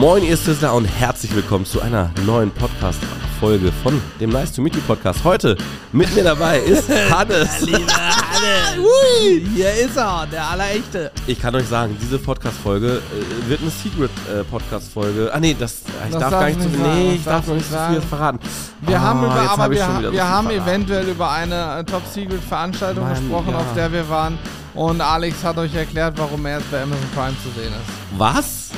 Moin, 0.00 0.22
ihr 0.24 0.36
Sizzler 0.36 0.72
und 0.72 0.86
herzlich 0.86 1.34
willkommen 1.34 1.66
zu 1.66 1.82
einer 1.82 2.10
neuen 2.24 2.50
Podcast-Folge 2.52 3.70
von 3.82 4.00
dem 4.18 4.30
Nice 4.30 4.52
to 4.52 4.62
Meet 4.62 4.76
You 4.76 4.80
Podcast. 4.86 5.22
Heute 5.24 5.58
mit 5.92 6.14
mir 6.14 6.24
dabei 6.24 6.58
ist 6.60 6.88
Hannes. 7.10 7.60
Liebe 7.60 7.80
Hannes, 7.92 9.50
hier 9.54 9.74
ist 9.74 9.96
er, 9.98 10.26
der 10.32 10.44
Allerechte. 10.48 11.10
Ich 11.26 11.38
kann 11.38 11.54
euch 11.54 11.66
sagen, 11.66 11.96
diese 12.00 12.18
Podcast-Folge 12.18 13.02
äh, 13.44 13.48
wird 13.50 13.60
eine 13.60 13.70
Secret-Podcast-Folge. 13.70 15.30
ah, 15.34 15.38
nee, 15.40 15.54
das, 15.58 15.82
ich 16.06 16.12
Das 16.12 16.20
darf 16.20 16.30
darfst 16.30 16.30
gar 16.40 16.46
nicht 16.46 16.58
du 16.60 16.62
zu 16.62 16.68
nicht 16.70 16.80
nee, 16.94 17.12
ich 17.16 17.24
das 17.24 17.24
darf 17.24 17.46
noch 17.48 17.54
nicht 17.56 17.70
du 17.70 17.74
nicht 17.74 17.84
viel 17.86 17.94
sagen. 17.96 18.08
verraten. 18.08 18.38
Wir 18.80 18.96
Ah, 18.96 19.00
haben, 19.02 19.24
über, 19.24 19.42
jetzt 19.42 19.50
aber 19.50 19.62
hab 19.64 19.70
ich 19.72 19.78
wir, 19.78 19.84
schon 19.84 19.98
wieder 19.98 20.08
so 20.08 20.14
wir 20.14 20.20
viel 20.22 20.30
haben 20.30 20.46
verraten. 20.48 20.68
eventuell 20.68 21.08
über 21.08 21.30
eine 21.30 21.78
äh, 21.80 21.84
Top-Secret-Veranstaltung 21.84 23.04
Mann, 23.04 23.14
gesprochen, 23.14 23.50
ja. 23.50 23.58
auf 23.58 23.74
der 23.74 23.92
wir 23.92 24.08
waren. 24.08 24.38
Und 24.72 25.00
Alex 25.02 25.44
hat 25.44 25.58
euch 25.58 25.74
erklärt, 25.74 26.14
warum 26.16 26.46
er 26.46 26.58
jetzt 26.58 26.70
bei 26.70 26.80
Amazon 26.82 27.04
Prime 27.14 27.34
zu 27.42 27.50
sehen 27.60 27.72
ist. 27.72 28.18
Was? 28.18 28.70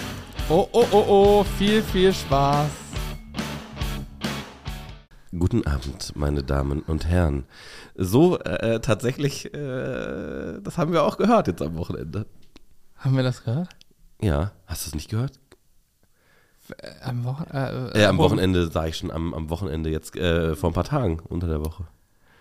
Oh, 0.49 0.69
oh, 0.73 0.87
oh, 0.93 1.05
oh, 1.09 1.45
viel, 1.59 1.83
viel 1.83 2.13
Spaß. 2.13 2.69
Guten 5.39 5.67
Abend, 5.67 6.13
meine 6.15 6.43
Damen 6.43 6.81
und 6.83 7.07
Herren. 7.07 7.45
So, 7.95 8.39
äh, 8.41 8.81
tatsächlich, 8.81 9.47
äh, 9.55 10.61
das 10.63 10.77
haben 10.77 10.93
wir 10.93 11.05
auch 11.05 11.17
gehört 11.17 11.47
jetzt 11.47 11.63
am 11.63 11.77
Wochenende. 11.79 12.27
Haben 12.99 13.17
wir 13.17 13.23
das 13.23 13.43
gehört? 13.45 13.69
Ja, 14.21 14.53
hast 14.67 14.85
du 14.87 14.91
es 14.91 14.95
nicht 14.95 15.09
gehört? 15.11 15.33
Äh, 16.79 16.91
Am, 17.03 17.25
Wochen 17.25 17.45
äh, 17.53 17.89
Äh, 18.03 18.07
am 18.07 18.19
wo- 18.19 18.25
Wochenende, 18.25 18.71
sage 18.71 18.91
ich 18.91 18.97
schon, 18.99 19.11
am, 19.11 19.33
am 19.35 19.49
Wochenende 19.51 19.91
jetzt, 19.91 20.15
äh, 20.17 20.55
vor 20.55 20.71
ein 20.71 20.75
paar 20.75 20.85
Tagen, 20.85 21.21
unter 21.29 21.47
der 21.49 21.65
Woche. 21.65 21.85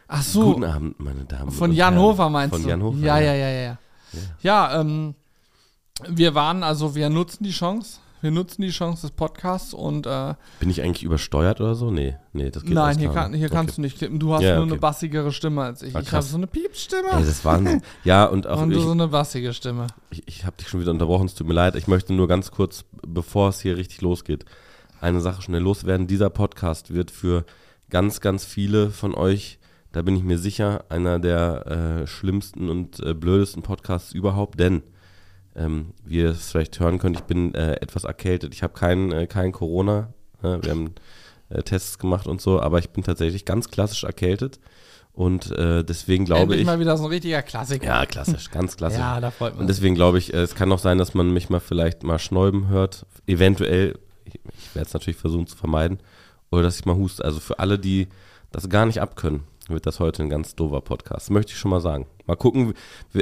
Ach 0.08 0.22
so, 0.22 0.42
Guten 0.54 0.66
Abend, 0.66 1.00
meine 1.00 1.24
Damen 1.24 1.52
von 1.52 1.70
und 1.70 1.76
Jan 1.76 1.94
Herren. 1.94 2.04
Hofer 2.06 2.30
meinst 2.30 2.54
Von 2.54 2.64
du? 2.64 2.70
Jan 2.70 2.84
Hofer. 2.84 2.98
Ja, 2.98 3.18
ja, 3.20 3.34
ja, 3.34 3.50
ja. 3.50 3.62
Ja, 3.62 3.78
ja 4.42 4.82
ähm, 4.82 5.16
wir 6.08 6.36
waren, 6.36 6.64
also 6.64 6.96
wir 6.96 7.10
nutzen 7.10 7.44
die 7.44 7.52
Chance. 7.52 8.00
Wir 8.24 8.30
nutzen 8.30 8.62
die 8.62 8.70
Chance 8.70 9.02
des 9.08 9.12
Podcasts 9.12 9.74
und 9.74 10.06
äh, 10.06 10.36
Bin 10.60 10.70
ich 10.70 10.84
eigentlich 10.84 11.02
übersteuert 11.02 11.60
oder 11.60 11.74
so? 11.74 11.90
Nee, 11.90 12.18
nee, 12.34 12.52
das 12.52 12.62
geht 12.64 12.74
Nein, 12.76 13.00
hier, 13.00 13.10
kann, 13.10 13.34
hier 13.34 13.48
Okay. 13.48 13.56
kannst 13.56 13.78
du 13.78 13.82
nicht 13.82 13.98
klippen. 13.98 14.20
Du 14.20 14.32
hast 14.32 14.44
Ja, 14.44 14.56
nur 14.58 14.66
okay. 14.66 14.74
eine 14.74 14.80
bassigere 14.80 15.32
Stimme 15.32 15.64
als 15.64 15.82
ich. 15.82 15.96
Ah, 15.96 16.02
ich 16.02 16.12
habe 16.12 16.22
so 16.22 16.38
eine 16.38 16.46
Piepstimme. 16.46 17.08
Ey, 17.14 17.20
das 17.20 17.28
ist 17.30 17.46
Wahnsinn. 17.46 17.82
Ja, 18.04 18.26
und 18.26 18.46
auch 18.46 18.62
und 18.62 18.70
du 18.70 18.78
ich, 18.78 18.84
so 18.84 18.92
eine 18.92 19.08
bassige 19.08 19.52
Stimme. 19.54 19.88
ich, 20.12 20.22
ich 20.28 20.46
habe 20.46 20.56
dich 20.58 20.68
schon 20.70 20.80
wieder 20.82 20.92
unterbrochen, 20.92 21.26
es 21.26 21.34
tut 21.34 21.48
mir 21.48 21.56
leid. 21.56 21.76
Ich 21.76 21.88
möchte 21.88 22.14
nur 22.14 22.28
ganz 22.28 22.52
kurz, 22.52 22.86
bevor 23.08 23.50
es 23.50 23.60
hier 23.60 23.76
richtig 23.76 24.02
losgeht, 24.02 24.46
eine 25.00 25.20
Sache 25.20 25.42
schnell 25.42 25.62
loswerden. 25.64 26.06
Dieser 26.06 26.30
Podcast 26.30 26.94
wird 26.94 27.10
für 27.10 27.44
ganz, 27.90 28.22
ganz 28.22 28.46
viele 28.46 28.92
von 28.92 29.16
euch, 29.16 29.58
da 29.94 30.04
bin 30.04 30.16
ich 30.16 30.22
mir 30.24 30.38
sicher, 30.38 30.86
einer 30.90 31.18
der 31.18 32.02
äh, 32.04 32.08
schlimmsten 32.08 32.70
und 32.70 33.00
äh, 33.00 33.16
blödesten 33.16 33.64
Podcasts 33.64 34.12
überhaupt, 34.14 34.60
denn 34.60 34.84
ähm, 35.56 35.94
wie 36.06 36.20
ihr 36.20 36.30
es 36.30 36.52
vielleicht 36.52 36.80
hören 36.80 37.00
könnt, 37.00 37.18
ich 37.18 37.24
bin 37.24 37.54
äh, 37.54 37.74
etwas 37.74 38.04
erkältet. 38.04 38.54
Ich 38.54 38.64
habe 38.64 38.74
kein, 38.74 39.12
äh, 39.12 39.28
kein 39.28 39.52
Corona. 39.52 40.14
Äh, 40.42 40.58
wir 40.62 40.72
haben 40.72 40.96
äh, 41.50 41.64
Tests 41.64 42.00
gemacht 42.00 42.28
und 42.28 42.42
so, 42.42 42.62
aber 42.62 42.80
ich 42.80 42.90
bin 42.92 43.04
tatsächlich 43.04 43.46
ganz 43.46 43.70
klassisch 43.70 44.04
erkältet. 44.04 44.60
Und 45.14 45.52
äh, 45.52 45.84
deswegen 45.84 46.24
glaube 46.24 46.44
Endlich 46.44 46.62
ich. 46.62 46.66
mal 46.66 46.80
wieder 46.80 46.96
so 46.96 47.04
ein 47.04 47.10
richtiger 47.10 47.42
Klassiker. 47.42 47.86
Ja, 47.86 48.06
klassisch, 48.06 48.50
ganz 48.50 48.78
klassisch. 48.78 49.00
Ja, 49.00 49.20
da 49.20 49.30
freut 49.32 49.54
man 49.54 49.62
Und 49.62 49.68
deswegen 49.68 49.94
glaube 49.94 50.18
ich, 50.18 50.34
äh, 50.34 50.38
es 50.38 50.56
kann 50.56 50.72
auch 50.72 50.80
sein, 50.80 50.98
dass 50.98 51.14
man 51.14 51.34
mich 51.34 51.50
mal 51.50 51.60
vielleicht 51.60 52.04
mal 52.04 52.18
schnäuben 52.18 52.70
hört. 52.70 53.06
Eventuell, 53.28 54.00
ich, 54.24 54.36
ich 54.36 54.76
werde 54.76 54.88
es 54.88 54.94
natürlich 54.94 55.18
versuchen 55.18 55.48
zu 55.48 55.58
vermeiden. 55.58 56.00
Oder 56.50 56.64
dass 56.64 56.80
ich 56.80 56.86
mal 56.86 56.96
huste. 56.96 57.24
Also 57.26 57.40
für 57.40 57.60
alle, 57.60 57.78
die 57.78 58.08
das 58.52 58.70
gar 58.70 58.86
nicht 58.86 59.02
abkönnen, 59.02 59.44
wird 59.68 59.86
das 59.86 60.00
heute 60.00 60.24
ein 60.24 60.30
ganz 60.30 60.56
doofer 60.56 60.82
Podcast. 60.82 61.30
Möchte 61.30 61.52
ich 61.52 61.58
schon 61.58 61.72
mal 61.72 61.82
sagen. 61.82 62.08
Mal 62.32 62.36
gucken. 62.38 62.74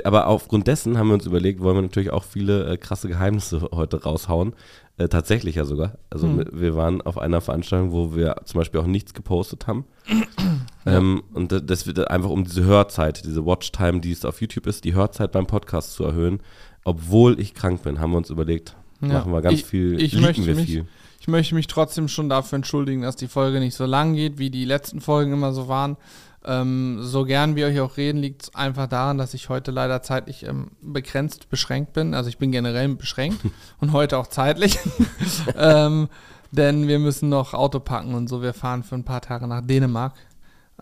Aber 0.04 0.28
aufgrund 0.28 0.68
dessen 0.68 0.98
haben 0.98 1.08
wir 1.08 1.16
uns 1.16 1.26
überlegt, 1.26 1.62
wollen 1.62 1.76
wir 1.78 1.82
natürlich 1.82 2.12
auch 2.12 2.24
viele 2.24 2.66
äh, 2.74 2.78
krasse 2.78 3.08
Geheimnisse 3.08 3.62
heute 3.74 4.04
raushauen. 4.04 4.54
Äh, 4.98 5.08
tatsächlich 5.08 5.56
ja 5.56 5.66
sogar. 5.66 5.98
Also 6.10 6.28
Hm. 6.28 6.46
wir 6.52 6.76
waren 6.76 7.02
auf 7.02 7.18
einer 7.18 7.42
Veranstaltung, 7.42 7.92
wo 7.92 8.16
wir 8.16 8.36
zum 8.46 8.60
Beispiel 8.60 8.80
auch 8.82 8.86
nichts 8.86 9.14
gepostet 9.14 9.68
haben. 9.68 9.86
Ähm, 10.86 11.24
und 11.34 11.52
da- 11.52 11.60
das 11.60 11.86
wird 11.86 12.10
einfach 12.10 12.30
um 12.30 12.46
diese 12.46 12.64
Hörzeit, 12.64 13.24
diese 13.26 13.46
Watchtime, 13.46 14.00
die 14.00 14.12
es 14.14 14.24
auf 14.26 14.42
YouTube 14.42 14.66
ist, 14.66 14.86
die 14.86 14.94
Hörzeit 14.96 15.32
beim 15.34 15.46
Podcast 15.46 15.94
zu 15.94 16.04
erhöhen. 16.06 16.40
Obwohl 16.86 17.40
ich 17.40 17.54
krank 17.54 17.84
bin, 17.84 18.00
haben 18.00 18.12
wir 18.12 18.18
uns 18.18 18.30
überlegt, 18.30 18.76
Ja. 19.02 19.10
machen 19.10 19.32
wir 19.34 19.42
ganz 19.42 19.60
Ich- 19.60 19.66
viel, 19.66 20.02
ich 20.02 20.20
möchte 20.20 20.46
wir 20.46 20.56
mich- 20.56 20.66
viel. 20.66 20.86
Ich 21.20 21.28
möchte 21.28 21.56
mich 21.56 21.68
trotzdem 21.68 22.08
schon 22.08 22.30
dafür 22.30 22.58
entschuldigen, 22.58 23.02
dass 23.02 23.16
die 23.16 23.28
Folge 23.28 23.60
nicht 23.60 23.76
so 23.76 23.86
lang 23.86 24.14
geht, 24.16 24.38
wie 24.38 24.50
die 24.50 24.66
letzten 24.66 25.02
Folgen 25.02 25.34
immer 25.34 25.52
so 25.54 25.68
waren. 25.68 25.98
Ähm, 26.46 27.00
so 27.02 27.26
gern 27.26 27.56
wir 27.56 27.68
euch 27.68 27.80
auch 27.82 27.98
reden, 27.98 28.20
liegt 28.20 28.44
es 28.44 28.56
einfach 28.56 28.88
daran, 28.88 29.18
dass 29.18 29.34
ich 29.34 29.50
heute 29.50 29.72
leider 29.72 30.02
zeitlich 30.02 30.44
ähm, 30.46 30.72
begrenzt 30.82 31.50
beschränkt 31.50 31.94
bin. 31.94 32.14
Also 32.14 32.30
ich 32.30 32.38
bin 32.38 32.52
generell 32.52 32.88
beschränkt 32.96 33.42
und 33.80 33.92
heute 33.92 34.18
auch 34.18 34.28
zeitlich. 34.28 34.80
ähm, 35.58 36.08
denn 36.52 36.88
wir 36.88 36.98
müssen 36.98 37.30
noch 37.30 37.54
Auto 37.54 37.80
packen 37.80 38.16
und 38.16 38.28
so. 38.28 38.42
Wir 38.42 38.54
fahren 38.54 38.84
für 38.84 38.96
ein 38.96 39.04
paar 39.04 39.22
Tage 39.22 39.48
nach 39.48 39.62
Dänemark. 39.62 40.14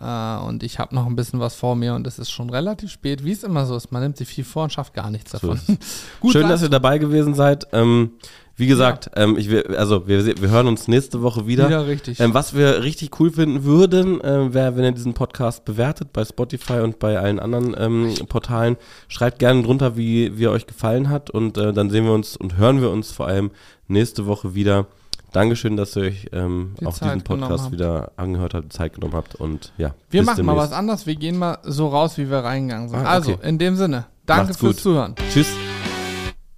Äh, 0.00 0.36
und 0.38 0.62
ich 0.62 0.78
habe 0.78 0.94
noch 0.94 1.06
ein 1.06 1.16
bisschen 1.16 1.40
was 1.40 1.54
vor 1.54 1.74
mir 1.76 1.94
und 1.94 2.06
es 2.06 2.18
ist 2.18 2.30
schon 2.30 2.50
relativ 2.50 2.90
spät, 2.90 3.24
wie 3.24 3.32
es 3.32 3.42
immer 3.42 3.66
so 3.66 3.76
ist. 3.76 3.90
Man 3.90 4.02
nimmt 4.02 4.16
sich 4.16 4.28
viel 4.28 4.44
vor 4.44 4.64
und 4.64 4.72
schafft 4.72 4.94
gar 4.94 5.10
nichts 5.10 5.32
So 5.32 5.38
davon. 5.38 5.60
ist 5.66 6.04
Gut, 6.20 6.32
Schön, 6.32 6.48
dass 6.48 6.62
ihr 6.62 6.68
dabei 6.68 6.98
gewesen 6.98 7.34
seid. 7.34 7.66
Ähm, 7.72 8.12
wie 8.58 8.66
gesagt, 8.66 9.12
ähm, 9.14 9.36
ich, 9.38 9.48
also 9.78 10.08
wir, 10.08 10.26
wir 10.26 10.50
hören 10.50 10.66
uns 10.66 10.88
nächste 10.88 11.22
Woche 11.22 11.46
wieder. 11.46 11.68
wieder 11.68 11.86
richtig. 11.86 12.18
Ähm, 12.18 12.34
was 12.34 12.54
wir 12.54 12.82
richtig 12.82 13.20
cool 13.20 13.30
finden 13.30 13.62
würden, 13.62 14.20
äh, 14.20 14.52
wäre, 14.52 14.76
wenn 14.76 14.82
ihr 14.82 14.90
diesen 14.92 15.14
Podcast 15.14 15.64
bewertet 15.64 16.12
bei 16.12 16.24
Spotify 16.24 16.80
und 16.80 16.98
bei 16.98 17.20
allen 17.20 17.38
anderen 17.38 17.76
ähm, 17.78 18.14
Portalen. 18.28 18.76
Schreibt 19.06 19.38
gerne 19.38 19.62
drunter, 19.62 19.96
wie, 19.96 20.36
wie 20.38 20.44
er 20.46 20.50
euch 20.50 20.66
gefallen 20.66 21.08
hat 21.08 21.30
und 21.30 21.56
äh, 21.56 21.72
dann 21.72 21.88
sehen 21.90 22.04
wir 22.04 22.12
uns 22.12 22.36
und 22.36 22.56
hören 22.56 22.80
wir 22.80 22.90
uns 22.90 23.12
vor 23.12 23.28
allem 23.28 23.52
nächste 23.86 24.26
Woche 24.26 24.56
wieder. 24.56 24.86
Dankeschön, 25.32 25.76
dass 25.76 25.94
ihr 25.96 26.04
euch 26.04 26.28
ähm, 26.32 26.74
Die 26.80 26.86
auch 26.86 26.94
Zeit 26.94 27.14
diesen 27.14 27.22
Podcast 27.22 27.70
wieder 27.70 28.12
angehört 28.16 28.54
habt, 28.54 28.72
Zeit 28.72 28.94
genommen 28.94 29.14
habt 29.14 29.34
und 29.34 29.72
ja. 29.76 29.94
Wir 30.10 30.22
machen 30.22 30.44
mal 30.44 30.52
demnächst. 30.52 30.72
was 30.72 30.78
anderes. 30.78 31.06
Wir 31.06 31.16
gehen 31.16 31.38
mal 31.38 31.58
so 31.64 31.88
raus, 31.88 32.16
wie 32.18 32.30
wir 32.30 32.38
reingegangen 32.38 32.88
sind. 32.88 32.98
Ah, 32.98 33.02
okay. 33.02 33.08
Also, 33.08 33.32
in 33.42 33.58
dem 33.58 33.76
Sinne, 33.76 34.06
danke 34.26 34.44
Macht's 34.44 34.58
fürs 34.58 34.76
gut. 34.76 34.82
Zuhören. 34.82 35.14
Tschüss. 35.30 35.48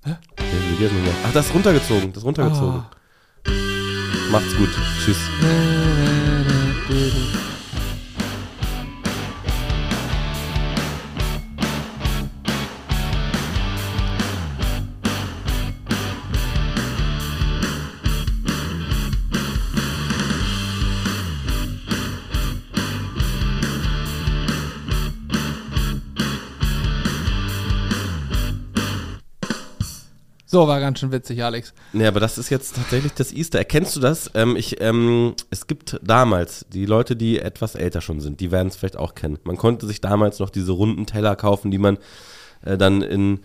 Noch? 0.05 0.17
Ach, 1.27 1.33
das 1.35 1.47
ist 1.47 1.55
runtergezogen, 1.55 2.13
das 2.13 2.23
ist 2.23 2.25
runtergezogen. 2.25 2.83
Ah. 2.83 2.91
Macht's 4.33 4.57
gut. 4.57 4.71
Tschüss. 5.05 5.19
So, 30.53 30.67
war 30.67 30.81
ganz 30.81 30.99
schön 30.99 31.13
witzig, 31.13 31.45
Alex. 31.45 31.73
Nee, 31.93 32.09
aber 32.09 32.19
das 32.19 32.37
ist 32.37 32.51
jetzt 32.51 32.75
tatsächlich 32.75 33.13
das 33.13 33.33
Easter. 33.33 33.61
Erkennst 33.61 33.95
du 33.95 34.01
das? 34.01 34.33
Ähm, 34.35 34.57
ich, 34.57 34.81
ähm, 34.81 35.37
es 35.51 35.69
gibt 35.69 36.01
damals, 36.03 36.67
die 36.73 36.87
Leute, 36.87 37.15
die 37.15 37.39
etwas 37.39 37.77
älter 37.77 38.01
schon 38.01 38.19
sind, 38.19 38.41
die 38.41 38.51
werden 38.51 38.67
es 38.67 38.75
vielleicht 38.75 38.97
auch 38.97 39.15
kennen. 39.15 39.39
Man 39.45 39.57
konnte 39.57 39.87
sich 39.87 40.01
damals 40.01 40.41
noch 40.41 40.51
diese 40.51 40.73
runden 40.73 41.07
Teller 41.07 41.37
kaufen, 41.37 41.71
die 41.71 41.79
man 41.79 41.99
äh, 42.65 42.77
dann 42.77 43.01
in, 43.01 43.39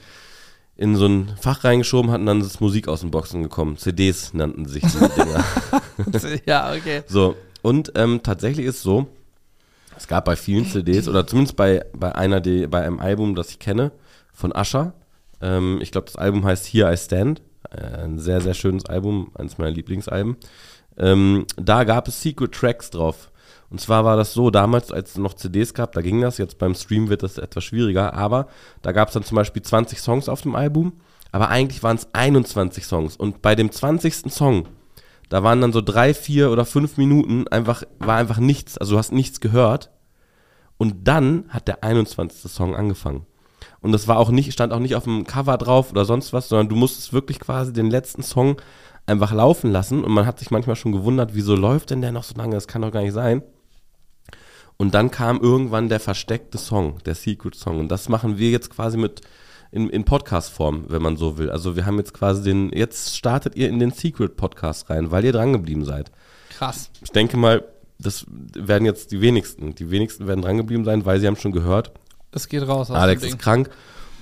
in 0.77 0.95
so 0.95 1.05
ein 1.05 1.35
Fach 1.39 1.63
reingeschoben 1.63 2.09
hat 2.09 2.21
und 2.21 2.25
dann 2.25 2.41
ist 2.41 2.59
Musik 2.59 2.87
aus 2.87 3.01
den 3.01 3.11
Boxen 3.11 3.43
gekommen. 3.43 3.77
CDs 3.77 4.33
nannten 4.33 4.65
sich 4.65 4.81
diese 4.81 5.07
Dinger. 5.15 6.41
ja, 6.47 6.73
okay. 6.73 7.03
So, 7.05 7.35
und 7.61 7.91
ähm, 7.93 8.21
tatsächlich 8.23 8.65
ist 8.65 8.81
so, 8.81 9.05
es 9.95 10.07
gab 10.07 10.25
bei 10.25 10.35
vielen 10.35 10.65
CDs 10.65 11.07
oder 11.07 11.27
zumindest 11.27 11.55
bei, 11.55 11.85
bei 11.93 12.15
einer, 12.15 12.41
die, 12.41 12.65
bei 12.65 12.81
einem 12.83 12.99
Album, 12.99 13.35
das 13.35 13.51
ich 13.51 13.59
kenne, 13.59 13.91
von 14.33 14.51
Usher. 14.51 14.93
Ähm, 15.41 15.79
ich 15.81 15.91
glaube, 15.91 16.05
das 16.05 16.15
Album 16.15 16.45
heißt 16.45 16.67
Here 16.67 16.91
I 16.91 16.97
Stand. 16.97 17.41
Äh, 17.71 18.03
ein 18.03 18.19
sehr, 18.19 18.41
sehr 18.41 18.53
schönes 18.53 18.85
Album, 18.85 19.31
eines 19.35 19.57
meiner 19.57 19.71
Lieblingsalben. 19.71 20.37
Ähm, 20.97 21.45
da 21.57 21.83
gab 21.83 22.07
es 22.07 22.21
Secret 22.21 22.53
Tracks 22.53 22.89
drauf. 22.89 23.31
Und 23.69 23.81
zwar 23.81 24.05
war 24.05 24.15
das 24.15 24.33
so, 24.33 24.51
damals, 24.51 24.91
als 24.91 25.11
es 25.11 25.17
noch 25.17 25.33
CDs 25.33 25.73
gab, 25.73 25.91
da 25.93 26.01
ging 26.01 26.21
das, 26.21 26.37
jetzt 26.37 26.59
beim 26.59 26.75
Stream 26.75 27.09
wird 27.09 27.23
das 27.23 27.37
etwas 27.37 27.63
schwieriger, 27.63 28.13
aber 28.13 28.47
da 28.81 28.91
gab 28.91 29.09
es 29.09 29.15
dann 29.15 29.23
zum 29.23 29.35
Beispiel 29.35 29.61
20 29.63 29.99
Songs 29.99 30.29
auf 30.29 30.41
dem 30.43 30.55
Album, 30.55 30.93
aber 31.31 31.49
eigentlich 31.49 31.81
waren 31.83 31.97
es 31.97 32.07
21 32.13 32.85
Songs. 32.85 33.17
Und 33.17 33.41
bei 33.41 33.55
dem 33.55 33.71
20. 33.71 34.31
Song, 34.31 34.67
da 35.29 35.43
waren 35.43 35.61
dann 35.61 35.73
so 35.73 35.81
drei, 35.81 36.13
vier 36.13 36.51
oder 36.51 36.65
fünf 36.65 36.97
Minuten 36.97 37.47
einfach, 37.47 37.83
war 37.99 38.17
einfach 38.17 38.37
nichts, 38.37 38.77
also 38.77 38.93
du 38.93 38.99
hast 38.99 39.11
nichts 39.11 39.41
gehört. 39.41 39.91
Und 40.77 41.07
dann 41.07 41.45
hat 41.49 41.67
der 41.67 41.83
21. 41.83 42.51
Song 42.51 42.75
angefangen. 42.75 43.25
Und 43.85 43.91
das 43.91 44.07
war 44.07 44.17
auch 44.17 44.31
nicht, 44.31 44.51
stand 44.51 44.73
auch 44.73 44.79
nicht 44.79 44.95
auf 44.95 45.03
dem 45.03 45.27
Cover 45.27 45.59
drauf 45.59 45.91
oder 45.91 46.05
sonst 46.05 46.33
was, 46.33 46.49
sondern 46.49 46.69
du 46.69 46.75
musstest 46.75 47.13
wirklich 47.13 47.39
quasi 47.39 47.71
den 47.71 47.91
letzten 47.91 48.23
Song 48.23 48.59
einfach 49.05 49.31
laufen 49.31 49.71
lassen. 49.71 50.03
Und 50.03 50.11
man 50.11 50.25
hat 50.25 50.39
sich 50.39 50.49
manchmal 50.49 50.75
schon 50.75 50.91
gewundert, 50.91 51.35
wieso 51.35 51.55
läuft 51.55 51.91
denn 51.91 52.01
der 52.01 52.11
noch 52.11 52.23
so 52.23 52.33
lange? 52.35 52.55
Das 52.55 52.67
kann 52.67 52.81
doch 52.81 52.91
gar 52.91 53.03
nicht 53.03 53.13
sein. 53.13 53.43
Und 54.77 54.95
dann 54.95 55.11
kam 55.11 55.39
irgendwann 55.39 55.87
der 55.87 55.99
versteckte 55.99 56.57
Song, 56.57 56.97
der 57.05 57.13
Secret 57.13 57.53
Song. 57.53 57.79
Und 57.79 57.89
das 57.89 58.09
machen 58.09 58.39
wir 58.39 58.49
jetzt 58.49 58.71
quasi 58.71 58.97
mit 58.97 59.21
in, 59.69 59.91
in 59.91 60.03
Podcast-Form, 60.03 60.85
wenn 60.87 61.03
man 61.03 61.15
so 61.15 61.37
will. 61.37 61.51
Also 61.51 61.75
wir 61.75 61.85
haben 61.85 61.99
jetzt 61.99 62.15
quasi 62.15 62.41
den, 62.41 62.71
jetzt 62.71 63.15
startet 63.15 63.55
ihr 63.55 63.69
in 63.69 63.77
den 63.77 63.91
Secret-Podcast 63.91 64.89
rein, 64.89 65.11
weil 65.11 65.25
ihr 65.25 65.31
drangeblieben 65.31 65.85
seid. 65.85 66.11
Krass. 66.57 66.89
Ich 67.03 67.11
denke 67.11 67.37
mal, 67.37 67.63
das 67.99 68.25
werden 68.29 68.85
jetzt 68.85 69.11
die 69.11 69.21
wenigsten. 69.21 69.75
Die 69.75 69.91
wenigsten 69.91 70.25
werden 70.25 70.41
drangeblieben 70.41 70.85
sein, 70.85 71.05
weil 71.05 71.19
sie 71.19 71.27
haben 71.27 71.35
schon 71.35 71.51
gehört, 71.51 71.91
Das 72.35 72.49
geht 72.49 72.67
raus 72.67 72.91
aus 72.91 72.97
Alex 72.97 73.23
ist 73.23 73.39
krank 73.39 73.69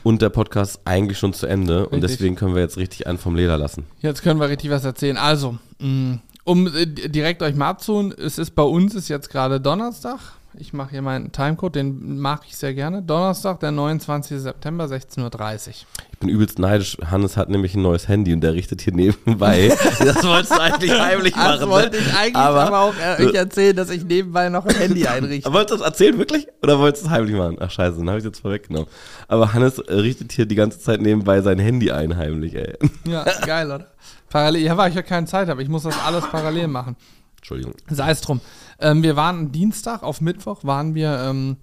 und 0.04 0.21
der 0.21 0.30
Podcast 0.30 0.75
ist 0.75 0.81
eigentlich 0.86 1.18
schon 1.18 1.33
zu 1.33 1.48
Ende. 1.48 1.88
Und 1.88 1.95
Richtig. 1.95 2.12
deswegen 2.12 2.36
können 2.36 2.54
wir 2.54 2.62
jetzt 2.62 2.77
richtig 2.77 3.07
einen 3.07 3.18
vom 3.18 3.36
Leder 3.36 3.57
lassen. 3.57 3.86
Jetzt 4.01 4.21
können 4.21 4.39
wir 4.39 4.50
richtig 4.50 4.69
was 4.69 4.86
erzählen. 4.86 5.18
Also, 5.18 5.57
mh, 5.80 6.19
um 6.44 6.68
äh, 6.68 6.86
direkt 6.86 7.42
euch 7.42 7.56
mal 7.56 7.69
abzuholen, 7.69 8.13
es 8.15 8.38
ist 8.38 8.51
bei 8.51 8.62
uns 8.62 8.94
ist 8.94 9.07
jetzt 9.10 9.31
gerade 9.31 9.60
Donnerstag. 9.60 10.19
Ich 10.55 10.71
mache 10.71 10.91
hier 10.91 11.01
meinen 11.01 11.31
Timecode, 11.31 11.75
den 11.75 12.19
mag 12.19 12.41
ich 12.47 12.55
sehr 12.55 12.75
gerne. 12.75 13.01
Donnerstag, 13.01 13.59
der 13.59 13.71
29. 13.71 14.39
September, 14.39 14.85
16.30 14.85 15.67
Uhr. 15.67 15.73
Ich 16.11 16.19
bin 16.19 16.29
übelst 16.29 16.59
neidisch. 16.59 16.97
Hannes 17.09 17.38
hat 17.38 17.50
nämlich 17.50 17.73
ein 17.73 17.81
neues 17.81 18.07
Handy 18.07 18.33
und 18.33 18.41
der 18.41 18.53
richtet 18.53 18.81
hier 18.81 18.94
nebenbei. 18.94 19.69
das 20.00 20.23
wolltest 20.23 20.51
du 20.51 20.61
eigentlich 20.61 20.91
heimlich 20.91 21.35
machen. 21.35 21.59
Das 21.59 21.69
wollte 21.69 21.97
ne? 21.97 22.03
ich 22.05 22.13
eigentlich 22.13 22.35
aber, 22.35 22.63
aber, 22.63 22.79
auch 22.79 22.94
äh, 22.95 23.25
euch 23.25 23.33
erzählen, 23.33 23.75
dass 23.75 23.89
ich 23.89 24.03
nebenbei 24.05 24.50
noch 24.50 24.65
ein 24.65 24.75
Handy 24.75 25.07
einrichte. 25.07 25.51
Wolltest 25.51 25.71
du 25.71 25.77
das 25.77 25.88
erzählen, 25.88 26.17
wirklich? 26.19 26.47
Oder 26.61 26.77
wolltest 26.77 27.03
du 27.03 27.07
es 27.07 27.13
heimlich 27.13 27.35
machen? 27.35 27.57
Ach 27.59 27.71
scheiße, 27.71 27.97
dann 27.97 28.09
habe 28.09 28.19
ich 28.19 28.23
es 28.23 28.29
jetzt 28.29 28.41
vorweggenommen. 28.41 28.88
Aber 29.27 29.53
Hannes 29.53 29.81
richtet 29.89 30.31
hier 30.33 30.45
die 30.45 30.55
ganze 30.55 30.79
Zeit 30.79 31.01
nebenbei 31.01 31.41
sein 31.41 31.57
Handy 31.57 31.91
ein, 31.91 32.15
heimlich, 32.15 32.53
ey. 32.53 32.77
Ja, 33.05 33.25
geil, 33.45 33.71
oder? 33.71 33.88
Parallel, 34.29 34.61
ja, 34.61 34.77
weil 34.77 34.89
ich 34.89 34.95
ja 34.95 35.01
keine 35.01 35.25
Zeit 35.25 35.47
habe. 35.47 35.63
Ich 35.63 35.69
muss 35.69 35.83
das 35.83 35.97
alles 36.05 36.25
parallel 36.29 36.67
machen. 36.67 36.95
Entschuldigung. 37.38 37.73
Sei 37.89 38.11
es 38.11 38.21
drum. 38.21 38.39
Ähm, 38.79 39.03
wir 39.03 39.15
waren 39.15 39.51
Dienstag, 39.51 40.03
auf 40.03 40.21
Mittwoch 40.21 40.63
waren 40.63 40.95
wir 40.95 41.19
ähm, 41.29 41.57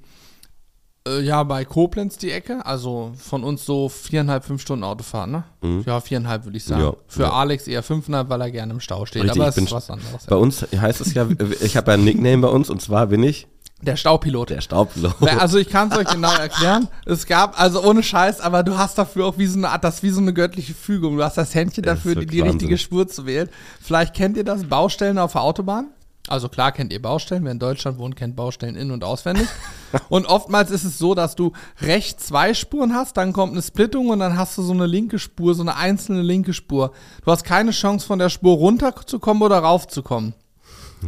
äh, 1.06 1.20
ja 1.22 1.42
bei 1.44 1.64
Koblenz 1.64 2.16
die 2.18 2.30
Ecke. 2.30 2.64
Also 2.66 3.12
von 3.18 3.42
uns 3.44 3.64
so 3.64 3.88
viereinhalb, 3.88 4.44
fünf 4.44 4.62
Stunden 4.62 4.84
Autofahren, 4.84 5.30
ne? 5.30 5.44
Ja, 5.86 6.00
viereinhalb 6.00 6.44
würde 6.44 6.56
ich 6.56 6.64
sagen. 6.64 6.82
Ja, 6.82 6.92
Für 7.08 7.22
ja. 7.22 7.32
Alex 7.32 7.66
eher 7.66 7.82
fünfeinhalb, 7.82 8.28
weil 8.28 8.40
er 8.40 8.50
gerne 8.50 8.72
im 8.72 8.80
Stau 8.80 9.06
steht. 9.06 9.22
Richtig, 9.24 9.40
Aber 9.40 9.48
ich 9.50 9.56
es 9.56 9.62
ist 9.62 9.64
bin- 9.66 9.74
was 9.74 9.90
anderes. 9.90 10.26
Bei 10.26 10.36
uns 10.36 10.62
heißt 10.74 11.00
es 11.00 11.14
ja, 11.14 11.26
ich 11.60 11.76
habe 11.76 11.90
ja 11.92 11.96
ein 11.98 12.04
Nickname 12.04 12.38
bei 12.38 12.48
uns 12.48 12.70
und 12.70 12.80
zwar 12.82 13.06
bin 13.06 13.22
ich 13.22 13.46
Der 13.82 13.96
Staupilot. 13.96 14.50
der 14.50 14.60
Staubpilot. 14.60 15.14
Also 15.38 15.56
ich 15.58 15.68
kann 15.70 15.90
es 15.90 15.96
euch 15.96 16.06
genau 16.08 16.32
erklären. 16.34 16.88
Es 17.06 17.26
gab, 17.26 17.58
also 17.58 17.82
ohne 17.82 18.02
Scheiß, 18.02 18.40
aber 18.42 18.62
du 18.62 18.76
hast 18.76 18.98
dafür 18.98 19.24
auch 19.26 19.38
wie 19.38 19.46
so 19.46 19.56
eine 19.58 19.70
Art, 19.70 19.84
das 19.84 20.02
wie 20.02 20.10
so 20.10 20.20
eine 20.20 20.34
göttliche 20.34 20.74
Fügung. 20.74 21.16
Du 21.16 21.24
hast 21.24 21.38
das 21.38 21.54
Händchen 21.54 21.82
Das 21.84 21.96
dafür, 21.96 22.14
die, 22.14 22.20
wirklich 22.22 22.42
die 22.42 22.48
richtige. 22.48 22.76
Spur 22.78 23.08
zu 23.08 23.24
wählen. 23.24 23.48
Vielleicht 23.80 24.12
kennt 24.14 24.36
ihr 24.36 24.44
das, 24.44 24.64
Baustellen 24.64 25.16
auf 25.18 25.32
der 25.32 25.40
Autobahn. 25.42 25.86
Also 26.28 26.48
klar 26.48 26.70
kennt 26.72 26.92
ihr 26.92 27.00
Baustellen, 27.02 27.44
wer 27.44 27.52
in 27.52 27.58
Deutschland 27.58 27.98
wohnt, 27.98 28.14
kennt 28.14 28.36
Baustellen 28.36 28.76
in- 28.76 28.90
und 28.90 29.02
auswendig. 29.02 29.48
und 30.08 30.26
oftmals 30.26 30.70
ist 30.70 30.84
es 30.84 30.98
so, 30.98 31.14
dass 31.14 31.34
du 31.34 31.52
rechts 31.80 32.26
zwei 32.26 32.54
Spuren 32.54 32.94
hast, 32.94 33.16
dann 33.16 33.32
kommt 33.32 33.52
eine 33.52 33.62
Splittung 33.62 34.10
und 34.10 34.20
dann 34.20 34.36
hast 34.36 34.56
du 34.58 34.62
so 34.62 34.72
eine 34.72 34.86
linke 34.86 35.18
Spur, 35.18 35.54
so 35.54 35.62
eine 35.62 35.76
einzelne 35.76 36.22
linke 36.22 36.52
Spur. 36.52 36.92
Du 37.24 37.30
hast 37.32 37.44
keine 37.44 37.70
Chance 37.72 38.06
von 38.06 38.18
der 38.18 38.28
Spur 38.28 38.56
runterzukommen 38.56 39.42
oder 39.42 39.58
raufzukommen. 39.58 40.34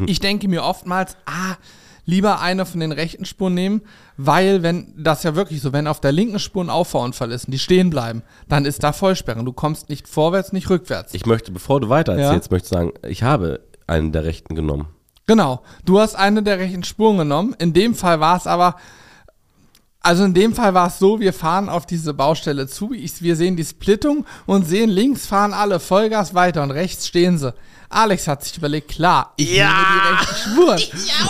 Ich 0.06 0.20
denke 0.20 0.48
mir 0.48 0.64
oftmals, 0.64 1.16
ah, 1.26 1.56
lieber 2.06 2.40
eine 2.40 2.66
von 2.66 2.80
den 2.80 2.92
rechten 2.92 3.24
Spuren 3.26 3.54
nehmen, 3.54 3.82
weil 4.16 4.62
wenn, 4.62 4.94
das 4.96 5.22
ja 5.22 5.34
wirklich 5.36 5.60
so, 5.60 5.72
wenn 5.72 5.86
auf 5.86 6.00
der 6.00 6.12
linken 6.12 6.38
Spur 6.38 6.64
ein 6.64 6.70
Auffahrunfall 6.70 7.30
ist 7.30 7.44
und 7.46 7.52
die 7.52 7.58
stehen 7.58 7.90
bleiben, 7.90 8.22
dann 8.48 8.64
ist 8.64 8.82
da 8.82 8.92
Vollsperren. 8.92 9.44
Du 9.44 9.52
kommst 9.52 9.88
nicht 9.88 10.08
vorwärts, 10.08 10.52
nicht 10.52 10.70
rückwärts. 10.70 11.14
Ich 11.14 11.26
möchte, 11.26 11.52
bevor 11.52 11.80
du 11.80 11.88
weiter 11.90 12.18
Ja. 12.18 12.28
erzählst, 12.28 12.50
möchte 12.50 12.66
ich 12.66 12.70
sagen, 12.70 12.92
ich 13.06 13.22
habe 13.22 13.60
einen 13.86 14.12
der 14.12 14.24
Rechten 14.24 14.54
genommen. 14.54 14.88
Genau. 15.26 15.62
Du 15.84 16.00
hast 16.00 16.14
eine 16.14 16.42
der 16.42 16.58
rechten 16.58 16.84
Spuren 16.84 17.18
genommen. 17.18 17.54
In 17.58 17.72
dem 17.72 17.94
Fall 17.94 18.20
war 18.20 18.36
es 18.36 18.46
aber, 18.46 18.76
also 20.02 20.24
in 20.24 20.34
dem 20.34 20.54
Fall 20.54 20.74
war 20.74 20.88
es 20.88 20.98
so, 20.98 21.20
wir 21.20 21.32
fahren 21.32 21.68
auf 21.68 21.86
diese 21.86 22.14
Baustelle 22.14 22.66
zu, 22.66 22.92
ich, 22.92 23.22
wir 23.22 23.36
sehen 23.36 23.56
die 23.56 23.64
Splittung 23.64 24.26
und 24.46 24.66
sehen 24.66 24.90
links 24.90 25.26
fahren 25.26 25.52
alle 25.52 25.80
Vollgas 25.80 26.34
weiter 26.34 26.62
und 26.62 26.70
rechts 26.70 27.06
stehen 27.06 27.38
sie. 27.38 27.54
Alex 27.92 28.26
hat 28.26 28.42
sich 28.42 28.56
überlegt, 28.56 28.88
klar, 28.88 29.34
ich 29.36 29.50
nehme 29.50 29.68
die 29.68 30.08
rechten 30.08 30.50
Spuren. 30.50 30.82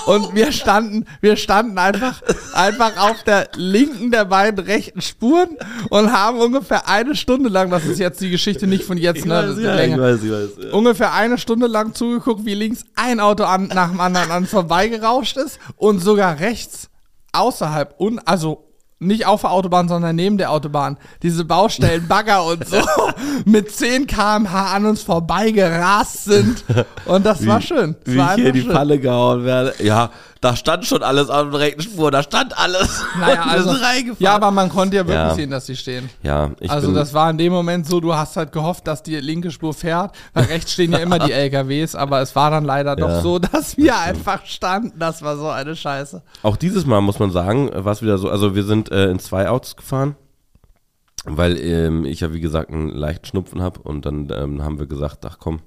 Und 0.07 0.35
wir 0.35 0.53
standen, 0.53 1.07
wir 1.21 1.37
standen 1.37 1.77
einfach, 1.77 2.23
einfach 2.53 2.97
auf 2.99 3.23
der 3.25 3.49
linken 3.57 4.13
der 4.13 4.27
beiden 4.27 4.65
rechten 4.65 5.01
Spuren 5.01 5.57
und 5.91 6.13
haben 6.13 6.39
ungefähr 6.39 6.89
eine 6.89 7.17
Stunde 7.17 7.49
lang, 7.49 7.71
das 7.71 7.85
ist 7.85 7.99
jetzt 7.99 8.21
die 8.21 8.31
Geschichte 8.31 8.69
nicht 8.69 8.85
von 8.85 8.97
jetzt, 8.97 9.27
ne, 9.27 9.43
das 9.43 9.57
ist 9.57 9.65
länger, 9.65 9.99
weiß, 10.01 10.23
ich 10.23 10.31
weiß. 10.31 10.49
Ja. 10.65 10.73
ungefähr 10.73 11.13
eine 11.13 11.37
Stunde 11.37 11.67
lang 11.67 11.95
zugeguckt, 11.95 12.45
wie 12.45 12.55
links 12.55 12.85
ein 12.95 13.19
Auto 13.19 13.43
an, 13.45 13.67
nach 13.67 13.91
dem 13.91 14.01
anderen 14.01 14.31
an 14.31 14.47
vorbeigerauscht 14.47 15.37
ist 15.37 15.59
und 15.77 15.99
sogar 15.99 16.39
rechts 16.39 16.92
außerhalb 17.33 17.95
und 17.99 18.21
also 18.27 18.65
nicht 19.03 19.27
auf 19.27 19.41
der 19.43 19.51
Autobahn, 19.51 19.89
sondern 19.89 20.15
neben 20.17 20.39
der 20.39 20.51
Autobahn, 20.51 20.97
diese 21.23 21.45
Baustellen, 21.45 22.07
Bagger 22.07 22.45
und 22.45 22.67
so, 22.67 22.81
mit 23.45 23.71
10 23.71 24.07
km/h 24.07 24.75
an 24.75 24.87
uns 24.87 25.03
vorbeigerast 25.03 26.25
sind. 26.25 26.65
Und 27.05 27.27
das 27.27 27.45
war 27.47 27.61
schön. 27.61 27.97
Das 28.05 28.15
Wie 28.15 28.19
war 28.19 28.31
ich 28.31 28.37
hier 28.37 28.47
in 28.47 28.55
die 28.55 28.63
schön. 28.63 28.73
Falle 28.73 28.99
gehauen 28.99 29.45
werde. 29.45 29.75
Ja, 29.83 30.11
da 30.43 30.57
stand 30.57 30.85
schon 30.85 31.03
alles 31.05 31.31
auf 31.31 31.51
der 31.51 31.61
rechten 31.61 31.83
Spur, 31.83 32.11
da 32.11 32.23
stand 32.23 32.59
alles. 32.59 33.03
Naja, 33.19 33.43
also, 33.49 33.75
ja, 34.19 34.35
aber 34.35 34.51
man 34.51 34.69
konnte 34.69 34.97
ja 34.97 35.03
wirklich 35.07 35.15
Ja. 35.17 35.35
sehen, 35.35 35.51
dass 35.51 35.67
sie 35.67 35.77
stehen. 35.77 36.11
Ja, 36.23 36.51
ich 36.59 36.69
also 36.69 36.93
das 36.93 37.15
war 37.15 37.31
in 37.31 37.39
dem 37.39 37.53
Moment 37.53 37.87
so, 37.87 38.01
du 38.01 38.13
hast 38.15 38.37
halt 38.37 38.51
gehofft, 38.51 38.87
dass 38.89 39.05
die 39.05 39.17
linke 39.21 39.53
Spur 39.53 39.73
fährt, 39.73 40.15
weil 40.35 40.45
rechts 40.47 40.73
stehen 40.73 40.91
ja 40.93 40.99
immer 40.99 41.21
die 41.21 41.31
LKWs, 41.33 41.95
aber 41.95 42.21
es 42.21 42.35
war 42.35 42.51
dann 42.51 42.65
leider 42.65 42.97
doch 42.97 43.09
Ja. 43.09 43.21
so, 43.21 43.39
dass 43.39 43.77
wir 43.77 43.97
einfach 43.97 44.45
standen. 44.45 44.99
Das 44.99 45.23
war 45.23 45.37
so 45.37 45.49
eine 45.49 45.77
Scheiße. 45.77 46.23
Auch 46.43 46.57
dieses 46.57 46.87
Mal 46.87 47.01
muss 47.01 47.21
man 47.21 47.31
sagen, 47.31 47.71
war 47.73 47.93
es 47.93 48.03
wieder 48.03 48.19
so, 48.19 48.29
also 48.29 48.57
wir 48.57 48.65
sind 48.65 48.91
äh, 48.91 49.11
in 49.11 49.21
zwei 49.21 49.49
Autos 49.49 49.77
gefahren, 49.77 50.17
weil 51.25 51.57
ähm, 51.59 52.05
ich 52.05 52.19
ja 52.19 52.33
wie 52.33 52.41
gesagt 52.41 52.71
einen 52.71 52.89
leichten 52.89 53.27
Schnupfen 53.27 53.63
habe 53.63 53.81
und 53.83 54.05
dann 54.07 54.29
ähm, 54.35 54.61
haben 54.65 54.81
wir 54.81 54.87
gesagt, 54.87 55.25
ach 55.25 55.37
komm, 55.39 55.61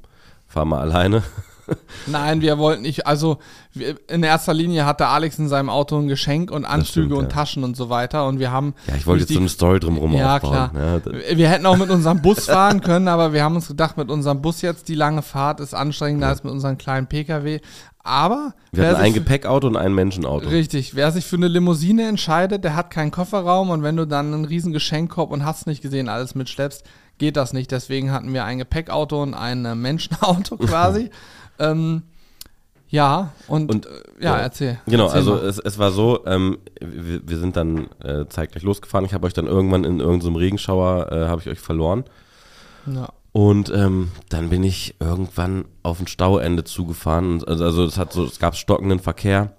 fahr 0.48 0.66
mal 0.66 0.82
alleine. 0.82 1.24
Nein, 2.08 2.42
wir 2.42 2.58
wollten 2.58 2.84
nicht, 2.84 3.08
also 3.08 3.40
wir, 3.74 3.96
in 4.10 4.24
erster 4.24 4.54
Linie 4.54 4.86
hatte 4.86 5.08
Alex 5.08 5.40
in 5.40 5.48
seinem 5.48 5.70
Auto 5.70 5.98
ein 5.98 6.08
Geschenk 6.08 6.52
und 6.52 6.66
Anzüge 6.66 7.08
stimmt, 7.08 7.14
und 7.14 7.24
ja. 7.24 7.30
Taschen 7.30 7.64
und 7.64 7.76
so 7.76 7.90
weiter 7.90 8.28
und 8.28 8.40
wir 8.40 8.52
haben 8.52 8.74
Ja, 8.88 8.96
ich 8.96 9.08
wollte 9.08 9.24
jetzt 9.24 9.34
so 9.34 9.40
eine 9.40 9.50
Story 9.50 9.80
drumherum 9.80 10.14
Ja, 10.14 10.36
aufbauen. 10.36 10.70
klar. 10.72 11.02
Ja, 11.06 11.38
Wir 11.38 11.50
hätten 11.50 11.66
auch 11.66 11.78
mit 11.78 11.90
unserem 11.92 12.22
Bus 12.22 12.46
fahren 12.46 12.82
können, 12.82 13.08
aber 13.08 13.34
wir 13.34 13.44
haben 13.44 13.56
uns 13.56 13.68
gedacht, 13.68 13.98
mit 13.98 14.10
unserem 14.10 14.42
Bus 14.42 14.62
jetzt 14.62 14.88
die 14.88 14.96
lange 14.96 15.22
Fahrt 15.22 15.60
ist 15.60 15.74
anstrengender 15.74 16.28
als 16.28 16.44
mit 16.44 16.54
unserem 16.54 16.78
kleinen 16.78 17.08
Pkw. 17.08 17.60
Aber 18.08 18.54
wir 18.72 18.88
hatten 18.88 19.02
ein 19.02 19.14
Gepäckauto 19.14 19.66
und 19.66 19.78
ein 19.78 19.92
Menschenauto. 19.92 20.48
Richtig, 20.50 20.94
wer 20.94 21.12
sich 21.12 21.26
für 21.26 21.38
eine 21.38 21.48
Limousine 21.48 22.08
entscheidet, 22.08 22.64
der 22.64 22.76
hat 22.76 22.92
keinen 22.92 23.10
Kofferraum 23.10 23.72
und 23.72 23.82
wenn 23.82 23.98
du 23.98 24.06
dann 24.06 24.32
einen 24.32 24.46
riesen 24.46 24.74
Geschenkkorb 24.74 25.32
und 25.32 25.44
hast 25.44 25.66
nicht 25.66 25.82
gesehen 25.82 26.08
alles 26.08 26.36
mitschleppst, 26.36 26.86
geht 27.18 27.36
das 27.36 27.52
nicht. 27.54 27.72
Deswegen 27.72 28.12
hatten 28.12 28.32
wir 28.32 28.46
ein 28.46 28.60
Gepäckauto 28.60 29.24
und 29.24 29.34
ein 29.34 29.66
äh, 29.66 29.74
Menschenauto 29.74 30.58
quasi. 30.60 31.10
Ähm, 31.60 32.04
ja, 32.88 33.32
und, 33.48 33.70
Und, 33.70 33.86
äh, 33.88 33.90
ja, 34.20 34.38
ja. 34.38 34.38
erzähl. 34.38 34.80
Genau, 34.86 35.06
erzähl 35.06 35.18
also 35.18 35.38
es, 35.38 35.60
es 35.60 35.78
war 35.80 35.92
so, 35.92 36.26
ähm, 36.26 36.60
wir, 36.80 37.28
wir 37.28 37.38
sind 37.38 37.58
dann 37.58 37.88
äh, 38.04 38.26
zeitgleich 38.30 38.64
losgefahren. 38.64 39.06
Ich 39.06 39.14
habe 39.14 39.26
euch 39.28 39.34
dann 39.34 39.48
irgendwann 39.48 39.84
in 39.84 40.00
irgendeinem 40.00 40.36
Regenschauer, 40.36 41.12
äh, 41.12 41.28
habe 41.28 41.42
ich 41.42 41.50
euch 41.50 41.60
verloren. 41.60 42.06
ja. 42.86 43.10
Und 43.32 43.70
ähm, 43.70 44.12
dann 44.30 44.50
bin 44.50 44.64
ich 44.64 44.96
irgendwann 45.02 45.66
auf 45.84 46.00
ein 46.00 46.08
Stauende 46.08 46.64
zugefahren. 46.64 47.44
Also, 47.46 47.66
also 47.66 47.84
es 47.84 47.98
hat 47.98 48.14
so, 48.14 48.24
es 48.24 48.40
gab 48.40 48.56
stockenden 48.56 49.00
Verkehr 49.00 49.52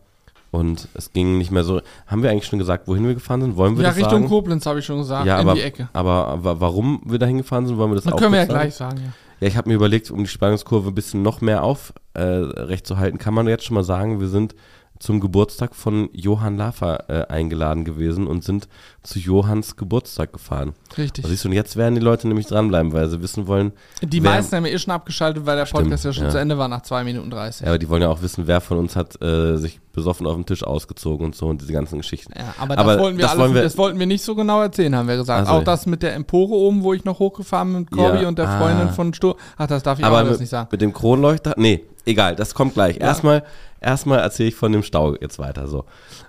und 0.50 0.88
es 0.94 1.12
ging 1.12 1.36
nicht 1.36 1.50
mehr 1.50 1.62
so. 1.62 1.82
Haben 2.06 2.22
wir 2.22 2.30
eigentlich 2.30 2.46
schon 2.46 2.58
gesagt, 2.58 2.88
wohin 2.88 3.06
wir 3.06 3.12
gefahren 3.12 3.42
sind? 3.42 3.56
Wollen 3.56 3.76
wir 3.76 3.82
ja, 3.82 3.90
das 3.90 3.98
Richtung 3.98 4.20
sagen? 4.20 4.28
Koblenz 4.28 4.64
habe 4.64 4.78
ich 4.78 4.86
schon 4.86 4.96
gesagt, 4.96 5.26
ja, 5.26 5.38
in 5.38 5.46
aber, 5.46 5.56
die 5.56 5.60
Ecke. 5.60 5.90
aber, 5.92 6.28
aber 6.28 6.58
warum 6.58 7.02
wir 7.04 7.18
da 7.18 7.26
hingefahren 7.26 7.66
sind, 7.66 7.76
wollen 7.76 7.90
wir 7.90 7.96
das 7.96 8.04
Das 8.04 8.14
auch 8.14 8.18
können 8.18 8.32
wir 8.32 8.40
ja 8.40 8.46
sagen? 8.46 8.58
gleich 8.60 8.74
sagen, 8.74 8.96
ja. 9.04 9.12
Ja, 9.40 9.48
ich 9.48 9.56
habe 9.56 9.68
mir 9.68 9.74
überlegt, 9.74 10.10
um 10.10 10.20
die 10.20 10.28
Spannungskurve 10.28 10.88
ein 10.88 10.94
bisschen 10.94 11.22
noch 11.22 11.42
mehr 11.42 11.62
auf 11.62 11.92
äh, 12.14 12.82
zu 12.82 12.96
halten, 12.96 13.18
kann 13.18 13.34
man 13.34 13.46
jetzt 13.48 13.64
schon 13.64 13.74
mal 13.74 13.84
sagen, 13.84 14.18
wir 14.18 14.28
sind 14.28 14.54
zum 14.98 15.20
Geburtstag 15.20 15.74
von 15.74 16.08
Johann 16.12 16.56
Lafer 16.56 17.10
äh, 17.10 17.26
eingeladen 17.30 17.84
gewesen 17.84 18.26
und 18.26 18.44
sind 18.44 18.66
zu 19.02 19.18
Johanns 19.18 19.76
Geburtstag 19.76 20.32
gefahren. 20.32 20.72
Richtig. 20.98 21.22
Da 21.24 21.28
siehst 21.28 21.44
du, 21.44 21.48
und 21.48 21.54
jetzt 21.54 21.76
werden 21.76 21.94
die 21.94 22.00
Leute 22.00 22.26
nämlich 22.26 22.46
dranbleiben, 22.46 22.92
weil 22.92 23.08
sie 23.08 23.20
wissen 23.20 23.46
wollen, 23.46 23.72
Die 24.02 24.20
meisten 24.20 24.56
haben 24.56 24.66
ja 24.66 24.72
eh 24.72 24.78
schon 24.78 24.92
abgeschaltet, 24.92 25.44
weil 25.46 25.56
der 25.56 25.64
Podcast 25.66 26.04
ja 26.04 26.12
schon 26.12 26.24
ja. 26.24 26.30
zu 26.30 26.38
Ende 26.38 26.56
war 26.58 26.68
nach 26.68 26.82
2 26.82 27.04
Minuten 27.04 27.30
30. 27.30 27.62
ja, 27.62 27.68
aber 27.68 27.78
die 27.78 27.88
wollen 27.88 28.02
ja 28.02 28.08
auch 28.08 28.22
wissen, 28.22 28.46
wer 28.46 28.60
von 28.60 28.78
uns 28.78 28.96
hat 28.96 29.20
äh, 29.22 29.56
sich 29.56 29.80
besoffen 29.92 30.26
auf 30.26 30.34
dem 30.34 30.44
Tisch 30.46 30.62
ausgezogen 30.62 31.26
und 31.26 31.34
so 31.34 31.48
und 31.48 31.60
diese 31.60 31.72
ganzen 31.72 31.98
Geschichten. 31.98 32.32
Ja, 32.36 32.54
aber, 32.58 32.78
Aber 32.78 32.92
das, 32.92 33.02
wollten 33.02 33.18
wir 33.18 33.22
das 33.22 33.30
alles, 33.32 33.42
wollen 33.42 33.54
wir- 33.54 33.62
das 33.62 33.78
wollten 33.78 33.98
wir 33.98 34.06
nicht 34.06 34.22
so 34.24 34.34
genau 34.34 34.60
erzählen, 34.62 34.94
haben 34.94 35.08
wir 35.08 35.16
gesagt. 35.16 35.40
Also- 35.48 35.52
auch 35.60 35.64
das 35.64 35.86
mit 35.86 36.02
der 36.02 36.14
Empore 36.14 36.54
oben, 36.54 36.82
wo 36.82 36.92
ich 36.94 37.04
noch 37.04 37.18
hochgefahren 37.18 37.72
bin 37.72 37.80
mit 37.80 37.90
Corby 37.90 38.22
Ja, 38.22 38.28
und 38.28 38.38
der 38.38 38.48
ah. 38.48 38.58
Freundin 38.58 38.90
von 38.90 39.14
Stur. 39.14 39.36
Ach, 39.56 39.66
das 39.66 39.82
darf 39.82 39.98
ich 39.98 40.04
aber 40.04 40.24
mit, 40.24 40.38
nicht 40.40 40.48
sagen. 40.50 40.68
mit 40.70 40.80
dem 40.80 40.92
Kronleuchter, 40.92 41.54
nee, 41.56 41.84
egal, 42.04 42.36
das 42.36 42.54
kommt 42.54 42.74
gleich. 42.74 42.96
Ja. 42.96 43.02
Erstmal, 43.06 43.42
erstmal 43.80 44.18
erzähle 44.20 44.50
ich 44.50 44.54
von 44.54 44.72
dem 44.72 44.82
Stau 44.82 45.14
jetzt 45.20 45.38
weiter. 45.38 45.66
So, 45.66 45.84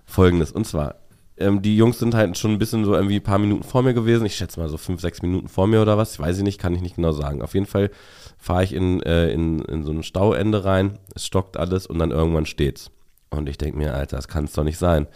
folgendes, 0.06 0.52
und 0.52 0.66
zwar, 0.66 0.96
ähm, 1.38 1.62
die 1.62 1.77
Jungs 1.77 2.00
sind 2.00 2.15
halt 2.15 2.38
schon 2.38 2.51
ein 2.51 2.60
bisschen 2.60 2.84
so 2.86 2.94
irgendwie 2.94 3.17
ein 3.17 3.24
paar 3.24 3.38
Minuten 3.38 3.63
vor 3.63 3.84
mir 3.84 3.94
gewesen. 3.94 4.25
Ich 4.25 4.36
schätze 4.36 4.60
mal 4.60 4.70
so 4.70 4.77
fünf, 4.77 5.01
sechs 5.01 5.22
Minuten 5.22 5.48
vor 5.48 5.67
mir 5.67 5.82
oder 5.82 5.98
was. 5.98 6.13
Ich 6.13 6.20
weiß 6.20 6.38
ich 6.38 6.44
nicht, 6.44 6.60
kann 6.60 6.74
ich 6.74 6.82
nicht 6.82 6.96
genau 6.96 7.12
sagen. 7.12 7.41
Auf 7.41 7.53
jeden 7.53 7.65
Fall 7.65 7.91
fahre 8.38 8.63
ich 8.63 8.74
in, 8.74 9.01
äh, 9.03 9.32
in, 9.32 9.60
in 9.60 9.84
so 9.84 9.91
ein 9.91 10.03
Stauende 10.03 10.65
rein. 10.65 11.00
Es 11.15 11.25
stockt 11.25 11.58
alles 11.58 11.86
und 11.88 12.00
dann 12.00 12.12
irgendwann 12.12 12.46
steht's. 12.46 12.91
Und 13.29 13.50
ich 13.50 13.58
denke 13.58 13.77
mir, 13.77 13.94
Alter, 13.94 14.15
das 14.15 14.27
kann 14.27 14.46
es 14.46 14.53
doch 14.53 14.63
nicht 14.63 14.77
sein. 14.77 15.08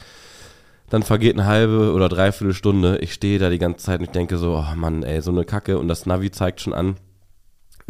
Dann 0.89 1.03
vergeht 1.03 1.35
eine 1.35 1.47
halbe 1.47 1.93
oder 1.93 2.09
dreiviertel 2.09 2.53
Stunde. 2.53 2.97
Ich 2.97 3.13
stehe 3.13 3.39
da 3.39 3.49
die 3.49 3.59
ganze 3.59 3.85
Zeit 3.85 3.99
und 3.99 4.05
ich 4.05 4.11
denke 4.11 4.37
so, 4.37 4.57
oh 4.57 4.75
Mann, 4.75 5.03
ey, 5.03 5.21
so 5.21 5.31
eine 5.31 5.45
Kacke. 5.45 5.79
Und 5.79 5.87
das 5.87 6.05
Navi 6.05 6.31
zeigt 6.31 6.59
schon 6.59 6.73
an, 6.73 6.97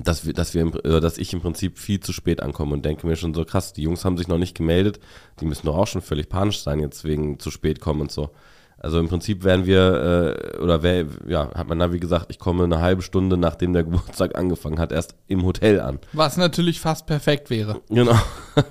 dass 0.04 0.26
wir, 0.26 0.34
dass 0.34 0.54
wir, 0.54 0.66
dass 0.72 1.18
ich 1.18 1.34
im 1.34 1.42
Prinzip 1.42 1.78
viel 1.78 2.00
zu 2.00 2.14
spät 2.14 2.42
ankomme 2.42 2.74
und 2.74 2.86
denke 2.86 3.08
mir 3.08 3.16
schon 3.16 3.34
so 3.34 3.46
krass, 3.46 3.74
die 3.74 3.84
Jungs 3.84 4.06
haben 4.06 4.18
sich 4.18 4.28
noch 4.28 4.38
nicht 4.38 4.56
gemeldet. 4.56 5.00
Die 5.40 5.46
müssen 5.46 5.66
doch 5.66 5.78
auch 5.78 5.88
schon 5.88 6.02
völlig 6.02 6.30
panisch 6.30 6.62
sein 6.62 6.80
jetzt 6.80 7.04
wegen 7.04 7.40
zu 7.40 7.52
spät 7.52 7.80
kommen 7.80 8.02
und 8.02 8.12
so. 8.12 8.32
Also 8.78 9.00
im 9.00 9.10
Prinzip 9.10 9.44
wären 9.44 9.68
wir, 9.68 10.56
äh, 10.56 10.58
oder 10.58 10.82
wär, 10.82 11.06
ja, 11.28 11.52
hat 11.54 11.68
mein 11.68 11.78
Navi 11.78 12.00
gesagt, 12.00 12.26
ich 12.30 12.40
komme 12.40 12.64
eine 12.64 12.82
halbe 12.82 13.04
Stunde, 13.04 13.38
nachdem 13.38 13.74
der 13.74 13.84
Geburtstag 13.86 14.36
angefangen 14.36 14.80
hat, 14.80 14.92
erst 14.92 15.14
im 15.28 15.44
Hotel 15.44 15.80
an. 15.80 16.00
Was 16.14 16.36
natürlich 16.38 16.80
fast 16.80 17.06
perfekt 17.06 17.50
wäre. 17.50 17.82
Genau. 17.90 18.16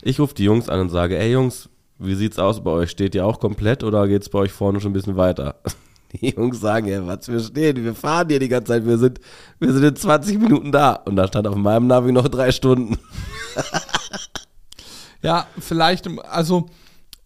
Ich 0.00 0.20
rufe 0.20 0.32
die 0.32 0.44
Jungs 0.44 0.68
an 0.68 0.78
und 0.78 0.90
sage, 0.90 1.18
ey 1.18 1.32
Jungs, 1.32 1.68
wie 1.98 2.14
sieht's 2.14 2.38
aus 2.38 2.62
bei 2.62 2.70
euch? 2.70 2.90
Steht 2.90 3.16
ihr 3.16 3.26
auch 3.26 3.40
komplett 3.40 3.82
oder 3.82 4.06
geht's 4.06 4.28
bei 4.28 4.38
euch 4.38 4.52
vorne 4.52 4.80
schon 4.80 4.90
ein 4.90 4.94
bisschen 4.94 5.16
weiter? 5.16 5.56
Die 6.12 6.30
Jungs 6.34 6.60
sagen, 6.60 6.86
ja, 6.88 7.06
was 7.06 7.28
wir 7.28 7.38
stehen, 7.40 7.84
wir 7.84 7.94
fahren 7.94 8.28
hier 8.28 8.38
die 8.38 8.48
ganze 8.48 8.72
Zeit, 8.72 8.86
wir 8.86 8.96
sind, 8.96 9.20
wir 9.58 9.72
sind 9.72 9.84
in 9.84 9.94
20 9.96 10.38
Minuten 10.38 10.72
da. 10.72 10.92
Und 10.94 11.16
da 11.16 11.26
stand 11.28 11.46
auf 11.46 11.54
meinem 11.56 11.86
Navi 11.86 12.12
noch 12.12 12.28
drei 12.28 12.50
Stunden. 12.52 12.96
Ja, 15.22 15.46
vielleicht, 15.58 16.08
also 16.30 16.66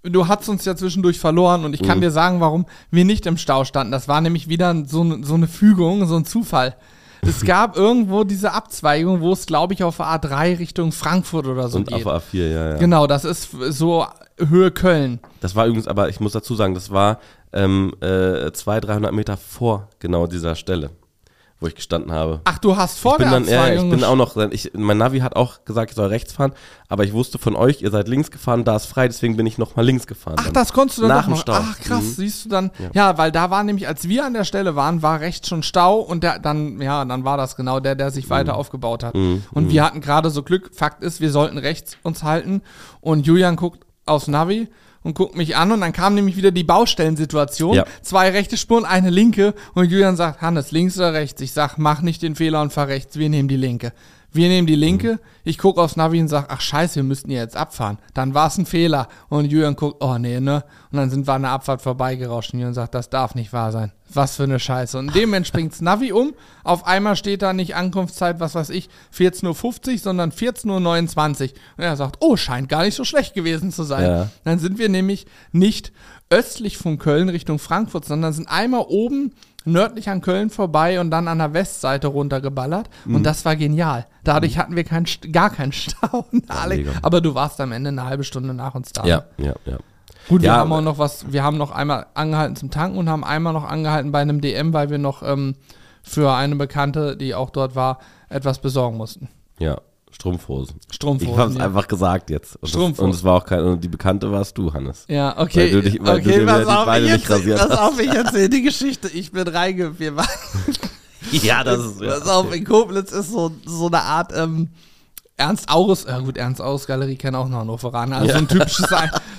du 0.03 0.27
hast 0.27 0.49
uns 0.49 0.65
ja 0.65 0.75
zwischendurch 0.75 1.19
verloren 1.19 1.65
und 1.65 1.75
ich 1.75 1.83
Mhm. 1.83 1.87
kann 1.87 2.01
dir 2.01 2.11
sagen, 2.11 2.41
warum 2.41 2.65
wir 2.91 3.05
nicht 3.05 3.27
im 3.27 3.37
Stau 3.37 3.65
standen. 3.65 3.93
Das 3.93 4.09
war 4.09 4.21
nämlich 4.21 4.49
wieder 4.49 4.75
so, 4.87 5.23
so 5.23 5.35
eine 5.35 5.47
Fügung, 5.47 6.07
so 6.07 6.17
ein 6.17 6.25
Zufall. 6.25 6.75
Es 7.25 7.45
gab 7.45 7.77
irgendwo 7.77 8.25
diese 8.25 8.53
Abzweigung, 8.53 9.21
wo 9.21 9.33
es, 9.33 9.47
glaube 9.47 9.75
ich, 9.75 9.85
auf 9.85 9.99
der 9.99 10.07
A3 10.07 10.59
Richtung 10.59 10.91
Frankfurt 10.91 11.47
oder 11.47 11.69
so 11.69 11.79
Und 11.79 11.89
geht. 11.89 12.05
auf 12.05 12.25
A4, 12.33 12.49
ja, 12.49 12.71
ja. 12.71 12.77
Genau, 12.77 13.07
das 13.07 13.25
ist 13.25 13.51
so 13.71 14.05
Höhe 14.39 14.73
Köln. 14.73 15.21
Das 15.41 15.55
war 15.55 15.67
übrigens, 15.67 15.87
aber 15.87 16.09
ich 16.09 16.19
muss 16.19 16.33
dazu 16.33 16.57
sagen, 16.57 16.75
das 16.75 16.91
war 16.91 17.21
ähm, 17.53 17.93
äh, 18.01 18.51
200, 18.51 18.89
300 18.89 19.13
Meter 19.13 19.37
vor 19.37 19.89
genau 20.01 20.27
dieser 20.27 20.57
Stelle, 20.57 20.91
wo 21.63 21.67
ich 21.67 21.75
gestanden 21.75 22.13
habe. 22.13 22.41
Ach, 22.45 22.59
du 22.59 22.77
hast 22.77 22.99
vor 22.99 23.13
ich 23.13 23.19
bin 23.19 23.31
der 23.31 23.41
dann, 23.41 23.49
ja, 23.49 23.51
ich 23.53 23.59
Abzweigung 23.79 23.91
bin 23.91 24.05
auch 24.05 24.17
noch, 24.17 24.37
ich, 24.51 24.73
mein 24.75 24.99
Navi 24.99 25.21
hat 25.21 25.37
auch 25.37 25.65
gesagt, 25.65 25.91
ich 25.93 25.97
soll 25.97 26.09
rechts 26.09 26.33
fahren, 26.33 26.53
aber 26.89 27.05
ich 27.05 27.13
wusste 27.13 27.39
von 27.39 27.57
euch, 27.57 27.81
ihr 27.81 27.91
seid 27.91 28.09
links 28.09 28.31
gefahren, 28.31 28.65
da 28.65 28.77
ist 28.77 28.87
frei, 28.87 29.09
deswegen 29.09 29.37
bin 29.37 29.47
ich 29.47 29.57
noch 29.59 29.77
mal 29.77 29.83
links 29.83 30.07
gefahren. 30.07 30.37
Ach, 30.39 30.45
dann. 30.45 30.55
das 30.55 30.73
konntest 30.73 30.99
du 30.99 31.03
dann 31.03 31.11
Nach 31.11 31.27
doch 31.27 31.33
dem 31.35 31.37
Stau. 31.41 31.53
Ach, 31.55 31.79
krass, 31.81 32.03
Mhm. 32.03 32.13
siehst 32.17 32.45
du 32.45 32.49
dann. 32.51 32.71
Ja. 32.93 33.17
weil 33.17 33.33
da 33.33 33.51
war 33.51 33.63
nämlich, 33.65 33.89
als 33.89 34.09
wir 34.09 34.25
an 34.27 34.35
der 34.35 34.45
Stelle 34.45 34.77
waren, 34.77 35.03
war 35.03 35.21
rechts 35.21 35.49
schon 35.49 35.63
Stau 35.63 36.01
und 36.01 36.23
der, 36.25 36.39
dann, 36.39 36.81
ja, 36.83 37.05
dann 37.05 37.25
war 37.25 37.37
das 37.37 37.57
genau 37.57 37.81
der, 37.81 37.95
der 37.95 38.11
sich 38.11 38.27
Mhm. 38.27 38.31
weiter 38.31 38.57
aufgebaut 38.57 39.05
hat. 39.05 39.15
Und 39.15 39.71
wir 39.71 39.85
hatten 39.85 40.01
gerade 40.01 40.31
so 40.31 40.43
Glück. 40.43 40.71
Fakt 40.75 41.03
ist, 41.03 41.21
wir 41.21 41.31
sollten 41.31 41.59
rechts 41.59 41.97
uns 42.03 42.23
halten 42.23 42.63
und 43.01 43.27
Julian 43.27 43.57
guckt 43.57 43.85
aufs 44.05 44.27
Navi 44.27 44.69
und 45.03 45.15
guckt 45.15 45.37
mich 45.37 45.57
an 45.57 45.73
und 45.73 45.81
dann 45.81 45.93
kam 45.93 46.15
nämlich 46.15 46.37
wieder 46.37 46.51
die 46.51 46.65
Baustellensituation. 46.65 47.75
Ja. 47.75 47.85
Zwei 48.03 48.31
rechte 48.31 48.57
Spuren, 48.57 48.85
eine 48.85 49.11
linke 49.11 49.55
und 49.75 49.91
Julian 49.91 50.17
sagt, 50.17 50.43
Hannes, 50.43 50.71
links 50.71 50.97
oder 50.99 51.13
rechts? 51.13 51.41
Ich 51.41 51.53
sag, 51.53 51.79
mach 51.79 52.03
nicht 52.03 52.23
den 52.23 52.35
Fehler 52.35 52.63
und 52.63 52.73
fahr 52.73 52.89
rechts, 52.89 53.19
wir 53.19 53.29
nehmen 53.29 53.49
die 53.49 53.57
linke. 53.57 53.93
Wir 54.35 54.49
nehmen 54.49 54.67
die 54.67 54.77
linke, 54.77 55.21
ich 55.45 55.59
gucke 55.59 55.81
aufs 55.81 55.97
Navi 55.97 56.21
und 56.21 56.29
sag, 56.29 56.47
ach 56.49 56.61
scheiße, 56.61 56.97
wir 56.97 57.03
müssten 57.03 57.31
hier 57.31 57.41
jetzt 57.41 57.57
abfahren. 57.57 57.99
Dann 58.15 58.33
war 58.33 58.47
es 58.47 58.57
ein 58.57 58.65
Fehler. 58.65 59.09
Und 59.29 59.45
Julian 59.45 59.77
guckt, 59.77 60.03
oh 60.03 60.17
nee, 60.17 60.41
ne? 60.41 60.65
Und 60.91 60.99
dann 60.99 61.11
sind 61.11 61.27
wir 61.27 61.35
an 61.35 61.43
der 61.43 61.51
Abfahrt 61.51 61.83
vorbeigerauscht 61.83 62.55
und 62.55 62.61
Julian 62.61 62.75
sagt, 62.75 62.95
das 62.95 63.11
darf 63.11 63.35
nicht 63.35 63.53
wahr 63.53 63.73
sein. 63.73 63.93
Was 64.15 64.37
für 64.37 64.45
eine 64.45 64.59
Scheiße. 64.59 64.99
Und 64.99 65.09
in 65.09 65.15
dem 65.15 65.29
Moment 65.31 65.47
springt's 65.47 65.81
Navi 65.81 66.13
um. 66.13 66.33
Auf 66.65 66.87
einmal 66.87 67.17
steht 67.17 67.43
da 67.43 67.53
nicht 67.53 67.77
Ankunftszeit, 67.77 68.41
was 68.41 68.55
weiß 68.55 68.71
ich, 68.71 68.89
14.50 69.15 69.93
Uhr, 69.93 69.99
sondern 69.99 70.31
14.29 70.33 71.43
Uhr. 71.43 71.49
Und 71.77 71.85
er 71.85 71.97
sagt, 71.97 72.17
oh, 72.21 72.37
scheint 72.37 72.69
gar 72.69 72.85
nicht 72.85 72.95
so 72.95 73.05
schlecht 73.05 73.35
gewesen 73.35 73.71
zu 73.71 73.83
sein. 73.83 74.05
Ja. 74.05 74.29
Dann 74.45 74.59
sind 74.59 74.79
wir 74.79 74.89
nämlich 74.89 75.27
nicht 75.53 75.93
östlich 76.33 76.79
von 76.79 76.99
Köln 76.99 77.29
Richtung 77.29 77.59
Frankfurt, 77.59 78.05
sondern 78.05 78.33
sind 78.33 78.49
einmal 78.49 78.85
oben 78.89 79.33
nördlich 79.65 80.09
an 80.11 80.21
Köln 80.23 80.51
vorbei 80.51 80.99
und 81.01 81.11
dann 81.11 81.29
an 81.29 81.39
der 81.39 81.53
Westseite 81.53 82.09
runtergeballert. 82.09 82.89
Mhm. 83.05 83.17
Und 83.17 83.23
das 83.25 83.45
war 83.45 83.55
genial. 83.55 84.07
Dadurch 84.25 84.59
hatten 84.59 84.75
wir 84.75 84.85
kein, 84.85 85.07
gar 85.31 85.51
keinen 85.51 85.73
Stau. 85.83 86.27
mega. 86.69 86.93
Aber 87.03 87.21
du 87.21 87.35
warst 87.35 87.61
am 87.61 87.71
Ende 87.73 87.89
eine 87.89 88.05
halbe 88.05 88.25
Stunde 88.25 88.55
nach 88.55 88.75
uns 88.75 88.93
da. 88.93 89.05
Ja, 89.05 89.25
ja, 89.39 89.55
ja. 89.65 89.79
Gut, 90.29 90.43
wir 90.43 90.49
Ja, 90.49 90.57
haben 90.57 90.73
auch 90.73 90.77
aber- 90.79 90.83
noch 90.85 90.99
was, 90.99 91.31
wir 91.33 91.43
haben 91.45 91.59
noch 91.59 91.71
einmal 91.71 92.07
angehalten 92.15 92.57
zum 92.57 92.71
Tanken 92.71 92.99
und 92.99 93.09
haben 93.09 93.25
einmal 93.25 93.53
noch 93.53 93.65
angehalten 93.65 94.11
bei 94.13 94.21
einem 94.21 94.41
DM, 94.41 94.73
weil 94.73 94.89
wir 94.91 94.99
noch 94.99 95.23
ähm, 95.23 95.55
für 96.03 96.33
eine 96.35 96.57
Bekannte, 96.57 97.17
die 97.17 97.35
auch 97.35 97.51
dort 97.51 97.77
war, 97.77 97.99
etwas 98.29 98.59
besorgen 98.61 98.97
mussten. 98.97 99.29
Ja, 99.59 99.79
Strumpfhosen. 100.13 100.77
Strumpfhosen. 100.91 101.33
Ich 101.35 101.39
hab's 101.39 101.55
ja. 101.57 101.65
einfach 101.65 101.89
gesagt 101.89 102.31
jetzt. 102.31 102.55
Und 102.57 102.63
das- 102.63 102.71
Strumpfhosen. 102.71 103.05
Und 103.11 103.15
es 103.17 103.25
war 103.25 103.35
auch 103.35 103.45
kein, 103.45 103.61
und 103.65 103.83
die 103.83 103.89
Bekannte 103.89 104.31
warst 104.31 104.57
du, 104.59 104.73
Hannes. 104.73 105.05
Ja, 105.09 105.39
okay. 105.39 105.61
Weil 105.61 105.71
du 105.71 105.83
dich- 105.83 105.99
weil 106.01 106.21
du 106.21 106.29
okay, 106.31 106.39
dir 106.41 106.47
pass 106.47 106.67
auf, 106.67 106.85
Beine 106.87 107.07
ich 107.07 107.13
nicht 107.13 107.59
pass 107.59 107.71
auf, 107.79 108.01
ich 108.01 108.09
erzähle 108.11 108.49
die 108.49 108.63
Geschichte. 108.63 109.09
Ich 109.09 109.33
bin 109.33 109.49
reinge... 109.49 109.99
Wir 109.99 110.17
waren 110.17 110.29
Ja, 111.31 111.65
das 111.65 111.81
ist. 111.81 111.99
Pass 112.01 112.29
auf, 112.29 112.55
in 112.55 112.65
Koblenz 112.65 113.13
ist 113.13 113.31
so, 113.31 113.53
so 113.65 113.87
eine 113.87 114.03
Art 114.03 114.33
ähm, 114.37 114.69
Ernst 115.37 115.71
Aurus, 115.71 116.05
ja 116.05 116.19
gut, 116.19 116.37
Ernst 116.37 116.61
Aurus 116.61 116.87
Galerie 116.87 117.17
kennen 117.17 117.37
auch 117.37 117.49
noch 117.49 117.61
Hannoveraner, 117.61 118.19
also 118.19 118.33
so, 118.33 118.39
ein 118.39 118.49
typisches, 118.49 118.87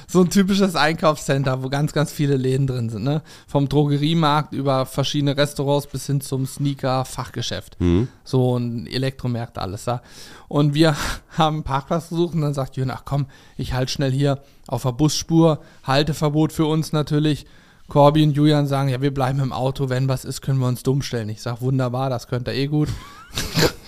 so 0.07 0.21
ein 0.21 0.29
typisches 0.29 0.75
Einkaufscenter, 0.75 1.63
wo 1.63 1.69
ganz, 1.69 1.93
ganz 1.93 2.12
viele 2.12 2.35
Läden 2.35 2.67
drin 2.67 2.89
sind, 2.89 3.03
ne? 3.03 3.21
Vom 3.47 3.69
Drogeriemarkt 3.69 4.53
über 4.53 4.85
verschiedene 4.85 5.38
Restaurants 5.38 5.88
bis 5.88 6.07
hin 6.07 6.19
zum 6.19 6.45
Sneaker-Fachgeschäft. 6.45 7.77
So 8.23 8.57
ein 8.57 8.88
Elektromärkte, 8.88 9.62
alles 9.62 9.85
da. 9.85 10.01
Und 10.47 10.73
wir 10.73 10.95
haben 11.38 11.57
einen 11.57 11.63
Parkplatz 11.63 12.09
gesucht 12.09 12.33
und 12.33 12.41
dann 12.41 12.53
sagt 12.53 12.75
Jürgen, 12.75 12.91
ach 12.91 13.03
komm, 13.05 13.27
ich 13.55 13.73
halte 13.73 13.91
schnell 13.91 14.12
hier 14.12 14.41
auf 14.67 14.83
der 14.83 14.91
Busspur, 14.91 15.62
Halteverbot 15.83 16.51
für 16.51 16.65
uns 16.65 16.91
natürlich. 16.91 17.45
Corby 17.88 18.23
und 18.23 18.31
Julian 18.31 18.65
sagen, 18.65 18.89
ja, 18.89 19.01
wir 19.01 19.13
bleiben 19.13 19.39
im 19.39 19.53
Auto, 19.53 19.89
wenn 19.89 20.07
was 20.07 20.25
ist, 20.25 20.41
können 20.41 20.59
wir 20.59 20.67
uns 20.67 20.83
dumm 20.83 21.01
stellen. 21.01 21.29
Ich 21.29 21.41
sag, 21.41 21.62
wunderbar, 21.62 22.09
das 22.09 22.27
könnt 22.27 22.47
ihr 22.47 22.55
eh 22.55 22.67
gut. 22.67 22.89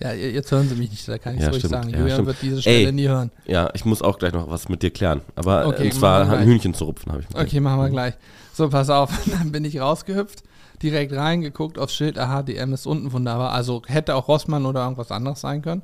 ja, 0.00 0.12
jetzt 0.12 0.50
hören 0.50 0.68
sie 0.68 0.74
mich 0.76 0.90
nicht, 0.90 1.06
da 1.08 1.18
kann 1.18 1.36
ich 1.36 1.42
Ja, 1.42 1.50
ruhig 1.50 1.62
sagen. 1.62 1.90
Ja, 1.90 1.98
Julian 1.98 2.10
stimmt. 2.16 2.26
wird 2.28 2.36
diese 2.42 2.60
Stelle 2.62 2.86
Ey. 2.86 2.92
nie 2.92 3.08
hören. 3.08 3.30
Ja, 3.46 3.70
ich 3.74 3.84
muss 3.84 4.02
auch 4.02 4.18
gleich 4.18 4.32
noch 4.32 4.50
was 4.50 4.68
mit 4.68 4.82
dir 4.82 4.90
klären. 4.90 5.20
Aber 5.36 5.66
Okay, 5.66 5.84
und 5.84 5.94
zwar 5.94 6.22
ein 6.22 6.28
gleich. 6.28 6.44
Hühnchen 6.46 6.74
zu 6.74 6.84
rupfen 6.84 7.12
habe 7.12 7.22
ich. 7.28 7.36
Okay, 7.36 7.60
machen 7.60 7.80
wir 7.80 7.90
gleich. 7.90 8.14
So, 8.52 8.68
pass 8.68 8.88
auf. 8.90 9.10
Dann 9.38 9.52
bin 9.52 9.64
ich 9.64 9.80
rausgehüpft, 9.80 10.42
direkt 10.82 11.12
reingeguckt 11.12 11.78
aufs 11.78 11.94
Schild. 11.94 12.18
Aha, 12.18 12.42
DM 12.42 12.72
ist 12.72 12.86
unten 12.86 13.12
wunderbar. 13.12 13.52
Also 13.52 13.82
hätte 13.86 14.14
auch 14.14 14.28
Rossmann 14.28 14.66
oder 14.66 14.82
irgendwas 14.82 15.10
anderes 15.10 15.40
sein 15.40 15.62
können. 15.62 15.82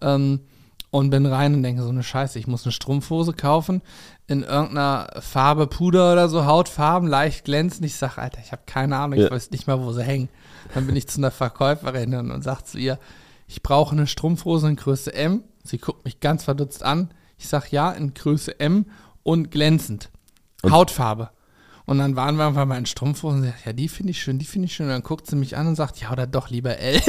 Ähm, 0.00 0.40
und 0.90 1.08
bin 1.08 1.24
rein 1.24 1.54
und 1.54 1.62
denke 1.62 1.82
so 1.82 1.88
eine 1.88 2.02
Scheiße, 2.02 2.38
ich 2.38 2.46
muss 2.46 2.64
eine 2.66 2.72
Strumpfhose 2.72 3.32
kaufen 3.32 3.80
in 4.26 4.42
irgendeiner 4.42 5.08
Farbe 5.20 5.66
Puder 5.66 6.12
oder 6.12 6.28
so, 6.28 6.44
Hautfarben, 6.44 7.08
leicht 7.08 7.46
glänzend. 7.46 7.86
Ich 7.86 7.96
sage, 7.96 8.18
Alter, 8.20 8.40
ich 8.44 8.52
habe 8.52 8.62
keine 8.66 8.98
Ahnung, 8.98 9.18
ich 9.18 9.24
Ja. 9.24 9.30
weiß 9.30 9.52
nicht 9.52 9.66
mal, 9.66 9.80
wo 9.80 9.92
sie 9.92 10.02
hängen. 10.02 10.28
Dann 10.74 10.86
bin 10.86 10.94
ich 10.94 11.08
zu 11.08 11.18
einer 11.18 11.30
Verkäuferin 11.30 12.14
und, 12.14 12.30
und 12.30 12.42
sage 12.44 12.64
zu 12.64 12.76
ihr, 12.76 12.98
ich 13.52 13.62
brauche 13.62 13.92
eine 13.92 14.06
Strumpfhose 14.06 14.66
in 14.66 14.76
Größe 14.76 15.12
M. 15.12 15.44
Sie 15.62 15.76
guckt 15.76 16.06
mich 16.06 16.20
ganz 16.20 16.44
verdutzt 16.44 16.82
an. 16.82 17.10
Ich 17.36 17.48
sage, 17.48 17.66
ja, 17.70 17.90
in 17.92 18.14
Größe 18.14 18.58
M 18.58 18.86
und 19.22 19.50
glänzend. 19.50 20.08
Hautfarbe. 20.66 21.28
Und 21.84 21.98
dann 21.98 22.16
waren 22.16 22.36
wir 22.36 22.46
einfach 22.46 22.64
mal 22.64 22.78
in 22.78 22.86
Strumpfhosen 22.86 23.40
und 23.40 23.44
sie 23.44 23.50
sagt, 23.50 23.66
ja, 23.66 23.74
die 23.74 23.88
finde 23.88 24.12
ich 24.12 24.22
schön, 24.22 24.38
die 24.38 24.46
finde 24.46 24.66
ich 24.66 24.74
schön. 24.74 24.86
Und 24.86 24.92
dann 24.92 25.02
guckt 25.02 25.26
sie 25.26 25.36
mich 25.36 25.54
an 25.58 25.66
und 25.66 25.74
sagt, 25.74 25.98
ja, 26.00 26.10
oder 26.10 26.26
doch 26.26 26.48
lieber 26.48 26.78
L. 26.78 26.96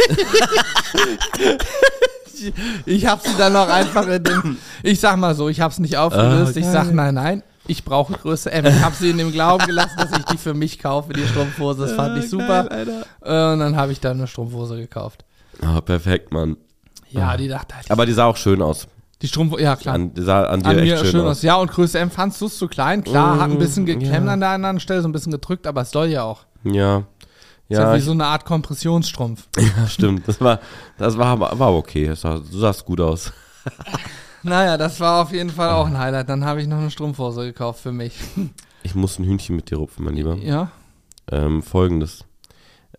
ich, 2.25 2.53
ich 2.85 3.05
habe 3.05 3.21
sie 3.25 3.37
dann 3.37 3.53
noch 3.53 3.69
einfach 3.69 4.05
in 4.07 4.21
dem, 4.21 4.57
ich 4.81 4.99
sag 4.99 5.15
mal 5.15 5.35
so, 5.35 5.47
ich 5.47 5.61
habe 5.61 5.71
es 5.71 5.79
nicht 5.79 5.95
aufgelöst. 5.95 6.57
Ah, 6.57 6.59
ich 6.59 6.65
sag, 6.65 6.91
nein, 6.91 7.15
nein, 7.15 7.41
ich 7.67 7.85
brauche 7.85 8.11
Größe 8.11 8.51
M. 8.51 8.65
Ich 8.65 8.81
habe 8.81 8.95
sie 8.97 9.11
in 9.11 9.17
dem 9.17 9.31
Glauben 9.31 9.65
gelassen, 9.65 9.95
dass 9.95 10.11
ich 10.11 10.25
die 10.25 10.37
für 10.37 10.53
mich 10.53 10.79
kaufe, 10.79 11.13
die 11.13 11.25
Strumpfhose. 11.25 11.83
Das 11.83 11.93
fand 11.93 12.21
ich 12.21 12.29
super. 12.29 12.69
Äh, 12.69 13.53
und 13.53 13.59
dann 13.59 13.77
habe 13.77 13.93
ich 13.93 14.01
dann 14.01 14.17
eine 14.17 14.27
Strumpfhose 14.27 14.75
gekauft. 14.75 15.23
Ah, 15.61 15.81
perfekt, 15.81 16.31
Mann. 16.33 16.57
Ja, 17.09 17.37
die 17.37 17.47
dachte 17.47 17.75
halt, 17.75 17.91
Aber 17.91 18.05
die 18.05 18.13
sah 18.13 18.25
auch 18.25 18.37
schön 18.37 18.61
aus. 18.61 18.87
die 19.21 19.27
Strumpfhose, 19.27 19.61
ja 19.61 19.75
klar. 19.75 19.95
An, 19.95 20.13
die 20.13 20.21
sah 20.21 20.45
an 20.45 20.61
dir 20.61 20.69
An 20.69 20.77
echt 20.79 20.85
mir 20.91 20.97
schön, 20.97 21.11
schön, 21.11 21.21
aus. 21.21 21.37
aus. 21.37 21.41
Ja, 21.43 21.55
und 21.57 21.71
Größe 21.71 21.99
M 21.99 22.09
fandst 22.11 22.41
du 22.41 22.47
es 22.47 22.57
zu 22.57 22.67
klein. 22.67 23.03
Klar, 23.03 23.39
hat 23.39 23.49
ein 23.51 23.57
bisschen 23.59 23.83
Mm, 23.83 23.87
geklemmt 23.87 24.25
ja. 24.27 24.33
an 24.33 24.39
der 24.39 24.49
anderen 24.49 24.79
Stelle, 24.79 25.01
so 25.01 25.07
ein 25.07 25.11
bisschen 25.11 25.31
gedrückt, 25.31 25.67
aber 25.67 25.81
es 25.81 25.91
soll 25.91 26.07
ja 26.07 26.23
auch. 26.23 26.45
Ja. 26.63 27.03
Ist 27.69 27.77
ja 27.77 27.81
Ja, 27.83 27.93
wie 27.93 27.97
ich, 27.99 28.03
so 28.03 28.11
eine 28.11 28.25
Art 28.25 28.45
Kompressionsstrumpf. 28.45 29.47
ja, 29.57 29.87
stimmt. 29.87 30.27
Das 30.27 30.41
war, 30.41 30.59
das 30.97 31.17
war, 31.17 31.39
war 31.39 31.73
okay. 31.73 32.13
Sah, 32.15 32.39
du 32.39 32.57
sahst 32.57 32.83
gut 32.85 32.99
aus. 33.01 33.31
Naja, 34.45 34.75
das 34.75 34.99
war 34.99 35.21
auf 35.21 35.31
jeden 35.31 35.49
Fall 35.51 35.69
auch 35.69 35.87
ein 35.87 35.97
Highlight. 35.97 36.27
Dann 36.27 36.43
habe 36.43 36.61
ich 36.61 36.67
noch 36.67 36.77
eine 36.79 36.91
Strumpfhose 36.91 37.45
gekauft 37.45 37.79
für 37.81 37.93
mich. 37.93 38.19
Ich 38.83 38.93
muss 38.93 39.17
ein 39.17 39.23
Hühnchen 39.23 39.55
mit 39.55 39.69
dir 39.71 39.77
rupfen, 39.77 40.03
mein 40.03 40.15
Lieber. 40.15 40.35
Ja, 40.35 40.69
Ähm, 41.31 41.63
Folgendes. 41.63 42.25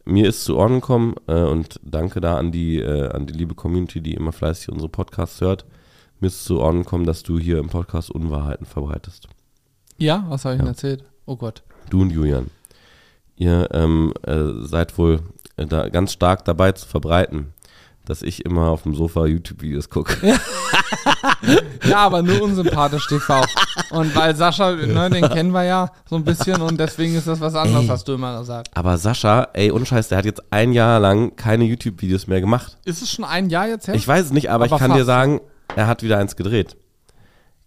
Mir 0.04 0.28
ist 0.28 0.44
zu 0.44 0.56
Ohren 0.56 0.74
gekommen 0.80 1.14
äh, 1.26 1.42
und 1.42 1.80
danke 1.82 2.20
da 2.20 2.36
an 2.36 2.52
die, 2.52 2.78
äh, 2.80 3.08
an 3.10 3.26
die 3.26 3.32
liebe 3.34 3.54
Community, 3.54 4.00
die 4.00 4.14
immer 4.14 4.32
fleißig 4.32 4.68
unsere 4.70 4.88
Podcasts 4.90 5.40
hört. 5.40 5.64
Mir 6.20 6.26
ist 6.28 6.44
zu 6.44 6.60
Ohren 6.60 6.78
gekommen, 6.82 7.06
dass 7.06 7.22
du 7.22 7.38
hier 7.38 7.58
im 7.58 7.68
Podcast 7.68 8.10
Unwahrheiten 8.10 8.66
verbreitest. 8.66 9.28
ja, 9.98 10.24
was 10.28 10.44
habe 10.44 10.54
ich 10.54 10.58
Ja. 10.58 10.64
denn 10.64 10.72
erzählt? 10.74 11.04
Oh 11.26 11.36
Gott. 11.36 11.62
Du 11.90 12.02
und 12.02 12.10
Julian. 12.10 12.50
Ihr 13.36 13.68
ähm, 13.72 14.12
äh, 14.22 14.42
seid 14.66 14.96
wohl 14.98 15.20
äh, 15.56 15.66
da 15.66 15.88
ganz 15.88 16.12
stark 16.12 16.44
dabei 16.44 16.72
zu 16.72 16.86
verbreiten, 16.86 17.52
dass 18.04 18.22
ich 18.22 18.44
immer 18.44 18.68
auf 18.68 18.82
dem 18.82 18.94
Sofa 18.94 19.26
YouTube-Videos 19.26 19.88
gucke. 19.90 20.16
ja, 21.88 21.98
aber 21.98 22.22
nur 22.22 22.42
unsympathisch 22.42 23.06
TV. 23.08 23.42
Und 23.90 24.14
weil 24.16 24.34
Sascha, 24.36 24.72
ne, 24.72 25.10
den 25.10 25.28
kennen 25.28 25.52
wir 25.52 25.64
ja 25.64 25.90
so 26.08 26.16
ein 26.16 26.24
bisschen 26.24 26.60
und 26.62 26.78
deswegen 26.78 27.14
ist 27.16 27.26
das 27.26 27.40
was 27.40 27.54
anderes, 27.54 27.88
hast 27.88 28.06
du 28.08 28.14
immer 28.14 28.38
gesagt. 28.38 28.68
Aber 28.74 28.96
Sascha, 28.98 29.48
ey, 29.52 29.70
ohne 29.70 29.86
Scheiß, 29.86 30.08
der 30.08 30.18
hat 30.18 30.24
jetzt 30.24 30.42
ein 30.50 30.72
Jahr 30.72 31.00
lang 31.00 31.36
keine 31.36 31.64
YouTube-Videos 31.64 32.26
mehr 32.26 32.40
gemacht. 32.40 32.76
Ist 32.84 33.02
es 33.02 33.10
schon 33.10 33.24
ein 33.24 33.48
Jahr 33.50 33.68
jetzt 33.68 33.88
her? 33.88 33.94
Ich 33.94 34.06
weiß 34.06 34.26
es 34.26 34.32
nicht, 34.32 34.50
aber, 34.50 34.64
Aber 34.66 34.74
ich 34.74 34.78
kann 34.80 34.90
fast. 34.90 35.00
dir 35.00 35.04
sagen, 35.04 35.40
er 35.76 35.86
hat 35.86 36.02
wieder 36.02 36.18
eins 36.18 36.36
gedreht. 36.36 36.76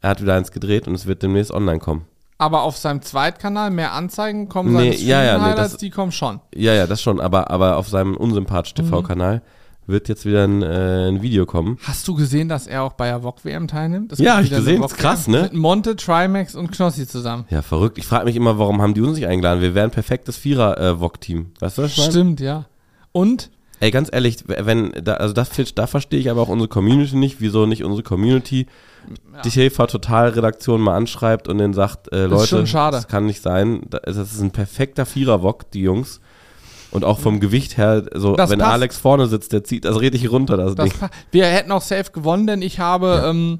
Er 0.01 0.11
hat 0.11 0.21
wieder 0.21 0.35
eins 0.35 0.51
gedreht 0.51 0.87
und 0.87 0.93
es 0.95 1.05
wird 1.07 1.23
demnächst 1.23 1.51
online 1.51 1.79
kommen. 1.79 2.05
aber 2.39 2.61
auf 2.61 2.77
seinem 2.77 3.01
Zweitkanal 3.01 3.71
mehr 3.71 3.93
Anzeigen 3.93 4.47
kommen 4.47 4.73
Nee, 4.75 4.91
seine 4.91 5.03
ja, 5.03 5.23
ja, 5.23 5.37
nee, 5.49 5.55
das- 5.55 5.77
die 5.77 5.89
kommen 5.89 6.11
schon. 6.11 6.39
Ja, 6.53 6.73
ja, 6.73 6.85
das 6.85 7.01
schon, 7.01 7.19
aber, 7.19 7.49
aber 7.49 7.77
auf 7.77 7.87
seinem 7.89 8.15
unsympathisch 8.15 8.75
TV-Kanal 8.75 9.41
wird 9.87 10.09
jetzt 10.09 10.25
wieder 10.25 10.43
ein, 10.43 10.61
äh, 10.61 11.07
ein 11.09 11.21
Video 11.21 11.45
kommen. 11.45 11.77
Hast 11.83 12.07
du 12.07 12.13
gesehen, 12.13 12.49
dass 12.49 12.67
er 12.67 12.83
auch 12.83 12.93
bei 12.93 13.07
der 13.07 13.23
VOG-WM 13.23 13.67
teilnimmt? 13.67 14.11
Es 14.11 14.19
Ja, 14.19 14.25
gibt 14.25 14.37
hab 14.37 14.43
ich 14.43 14.49
gesehen, 14.65 14.83
ist 14.83 14.91
VOG-WM 14.91 15.01
krass, 15.01 15.27
ne? 15.27 15.41
Mit 15.43 15.53
Monte, 15.53 15.95
Trimax 15.95 16.55
und 16.55 16.71
Knossi 16.71 17.07
zusammen. 17.07 17.45
Ja, 17.49 17.61
verrückt. 17.61 17.97
Ich 17.97 18.05
frage 18.05 18.25
mich 18.25 18.35
immer, 18.35 18.59
warum 18.59 18.81
haben 18.81 18.93
die 18.93 19.01
uns 19.01 19.17
nicht 19.17 19.27
eingeladen? 19.27 19.61
Wir 19.61 19.73
wären 19.73 19.89
ein 19.89 19.91
perfektes 19.91 20.37
Vierer-VOG-Team. 20.37 21.51
Weißt 21.59 21.77
du, 21.77 21.83
was 21.83 21.91
ich 21.91 21.97
meine? 21.97 22.11
Stimmt, 22.11 22.39
ja. 22.41 22.65
Und 23.11 23.49
Ey, 23.79 23.91
ganz 23.91 24.09
ehrlich, 24.11 24.37
wenn, 24.47 24.91
da, 25.03 25.13
also 25.15 25.35
das, 25.35 25.51
da 25.75 25.85
verstehe 25.85 26.19
ich 26.19 26.31
aber 26.31 26.41
auch 26.41 26.47
unsere 26.49 26.67
Community 26.67 27.15
nicht, 27.15 27.41
wieso 27.41 27.67
nicht 27.67 27.83
unsere 27.83 28.01
Community 28.01 28.65
die 29.45 29.49
TV-Total-Redaktion 29.51 30.81
mal 30.81 30.95
anschreibt 30.95 31.47
und 31.47 31.59
dann 31.59 31.73
sagt, 31.73 32.11
äh, 32.11 32.25
ist 32.25 32.31
Leute, 32.31 32.67
schade. 32.67 32.97
das 32.97 33.07
kann 33.07 33.25
nicht 33.25 33.41
sein. 33.43 33.81
Da- 33.89 33.99
Das 33.99 34.17
ist 34.17 34.41
ein 34.41 34.51
perfekter 34.51 35.05
Vierer-Wok, 35.05 35.69
die 35.71 35.81
Jungs. 35.81 36.19
Und 36.91 37.03
auch 37.03 37.19
vom 37.19 37.39
Gewicht 37.39 37.77
her, 37.77 38.03
so, 38.15 38.35
Das 38.35 38.49
wenn 38.49 38.59
passt. 38.59 38.71
Alex 38.71 38.97
vorne 38.97 39.27
sitzt, 39.27 39.51
der 39.51 39.63
zieht 39.63 39.83
das 39.85 39.99
richtig 39.99 40.31
runter, 40.31 40.55
das, 40.57 40.73
das, 40.75 40.89
Ding. 40.89 41.09
wir 41.31 41.45
hätten 41.45 41.71
auch 41.71 41.81
safe 41.81 42.11
gewonnen, 42.13 42.47
denn 42.47 42.61
ich 42.61 42.79
habe 42.79 43.23
ähm, 43.27 43.59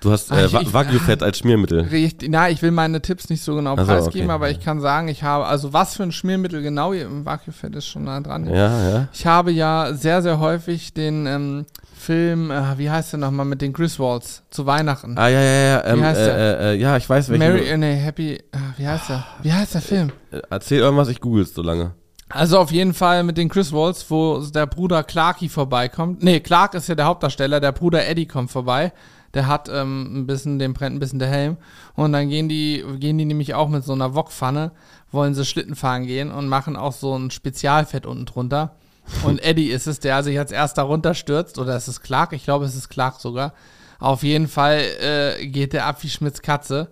Du 0.00 0.12
hast 0.12 0.30
Ah, 0.30 0.40
äh, 0.40 0.44
ich- 0.44 0.74
Wagyu-Fett 0.74 1.22
als 1.22 1.38
Schmiermittel. 1.38 1.80
Richtig, 1.80 2.28
na, 2.30 2.50
ich 2.50 2.60
will 2.60 2.70
meine 2.70 3.00
Tipps 3.00 3.30
nicht 3.30 3.42
so 3.42 3.54
genau 3.56 3.76
so, 3.76 3.84
preisgeben, 3.84 4.26
okay. 4.28 4.34
aber 4.34 4.50
ich 4.50 4.60
kann 4.60 4.80
sagen, 4.80 5.08
ich 5.08 5.22
habe, 5.22 5.46
also 5.46 5.72
was 5.72 5.96
für 5.96 6.02
ein 6.02 6.12
Schmiermittel 6.12 6.60
genau, 6.62 6.92
Vakuumfett 6.92 7.74
ist 7.74 7.86
schon 7.86 8.04
nah 8.04 8.20
dran. 8.20 8.46
Ja, 8.46 8.90
ja. 8.90 9.08
Ich 9.14 9.26
habe 9.26 9.50
ja 9.52 9.94
sehr, 9.94 10.20
sehr 10.20 10.38
häufig 10.38 10.92
den 10.92 11.26
ähm, 11.26 11.64
Film, 11.98 12.50
äh, 12.50 12.76
wie 12.76 12.90
heißt 12.90 13.14
der 13.14 13.20
nochmal, 13.20 13.46
mit 13.46 13.62
den 13.62 13.72
Griswolds 13.72 14.42
zu 14.50 14.66
Weihnachten. 14.66 15.16
Ah, 15.16 15.28
ja, 15.28 15.40
ja, 15.40 15.52
ja. 15.80 15.84
Ähm, 15.86 16.00
Wie 16.00 16.04
heißt 16.04 16.20
äh, 16.20 16.24
der? 16.26 16.60
äh, 16.60 16.74
äh, 16.74 16.78
ja, 16.78 16.96
ich 16.98 17.08
weiß 17.08 17.30
welchen. 17.30 17.38
Mary, 17.38 17.66
äh, 17.66 17.76
nee, 17.78 17.96
Happy, 17.96 18.34
äh, 18.34 18.40
wie 18.76 18.86
heißt 18.86 19.08
der? 19.08 19.24
Wie 19.42 19.52
heißt 19.52 19.74
der 19.74 19.80
Film? 19.80 20.12
äh, 20.30 20.42
Erzähl 20.50 20.80
irgendwas, 20.80 21.08
ich 21.08 21.20
google 21.20 21.42
es 21.42 21.54
so 21.54 21.62
lange. 21.62 21.92
Also 22.28 22.58
auf 22.58 22.72
jeden 22.72 22.92
Fall 22.92 23.22
mit 23.22 23.36
den 23.36 23.48
Griswolds, 23.48 24.10
wo 24.10 24.40
der 24.40 24.66
Bruder 24.66 25.04
Clarky 25.04 25.48
vorbeikommt. 25.48 26.22
Nee, 26.22 26.40
Clark 26.40 26.74
ist 26.74 26.88
ja 26.88 26.96
der 26.96 27.06
Hauptdarsteller, 27.06 27.60
der 27.60 27.72
Bruder 27.72 28.06
Eddie 28.06 28.26
kommt 28.26 28.50
vorbei. 28.50 28.92
Der 29.32 29.46
hat 29.46 29.68
ähm, 29.68 30.22
ein 30.22 30.26
bisschen, 30.26 30.58
dem 30.58 30.72
brennt 30.72 30.96
ein 30.96 30.98
bisschen 30.98 31.18
der 31.18 31.28
Helm. 31.28 31.56
Und 31.94 32.12
dann 32.12 32.28
gehen 32.28 32.48
die, 32.48 32.84
gehen 32.98 33.18
die 33.18 33.24
nämlich 33.24 33.54
auch 33.54 33.68
mit 33.68 33.84
so 33.84 33.92
einer 33.92 34.14
Wokpfanne, 34.14 34.72
wollen 35.12 35.34
sie 35.34 35.44
Schlitten 35.44 35.76
fahren 35.76 36.06
gehen 36.06 36.32
und 36.32 36.48
machen 36.48 36.76
auch 36.76 36.92
so 36.92 37.16
ein 37.16 37.30
Spezialfett 37.30 38.06
unten 38.06 38.26
drunter. 38.26 38.74
Und 39.22 39.38
Eddie 39.44 39.70
ist 39.70 39.86
es, 39.86 40.00
der 40.00 40.22
sich 40.24 40.38
als 40.38 40.52
erster 40.52 40.82
runterstürzt. 40.82 41.58
Oder 41.58 41.76
ist 41.76 41.86
es 41.86 42.00
Clark? 42.00 42.32
Ich 42.32 42.44
glaube, 42.44 42.64
es 42.64 42.74
ist 42.74 42.88
Clark 42.88 43.20
sogar. 43.20 43.52
Auf 43.98 44.22
jeden 44.22 44.48
Fall 44.48 44.80
äh, 45.00 45.46
geht 45.46 45.72
der 45.72 45.86
ab 45.86 46.02
wie 46.02 46.08
Schmitz 46.08 46.42
Katze 46.42 46.88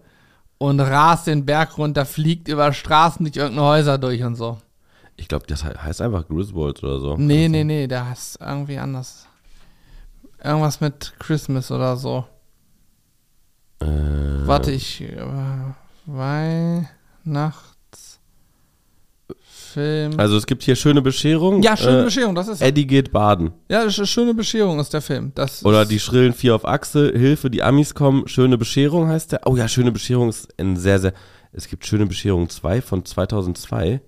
und 0.59 0.81
rast 0.81 1.27
den 1.27 1.45
Berg 1.45 1.77
runter, 1.77 2.07
fliegt 2.07 2.49
über 2.49 2.73
Straßen 2.73 3.25
durch 3.25 3.37
irgendeine 3.37 3.69
Häuser 3.69 3.99
durch 3.99 4.23
und 4.23 4.37
so. 4.37 4.59
Ich 5.17 5.29
glaube, 5.29 5.47
das 5.47 5.63
he- 5.65 5.77
heißt 5.79 6.01
einfach 6.01 6.27
Griswold 6.29 6.83
oder 6.83 7.01
so. 7.01 7.17
Nee, 7.17 7.49
nee, 7.49 7.65
nee, 7.65 7.87
der 7.87 8.09
heißt 8.11 8.39
irgendwie 8.41 8.79
anders. 8.79 9.27
Irgendwas 10.43 10.81
mit 10.81 11.15
Christmas 11.19 11.71
oder 11.71 11.97
so. 11.97 12.25
Äh, 13.81 13.87
Warte, 13.87 14.73
ich. 14.73 15.01
Äh, 15.03 15.17
Weihnachts. 16.07 16.91
Film. 19.43 20.19
Also 20.21 20.37
es 20.37 20.47
gibt 20.47 20.63
hier 20.63 20.77
schöne 20.77 21.03
Bescherung. 21.03 21.61
ja, 21.63 21.77
schöne 21.77 22.03
äh, 22.03 22.05
Bescherung, 22.05 22.35
das 22.37 22.47
ist. 22.49 22.61
Eddie 22.63 22.87
geht 22.87 23.11
baden. 23.11 23.53
ja, 23.69 23.85
das 23.85 23.99
ist 23.99 24.09
schöne 24.11 24.33
Bescherung 24.35 24.79
ist 24.79 24.93
der 24.93 25.03
Film. 25.03 25.33
Das 25.35 25.65
Oder 25.65 25.85
die 25.85 25.99
schrillen 25.99 26.33
vier 26.33 26.55
auf 26.55 26.65
Achse, 26.65 27.11
Hilfe, 27.13 27.51
die 27.51 27.63
Amis 27.63 27.93
kommen, 27.95 28.29
schöne 28.29 28.57
Bescherung 28.57 29.09
heißt 29.09 29.33
der. 29.33 29.41
Oh 29.47 29.57
ja, 29.57 29.67
schöne 29.67 29.91
Bescherung 29.91 30.29
ist 30.29 30.49
ein 30.61 30.77
sehr, 30.77 31.01
sehr. 31.01 31.13
Es 31.53 31.67
gibt 31.69 31.85
schöne 31.87 32.07
Bescherung 32.07 32.49
2 32.49 32.83
von 32.83 33.05
2002. 33.05 34.01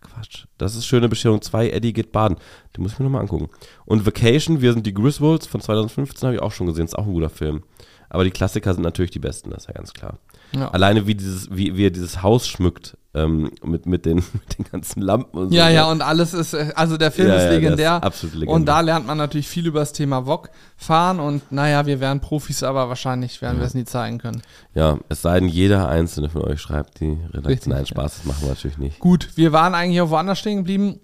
Ach 0.00 0.14
Quatsch. 0.14 0.46
Das 0.58 0.74
ist 0.74 0.86
schöne 0.86 1.08
Bescherung 1.08 1.42
2, 1.42 1.70
Eddie 1.70 1.92
geht 1.92 2.12
baden. 2.12 2.36
Die 2.76 2.80
muss 2.80 2.92
ich 2.92 2.98
mir 2.98 3.04
nochmal 3.04 3.22
angucken. 3.22 3.48
Und 3.84 4.06
Vacation, 4.06 4.60
wir 4.60 4.72
sind 4.72 4.86
die 4.86 4.94
Griswolds 4.94 5.46
von 5.46 5.60
2015, 5.60 6.26
habe 6.26 6.36
ich 6.36 6.42
auch 6.42 6.52
schon 6.52 6.66
gesehen. 6.66 6.84
Ist 6.84 6.98
auch 6.98 7.06
ein 7.06 7.12
guter 7.12 7.30
Film. 7.30 7.62
Aber 8.10 8.24
die 8.24 8.30
Klassiker 8.30 8.74
sind 8.74 8.82
natürlich 8.82 9.12
die 9.12 9.18
besten, 9.20 9.50
das 9.50 9.62
ist 9.62 9.68
ja 9.68 9.74
ganz 9.74 9.92
klar. 9.94 10.18
Ja. 10.52 10.68
Alleine 10.70 11.06
wie 11.06 11.14
dieses, 11.14 11.48
wie, 11.50 11.76
wie 11.76 11.86
er 11.86 11.90
dieses 11.90 12.22
Haus 12.22 12.48
schmückt, 12.48 12.96
ähm, 13.14 13.50
mit, 13.64 13.86
mit, 13.86 14.04
den, 14.04 14.16
mit 14.32 14.58
den 14.58 14.64
ganzen 14.70 15.00
Lampen 15.00 15.38
und 15.38 15.48
so. 15.50 15.54
Ja, 15.54 15.68
ja, 15.68 15.88
und 15.90 16.02
alles 16.02 16.34
ist, 16.34 16.54
äh, 16.54 16.72
also 16.74 16.96
der 16.96 17.12
Film 17.12 17.28
Ja, 17.28 17.34
ist 17.36 17.42
der 17.44 17.52
ist 17.52 17.62
legendär. 17.62 18.02
absolut 18.04 18.34
legendär. 18.34 18.54
Und 18.54 18.66
da 18.66 18.80
lernt 18.80 19.06
man 19.06 19.16
natürlich 19.16 19.48
viel 19.48 19.66
über 19.66 19.80
das 19.80 19.92
Thema 19.92 20.26
VOG 20.26 20.50
fahren 20.76 21.20
und 21.20 21.50
naja, 21.52 21.86
wir 21.86 22.00
wären 22.00 22.20
Profis, 22.20 22.62
aber 22.64 22.88
wahrscheinlich 22.88 23.40
werden 23.42 23.58
wir 23.60 23.66
es 23.66 23.74
nie 23.74 23.84
zeigen 23.84 24.18
können. 24.18 24.42
Ja, 24.74 24.98
es 25.08 25.22
sei 25.22 25.38
denn, 25.40 25.48
jeder 25.48 25.88
einzelne 25.88 26.28
von 26.28 26.42
euch 26.42 26.60
schreibt 26.60 27.00
die 27.00 27.12
Redaktion. 27.28 27.46
Richtig, 27.46 27.72
Nein. 27.72 27.86
Spaß, 27.86 28.16
das 28.16 28.24
machen 28.24 28.42
wir 28.42 28.48
natürlich 28.50 28.78
nicht. 28.78 28.98
Gut, 28.98 29.28
wir 29.36 29.52
waren 29.52 29.74
eigentlich 29.74 30.00
auch 30.00 30.10
woanders 30.10 30.38
stehen 30.38 30.58
geblieben. 30.58 31.00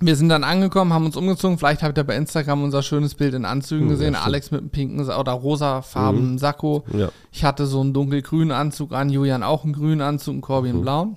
Wir 0.00 0.14
sind 0.14 0.28
dann 0.28 0.44
angekommen, 0.44 0.92
haben 0.92 1.06
uns 1.06 1.16
umgezogen. 1.16 1.56
Vielleicht 1.58 1.82
habt 1.82 1.96
ihr 1.96 2.04
bei 2.04 2.16
Instagram 2.16 2.62
unser 2.62 2.82
schönes 2.82 3.14
Bild 3.14 3.32
in 3.32 3.44
Anzügen 3.46 3.84
Hm, 3.84 3.88
gesehen. 3.90 4.12
ja. 4.14 4.20
Alex 4.22 4.50
mit 4.50 4.60
einem 4.60 4.70
pinken 4.70 5.00
oder 5.08 5.32
rosafarbenen 5.32 6.36
Sakko. 6.38 6.84
Ja. 6.92 7.08
Ich 7.32 7.44
hatte 7.44 7.66
so 7.66 7.80
einen 7.80 7.94
dunkelgrünen 7.94 8.52
Anzug 8.52 8.92
an, 8.92 9.08
Julian 9.08 9.42
auch 9.42 9.64
einen 9.64 9.72
grünen 9.72 10.02
Anzug, 10.02 10.32
einen 10.34 10.40
Corby 10.42 10.68
Mhm. 10.68 10.74
einen 10.74 10.82
blauen. 10.82 11.16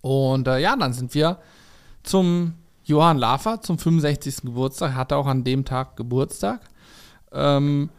Und 0.00 0.48
äh, 0.48 0.58
ja, 0.58 0.74
dann 0.76 0.92
sind 0.92 1.14
wir 1.14 1.38
zum 2.02 2.54
Johann 2.84 3.18
Lafer 3.18 3.60
zum 3.62 3.78
65. 3.78 4.42
Geburtstag. 4.42 4.94
Hatte 4.94 5.16
auch 5.16 5.26
an 5.26 5.44
dem 5.44 5.64
Tag 5.64 5.96
Geburtstag. 5.96 6.60
Ähm, 7.32 7.90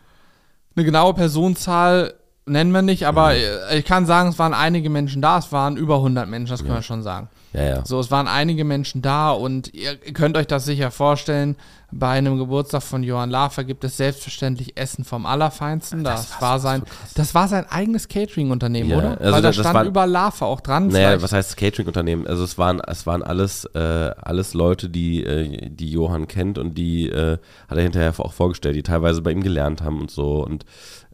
eine 0.75 0.85
genaue 0.85 1.13
Personenzahl 1.13 2.13
nennen 2.45 2.71
wir 2.71 2.81
nicht, 2.81 3.07
aber 3.07 3.35
äh, 3.35 3.79
ich 3.79 3.85
kann 3.85 4.05
sagen, 4.05 4.29
es 4.29 4.39
waren 4.39 4.53
einige 4.53 4.89
Menschen 4.89 5.21
da. 5.21 5.37
Es 5.37 5.51
waren 5.51 5.75
über 5.77 5.95
100 5.95 6.27
Menschen, 6.29 6.51
das 6.51 6.61
können 6.63 6.75
wir 6.75 6.81
schon 6.81 7.03
sagen. 7.03 7.29
Ja, 7.53 7.63
ja. 7.63 7.85
So, 7.85 7.99
es 7.99 8.11
waren 8.11 8.27
einige 8.27 8.63
Menschen 8.65 9.01
da 9.01 9.31
und 9.31 9.73
ihr 9.73 9.95
könnt 10.13 10.37
euch 10.37 10.47
das 10.47 10.65
sicher 10.65 10.91
vorstellen. 10.91 11.55
Bei 11.89 12.09
einem 12.09 12.37
Geburtstag 12.37 12.83
von 12.83 13.01
Johann 13.01 13.29
Lafer 13.29 13.63
gibt 13.63 13.85
es 13.85 13.95
selbstverständlich 13.95 14.77
Essen 14.77 15.05
vom 15.05 15.25
Allerfeinsten. 15.25 16.03
Das, 16.03 16.33
war 16.33 16.41
war 16.41 16.59
so 16.59 16.63
sein, 16.63 16.83
krass. 16.83 17.13
das 17.15 17.33
war 17.33 17.47
sein 17.47 17.65
eigenes 17.69 18.09
Catering-Unternehmen, 18.09 18.89
Ja, 18.89 18.97
oder? 18.97 19.09
also 19.11 19.23
Weil 19.23 19.31
da 19.31 19.39
das- 19.41 19.55
das 19.55 19.63
stand 19.63 19.73
war- 19.75 19.85
über 19.85 20.05
Lafer 20.05 20.45
auch 20.47 20.59
dran. 20.59 20.87
Naja, 20.87 21.07
Vielleicht- 21.11 21.23
was 21.23 21.31
heißt 21.31 21.55
Catering-Unternehmen? 21.55 22.27
Also 22.27 22.43
es 22.43 22.57
waren, 22.57 22.81
es 22.81 23.07
waren 23.07 23.23
alles, 23.23 23.63
äh, 23.73 23.79
alles 23.79 24.53
Leute, 24.53 24.89
die, 24.89 25.23
äh, 25.23 25.69
die 25.69 25.89
Johann 25.89 26.27
kennt 26.27 26.57
und 26.57 26.73
die 26.77 27.07
äh, 27.07 27.37
hat 27.69 27.77
er 27.77 27.83
hinterher 27.83 28.13
auch 28.17 28.33
vorgestellt, 28.33 28.75
die 28.75 28.83
teilweise 28.83 29.21
bei 29.21 29.31
ihm 29.31 29.41
gelernt 29.41 29.81
haben 29.81 30.01
und 30.01 30.11
so. 30.11 30.43
Und 30.45 30.65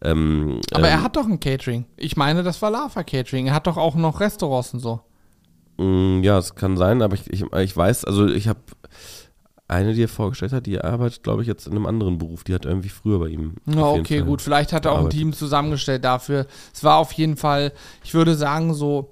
ähm, 0.02 0.60
aber 0.72 0.88
ähm, 0.88 0.94
er 0.94 1.04
hat 1.04 1.16
doch 1.16 1.26
ein 1.28 1.40
Catering. 1.40 1.86
Ich 1.98 2.18
meine, 2.18 2.42
das 2.42 2.62
war 2.64 2.72
Lafer 2.72 3.04
Catering. 3.04 3.46
Er 3.48 3.54
hat 3.54 3.68
doch 3.68 3.78
auch 3.78 3.94
noch 3.96 4.20
Restaurants 4.20 4.74
und 4.74 4.80
so. 4.80 5.02
Mh, 5.84 6.24
ja, 6.24 6.38
es 6.38 6.56
kann 6.56 6.78
sein, 6.78 7.02
aber 7.02 7.16
ich, 7.16 7.32
ich, 7.32 7.44
ich 7.44 7.78
weiß, 7.78 8.06
also 8.06 8.28
ich 8.28 8.48
habe 8.48 8.60
eine, 9.68 9.94
die 9.94 10.04
er 10.04 10.08
vorgestellt 10.08 10.52
hat, 10.54 10.66
die 10.66 10.80
arbeitet, 10.80 11.24
glaube 11.24 11.42
ich, 11.42 11.48
jetzt 11.48 11.68
in 11.68 11.74
einem 11.74 11.86
anderen 11.86 12.18
Beruf. 12.18 12.44
Die 12.44 12.54
hat 12.54 12.66
irgendwie 12.66 12.90
früher 12.90 13.20
bei 13.20 13.30
ihm. 13.30 13.56
Ja, 13.66 13.84
okay, 13.86 14.20
Fall 14.20 14.28
gut. 14.28 14.42
Vielleicht 14.42 14.74
hat 14.74 14.86
er 14.86 14.92
auch 14.92 15.06
ein. 15.06 15.10
Team 15.10 15.34
zusammengestellt 15.34 16.04
dafür. 16.04 16.46
Es 16.74 16.84
war 16.84 16.98
auf 16.98 17.12
jeden 17.14 17.38
Fall, 17.38 17.72
ich 18.04 18.14
würde 18.14 18.36
sagen, 18.36 18.74
so. 18.74 19.10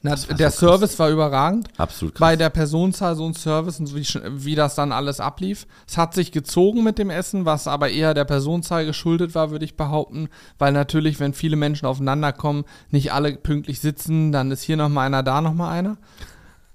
Na, 0.00 0.14
der 0.14 0.18
so 0.18 0.34
krass. 0.34 0.56
Service 0.56 0.98
war 1.00 1.10
überragend. 1.10 1.68
Absolut 1.76 2.14
krass. 2.14 2.20
bei 2.20 2.36
der 2.36 2.50
Personenzahl 2.50 3.16
so 3.16 3.26
ein 3.26 3.34
Service 3.34 3.80
und 3.80 3.86
so 3.86 3.96
wie, 3.96 4.06
wie 4.44 4.54
das 4.54 4.76
dann 4.76 4.92
alles 4.92 5.18
ablief. 5.18 5.66
Es 5.88 5.98
hat 5.98 6.14
sich 6.14 6.30
gezogen 6.30 6.84
mit 6.84 6.98
dem 6.98 7.10
Essen, 7.10 7.44
was 7.44 7.66
aber 7.66 7.90
eher 7.90 8.14
der 8.14 8.24
Personenzahl 8.24 8.86
geschuldet 8.86 9.34
war, 9.34 9.50
würde 9.50 9.64
ich 9.64 9.76
behaupten. 9.76 10.28
Weil 10.56 10.72
natürlich, 10.72 11.18
wenn 11.18 11.32
viele 11.32 11.56
Menschen 11.56 11.86
aufeinander 11.86 12.32
kommen, 12.32 12.64
nicht 12.90 13.12
alle 13.12 13.32
pünktlich 13.32 13.80
sitzen, 13.80 14.30
dann 14.30 14.52
ist 14.52 14.62
hier 14.62 14.76
nochmal 14.76 15.06
einer, 15.06 15.24
da 15.24 15.40
nochmal 15.40 15.76
einer. 15.76 15.96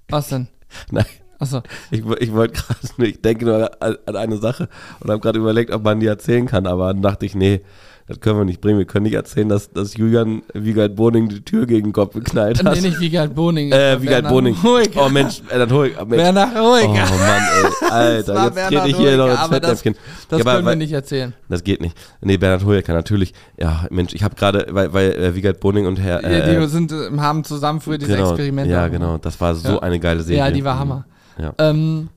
Was 0.08 0.28
denn? 0.28 0.48
Nein, 0.90 1.06
Achso. 1.38 1.62
ich, 1.90 2.04
ich 2.04 2.32
wollte 2.32 2.60
gerade, 2.60 3.06
ich 3.06 3.22
denke 3.22 3.46
nur 3.46 3.82
an, 3.82 3.96
an 4.04 4.16
eine 4.16 4.36
Sache 4.36 4.68
und 5.00 5.10
habe 5.10 5.20
gerade 5.20 5.38
überlegt, 5.38 5.70
ob 5.72 5.82
man 5.82 6.00
die 6.00 6.06
erzählen 6.06 6.46
kann, 6.46 6.66
aber 6.66 6.92
dann 6.92 7.02
dachte 7.02 7.24
ich, 7.24 7.34
nee, 7.34 7.62
das 8.06 8.20
können 8.20 8.38
wir 8.38 8.44
nicht 8.44 8.60
bringen. 8.60 8.78
Wir 8.78 8.84
können 8.84 9.04
nicht 9.04 9.14
erzählen, 9.14 9.48
dass, 9.48 9.70
dass 9.72 9.96
Julian 9.96 10.42
Wiegald 10.52 10.94
Boning 10.94 11.28
die 11.30 11.40
Tür 11.42 11.66
gegen 11.66 11.88
den 11.88 11.92
Kopf 11.94 12.12
geknallt 12.14 12.62
hat. 12.62 12.74
Nee, 12.74 12.82
nicht 12.82 13.00
Wiegald 13.00 13.34
Boning. 13.34 13.72
Äh, 13.72 14.00
Wiegald 14.02 14.28
Boning. 14.28 14.54
Hoeker. 14.62 15.06
Oh 15.06 15.08
Mensch, 15.08 15.40
Bernhard. 15.42 16.08
Mensch. 16.08 16.22
Bernhard 16.22 16.52
Oh 16.56 16.76
Hoeker. 16.76 16.88
Mann, 16.88 17.42
ey, 17.62 17.88
Alter, 17.90 18.44
jetzt 18.44 18.68
trete 18.68 18.88
ich 18.88 18.96
hier 18.96 19.16
noch 19.16 19.24
Hoeker, 19.24 19.32
ins 19.32 19.40
aber 19.40 19.60
das- 19.60 19.80
Fettnäpfchen. 19.82 19.94
Das 20.28 20.38
Ja, 20.38 20.44
können 20.44 20.64
wir 20.64 20.70
weil- 20.70 20.76
nicht 20.76 20.92
erzählen. 20.92 21.32
Das 21.48 21.64
geht 21.64 21.80
nicht. 21.80 21.96
Nee, 22.20 22.36
Bernhard 22.36 22.64
Hoeker 22.66 22.92
natürlich. 22.92 23.32
Ja, 23.58 23.86
Mensch, 23.90 24.12
ich 24.14 24.22
habe 24.22 24.34
gerade, 24.34 24.66
weil, 24.70 24.92
weil 24.92 25.12
äh, 25.12 25.34
Wiegald 25.34 25.60
Boning 25.60 25.86
und 25.86 25.98
Herr. 25.98 26.18
die 26.20 26.26
Äh, 26.26 26.60
die 26.60 26.66
sind, 26.68 26.92
äh, 26.92 27.10
haben 27.18 27.42
zusammen 27.44 27.80
früher 27.80 27.98
diese 27.98 28.12
genau, 28.14 28.30
Experimente 28.30 28.70
Ja, 28.70 28.88
genau. 28.88 29.18
Das 29.18 29.40
war 29.40 29.54
so 29.54 29.68
Ja. 29.74 29.78
eine 29.80 29.98
geile 29.98 30.22
Serie. 30.22 30.38
Ja, 30.44 30.50
die 30.50 30.64
war 30.64 30.78
Hammer. 30.78 31.06
Ja. 31.38 31.52
Ähm, 31.58 32.08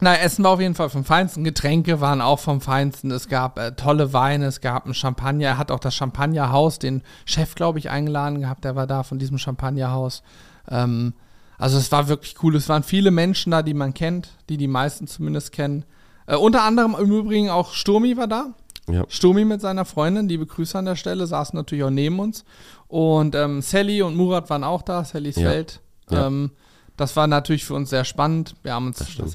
Na, 0.00 0.14
Essen 0.18 0.44
war 0.44 0.52
auf 0.52 0.60
jeden 0.60 0.74
Fall 0.74 0.90
vom 0.90 1.04
Feinsten. 1.04 1.42
Getränke 1.42 2.00
waren 2.00 2.20
auch 2.20 2.38
vom 2.38 2.60
Feinsten. 2.60 3.10
Es 3.10 3.28
gab 3.28 3.58
äh, 3.58 3.72
tolle 3.72 4.12
Weine, 4.12 4.44
es 4.46 4.60
gab 4.60 4.86
ein 4.86 4.92
Champagner. 4.92 5.46
Er 5.46 5.58
hat 5.58 5.70
auch 5.70 5.80
das 5.80 5.94
Champagnerhaus, 5.94 6.78
den 6.78 7.02
Chef, 7.24 7.54
glaube 7.54 7.78
ich, 7.78 7.88
eingeladen 7.88 8.40
gehabt. 8.40 8.64
Der 8.64 8.76
war 8.76 8.86
da 8.86 9.02
von 9.04 9.18
diesem 9.18 9.38
Champagnerhaus. 9.38 10.22
Ähm, 10.68 11.14
also 11.56 11.78
es 11.78 11.90
war 11.92 12.08
wirklich 12.08 12.36
cool. 12.42 12.56
Es 12.56 12.68
waren 12.68 12.82
viele 12.82 13.10
Menschen 13.10 13.52
da, 13.52 13.62
die 13.62 13.72
man 13.72 13.94
kennt, 13.94 14.28
die 14.50 14.58
die 14.58 14.68
meisten 14.68 15.06
zumindest 15.06 15.52
kennen. 15.52 15.86
Äh, 16.26 16.36
unter 16.36 16.62
anderem 16.64 16.94
im 16.98 17.10
Übrigen 17.10 17.48
auch 17.48 17.72
Sturmi 17.72 18.18
war 18.18 18.26
da. 18.26 18.48
Ja. 18.88 19.04
Sturmi 19.08 19.44
mit 19.46 19.62
seiner 19.62 19.86
Freundin, 19.86 20.28
liebe 20.28 20.46
Grüße 20.46 20.78
an 20.78 20.84
der 20.84 20.96
Stelle, 20.96 21.26
saßen 21.26 21.56
natürlich 21.56 21.84
auch 21.84 21.90
neben 21.90 22.20
uns. 22.20 22.44
Und 22.86 23.34
ähm, 23.34 23.62
Sally 23.62 24.02
und 24.02 24.14
Murat 24.14 24.50
waren 24.50 24.62
auch 24.62 24.82
da, 24.82 25.04
Sallys 25.04 25.36
Ja. 25.36 25.48
Welt. 25.48 25.80
Ja. 26.10 26.26
Ähm, 26.26 26.50
das 26.96 27.16
war 27.16 27.26
natürlich 27.26 27.64
für 27.64 27.74
uns 27.74 27.90
sehr 27.90 28.04
spannend. 28.04 28.54
Wir 28.62 28.72
haben 28.74 28.86
uns. 28.88 29.08
stimmt. 29.08 29.34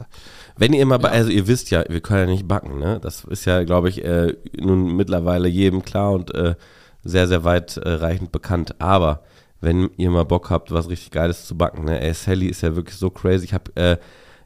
Wenn 0.57 0.73
ihr 0.73 0.85
mal, 0.85 1.01
Ja. 1.01 1.09
also 1.09 1.29
ihr 1.29 1.47
wisst 1.47 1.71
ja, 1.71 1.83
wir 1.87 2.01
können 2.01 2.27
ja 2.27 2.33
nicht 2.33 2.47
backen, 2.47 2.79
ne? 2.79 2.99
Das 3.01 3.23
ist 3.25 3.45
ja, 3.45 3.63
glaube 3.63 3.89
ich, 3.89 4.03
äh, 4.03 4.35
nun 4.59 4.95
mittlerweile 4.95 5.47
jedem 5.47 5.83
klar 5.83 6.11
und 6.13 6.33
äh, 6.33 6.55
sehr, 7.03 7.27
sehr 7.27 7.43
weit 7.43 7.77
äh, 7.77 7.89
reichend 7.89 8.31
bekannt. 8.31 8.79
Aber 8.79 9.23
wenn 9.59 9.89
ihr 9.97 10.09
mal 10.09 10.25
Bock 10.25 10.49
habt, 10.49 10.71
was 10.71 10.89
richtig 10.89 11.11
Geiles 11.11 11.45
zu 11.45 11.55
backen, 11.57 11.85
ne? 11.85 12.01
Ey, 12.01 12.13
Sally 12.13 12.47
ist 12.47 12.61
ja 12.61 12.75
wirklich 12.75 12.97
so 12.97 13.09
crazy. 13.09 13.45
Ich 13.45 13.53
habe 13.53 13.75
äh, 13.75 13.97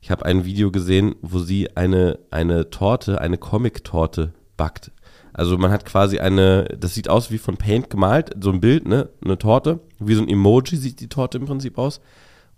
ich 0.02 0.12
hab 0.12 0.24
ein 0.24 0.46
Video 0.46 0.70
gesehen, 0.72 1.16
wo 1.22 1.40
sie 1.40 1.76
eine, 1.76 2.20
eine 2.30 2.70
Torte, 2.70 3.20
eine 3.22 3.38
Comic-Torte 3.40 4.34
backt. 4.56 4.92
Also 5.34 5.58
man 5.58 5.72
hat 5.72 5.84
quasi 5.84 6.20
eine, 6.20 6.66
das 6.80 6.94
sieht 6.94 7.10
aus 7.10 7.32
wie 7.32 7.40
von 7.40 7.58
Paint 7.58 7.90
gemalt, 7.90 8.32
so 8.40 8.52
ein 8.52 8.62
Bild, 8.62 8.88
ne? 8.88 9.10
Eine 9.24 9.38
Torte, 9.38 9.80
wie 10.00 10.16
so 10.16 10.22
ein 10.22 10.30
Emoji 10.30 10.78
sieht 10.78 11.00
die 11.00 11.10
Torte 11.10 11.38
im 11.40 11.46
Prinzip 11.46 11.78
aus 11.78 12.00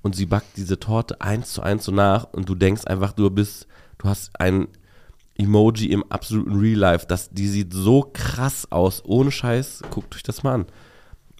und 0.01 0.15
sie 0.15 0.25
backt 0.25 0.57
diese 0.57 0.79
Torte 0.79 1.19
eins 1.21 1.53
zu 1.53 1.61
eins 1.61 1.85
so 1.85 1.91
nach 1.91 2.25
und 2.31 2.47
du 2.49 2.55
denkst 2.55 2.85
einfach, 2.85 3.11
du 3.13 3.29
bist, 3.29 3.67
du 3.97 4.07
hast 4.09 4.31
ein 4.39 4.67
Emoji 5.37 5.87
im 5.91 6.03
absoluten 6.11 6.57
Real 6.59 6.79
Life, 6.79 7.05
das, 7.07 7.29
die 7.29 7.47
sieht 7.47 7.73
so 7.73 8.09
krass 8.13 8.67
aus, 8.71 9.03
ohne 9.05 9.31
Scheiß, 9.31 9.83
guckt 9.91 10.15
euch 10.15 10.23
das 10.23 10.43
mal 10.43 10.53
an. 10.55 10.65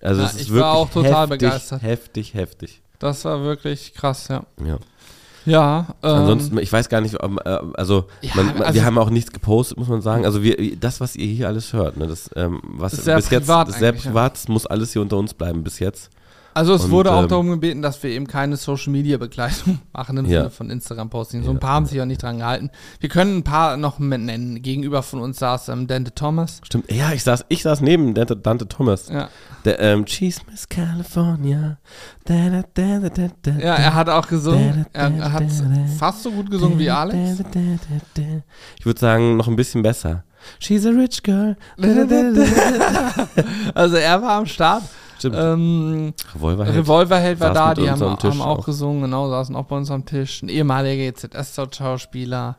Also 0.01 0.21
Ja, 0.21 0.27
es 0.27 0.33
ist 0.35 0.41
ich 0.41 0.49
wirklich 0.49 0.61
war 0.63 0.73
auch 0.75 0.89
total 0.89 1.11
heftig, 1.27 1.29
begeistert. 1.39 1.81
heftig, 1.81 2.33
heftig. 2.35 2.81
Das 2.99 3.25
war 3.25 3.41
wirklich 3.43 3.93
krass, 3.93 4.27
ja. 4.27 4.43
Ja. 4.63 4.77
Ja, 5.45 5.87
ähm, 6.03 6.09
Ansonsten, 6.09 6.57
ich 6.57 6.71
weiß 6.73 6.89
gar 6.89 6.99
nicht, 6.99 7.15
äh, 7.15 7.49
also, 7.75 8.05
Ja, 8.21 8.31
man, 8.35 8.47
man, 8.47 8.61
also- 8.63 8.73
wir 8.73 8.83
haben 8.85 8.97
auch 8.97 9.09
nichts 9.09 9.31
gepostet, 9.31 9.77
muss 9.77 9.87
man 9.87 10.01
sagen. 10.01 10.25
Also 10.25 10.43
wir, 10.43 10.75
das, 10.77 10.99
was 10.99 11.15
ihr 11.15 11.27
hier 11.27 11.47
alles 11.47 11.71
hört, 11.71 11.95
ne, 11.95 12.05
das, 12.05 12.29
ähm, 12.35 12.59
was 12.63 12.93
Ist 12.93 13.05
sehr 13.05 13.15
bis 13.15 13.29
privat 13.29 13.69
jetzt, 13.69 13.79
sehr 13.79 13.93
ja. 13.95 13.99
privat, 14.01 14.33
das 14.33 14.47
muss 14.49 14.65
alles 14.65 14.91
hier 14.91 15.01
unter 15.01 15.15
uns 15.17 15.33
bleiben 15.33 15.63
bis 15.63 15.79
jetzt. 15.79 16.09
Also 16.57 16.73
es 16.73 16.85
und, 16.85 16.91
wurde 16.91 17.11
auch 17.11 17.23
ähm, 17.23 17.27
darum 17.29 17.49
gebeten, 17.49 17.81
dass 17.81 18.01
wir 18.03 18.09
eben 18.09 18.27
keine 18.27 18.57
Social 18.57 18.91
Media 18.91 19.17
Begleitung 19.17 19.79
machen 19.93 20.17
im 20.17 20.25
Ja. 20.25 20.39
Sinne 20.41 20.49
von 20.49 20.69
Instagram-Posting. 20.69 21.43
So 21.43 21.51
ein 21.51 21.55
Ja, 21.55 21.59
paar 21.59 21.73
haben 21.73 21.85
sich 21.85 22.01
auch 22.01 22.05
nicht 22.05 22.21
dran 22.21 22.39
gehalten. 22.39 22.69
Wir 22.99 23.09
können 23.09 23.37
ein 23.37 23.43
paar 23.43 23.77
noch 23.77 23.99
nennen. 23.99 24.61
Gegenüber 24.61 25.03
von 25.03 25.21
uns 25.21 25.39
saß 25.39 25.69
ähm, 25.69 25.87
Dante 25.87 26.13
Thomas. 26.13 26.59
Stimmt, 26.63 26.91
ja, 26.91 27.11
ich 27.13 27.23
saß, 27.23 27.45
ich 27.49 27.61
saß 27.63 27.81
neben 27.81 28.13
Dante, 28.13 28.35
Dante 28.35 28.67
Thomas. 28.67 29.09
Ja. 29.09 29.29
Der, 29.65 29.79
ähm, 29.79 30.05
Cheese 30.05 30.41
Miss 30.49 30.67
California. 30.67 31.77
Da, 32.25 32.49
da, 32.49 32.63
da, 32.73 33.51
ja, 33.51 33.75
er 33.75 33.93
hat 33.93 34.09
auch 34.09 34.27
gesungen. 34.27 34.85
Er 34.93 35.31
hat 35.31 35.43
fast 35.97 36.23
so 36.23 36.31
gut 36.31 36.49
gesungen 36.49 36.79
wie 36.79 36.89
Alex. 36.89 37.39
Ich 38.79 38.85
würde 38.85 38.99
sagen, 38.99 39.37
noch 39.37 39.47
ein 39.47 39.55
bisschen 39.55 39.83
besser. 39.83 40.23
She's 40.59 40.85
a 40.85 40.89
rich 40.89 41.23
girl. 41.23 41.57
Also 43.73 43.95
er 43.97 44.21
war 44.21 44.31
am 44.33 44.45
Start. 44.45 44.83
Stimmt. 45.17 45.35
Ähm, 45.37 46.13
Revolverheld. 46.35 46.75
Revolverheld 46.77 47.39
war 47.39 47.53
da, 47.53 47.73
die 47.73 47.89
haben, 47.89 48.01
haben 48.01 48.41
auch, 48.41 48.59
auch. 48.59 48.65
gesungen, 48.65 49.01
genau, 49.01 49.29
saßen 49.29 49.55
auch 49.55 49.65
bei 49.65 49.77
uns 49.77 49.89
am 49.91 50.05
Tisch. 50.05 50.41
Ein 50.43 50.49
ehemaliger 50.49 51.11
GZS-Schauspieler. 51.11 52.57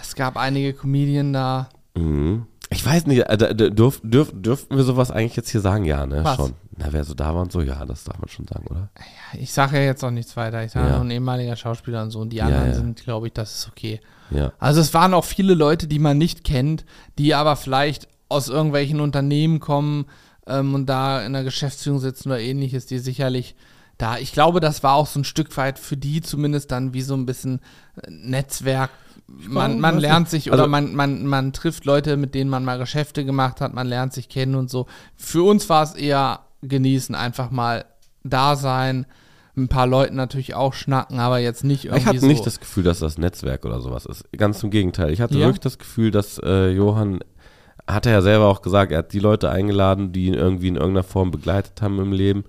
Es 0.00 0.14
gab 0.14 0.36
einige 0.36 0.72
Comedien 0.74 1.32
da. 1.32 1.68
Mhm. 1.96 2.46
Ich 2.70 2.84
weiß 2.84 3.06
nicht, 3.06 3.20
äh, 3.20 3.54
dürf, 3.54 4.00
dürf, 4.04 4.30
dürften 4.34 4.76
wir 4.76 4.84
sowas 4.84 5.10
eigentlich 5.10 5.36
jetzt 5.36 5.50
hier 5.50 5.60
sagen? 5.62 5.84
Ja, 5.84 6.06
ne? 6.06 6.22
Was? 6.22 6.36
Schon. 6.36 6.52
Na, 6.76 6.88
wer 6.90 7.02
so 7.02 7.14
da 7.14 7.34
war 7.34 7.42
und 7.42 7.50
so, 7.50 7.60
ja, 7.62 7.84
das 7.86 8.04
darf 8.04 8.18
man 8.18 8.28
schon 8.28 8.46
sagen, 8.46 8.66
oder? 8.68 8.90
Ich 9.32 9.52
sage 9.52 9.78
ja 9.78 9.84
jetzt 9.84 10.04
auch 10.04 10.10
nichts 10.10 10.36
weiter. 10.36 10.62
Ich 10.64 10.72
sage 10.72 10.86
Ja. 10.88 10.92
nur 10.96 11.00
ein 11.04 11.10
ehemaliger 11.10 11.56
Schauspieler 11.56 12.02
und 12.02 12.10
so. 12.10 12.20
Und 12.20 12.28
die 12.30 12.36
Ja, 12.36 12.44
anderen 12.46 12.68
ja. 12.68 12.74
sind, 12.74 13.02
glaube 13.02 13.26
ich, 13.26 13.32
das 13.32 13.54
ist 13.56 13.68
okay. 13.68 14.00
Ja. 14.30 14.52
Also 14.58 14.80
es 14.80 14.92
waren 14.94 15.14
auch 15.14 15.24
viele 15.24 15.54
Leute, 15.54 15.86
die 15.88 15.98
man 15.98 16.18
nicht 16.18 16.44
kennt, 16.44 16.84
die 17.18 17.34
aber 17.34 17.56
vielleicht 17.56 18.06
aus 18.28 18.48
irgendwelchen 18.48 19.00
Unternehmen 19.00 19.58
kommen 19.58 20.04
ähm, 20.48 20.74
und 20.74 20.86
da 20.86 21.22
in 21.24 21.32
der 21.32 21.44
Geschäftsführung 21.44 22.00
sitzen 22.00 22.28
oder 22.30 22.40
ähnliches, 22.40 22.86
die 22.86 22.98
sicherlich 22.98 23.54
da, 23.98 24.16
ich 24.18 24.32
glaube, 24.32 24.60
das 24.60 24.82
war 24.84 24.94
auch 24.94 25.08
so 25.08 25.18
ein 25.20 25.24
Stück 25.24 25.56
weit 25.56 25.78
für 25.78 25.96
die 25.96 26.20
zumindest 26.20 26.70
dann 26.70 26.94
wie 26.94 27.02
so 27.02 27.14
ein 27.14 27.26
bisschen 27.26 27.60
äh, 28.00 28.10
Netzwerk. 28.10 28.90
Man, 29.26 29.80
man 29.80 29.98
lernt 29.98 30.28
sich 30.30 30.48
oder 30.50 30.60
Also- 30.62 30.70
man, 30.70 30.94
man, 30.94 31.26
man 31.26 31.52
trifft 31.52 31.84
Leute, 31.84 32.16
mit 32.16 32.34
denen 32.34 32.48
man 32.48 32.64
mal 32.64 32.78
Geschäfte 32.78 33.24
gemacht 33.24 33.60
hat, 33.60 33.74
man 33.74 33.86
lernt 33.86 34.12
sich 34.12 34.28
kennen 34.28 34.54
und 34.54 34.70
so. 34.70 34.86
Für 35.16 35.42
uns 35.46 35.68
war 35.68 35.82
es 35.82 35.94
eher 35.94 36.40
genießen, 36.62 37.14
einfach 37.14 37.50
mal 37.50 37.84
da 38.24 38.56
sein, 38.56 39.04
ein 39.56 39.66
paar 39.68 39.88
Leuten 39.88 40.14
natürlich 40.14 40.54
auch 40.54 40.72
schnacken, 40.72 41.18
aber 41.18 41.38
jetzt 41.40 41.64
nicht 41.64 41.86
irgendwie 41.86 42.00
Ich 42.02 42.06
hatte 42.06 42.20
so. 42.20 42.26
nicht 42.26 42.46
das 42.46 42.60
Gefühl, 42.60 42.84
dass 42.84 43.00
das 43.00 43.18
Netzwerk 43.18 43.64
oder 43.66 43.80
sowas 43.80 44.06
ist. 44.06 44.24
Ganz 44.36 44.62
im 44.62 44.70
Gegenteil. 44.70 45.10
Ich 45.12 45.20
hatte 45.20 45.34
Ja? 45.34 45.46
wirklich 45.46 45.60
das 45.60 45.78
Gefühl, 45.78 46.12
dass 46.12 46.38
äh, 46.44 46.68
Johann, 46.70 47.18
hat 47.88 48.06
er 48.06 48.12
ja 48.12 48.20
selber 48.22 48.46
auch 48.46 48.62
gesagt, 48.62 48.92
er 48.92 48.98
hat 48.98 49.12
die 49.12 49.18
Leute 49.18 49.50
eingeladen, 49.50 50.12
die 50.12 50.26
ihn 50.26 50.34
irgendwie 50.34 50.68
in 50.68 50.76
irgendeiner 50.76 51.02
Form 51.04 51.30
begleitet 51.30 51.80
haben 51.82 51.98
im 51.98 52.12
Leben. 52.12 52.44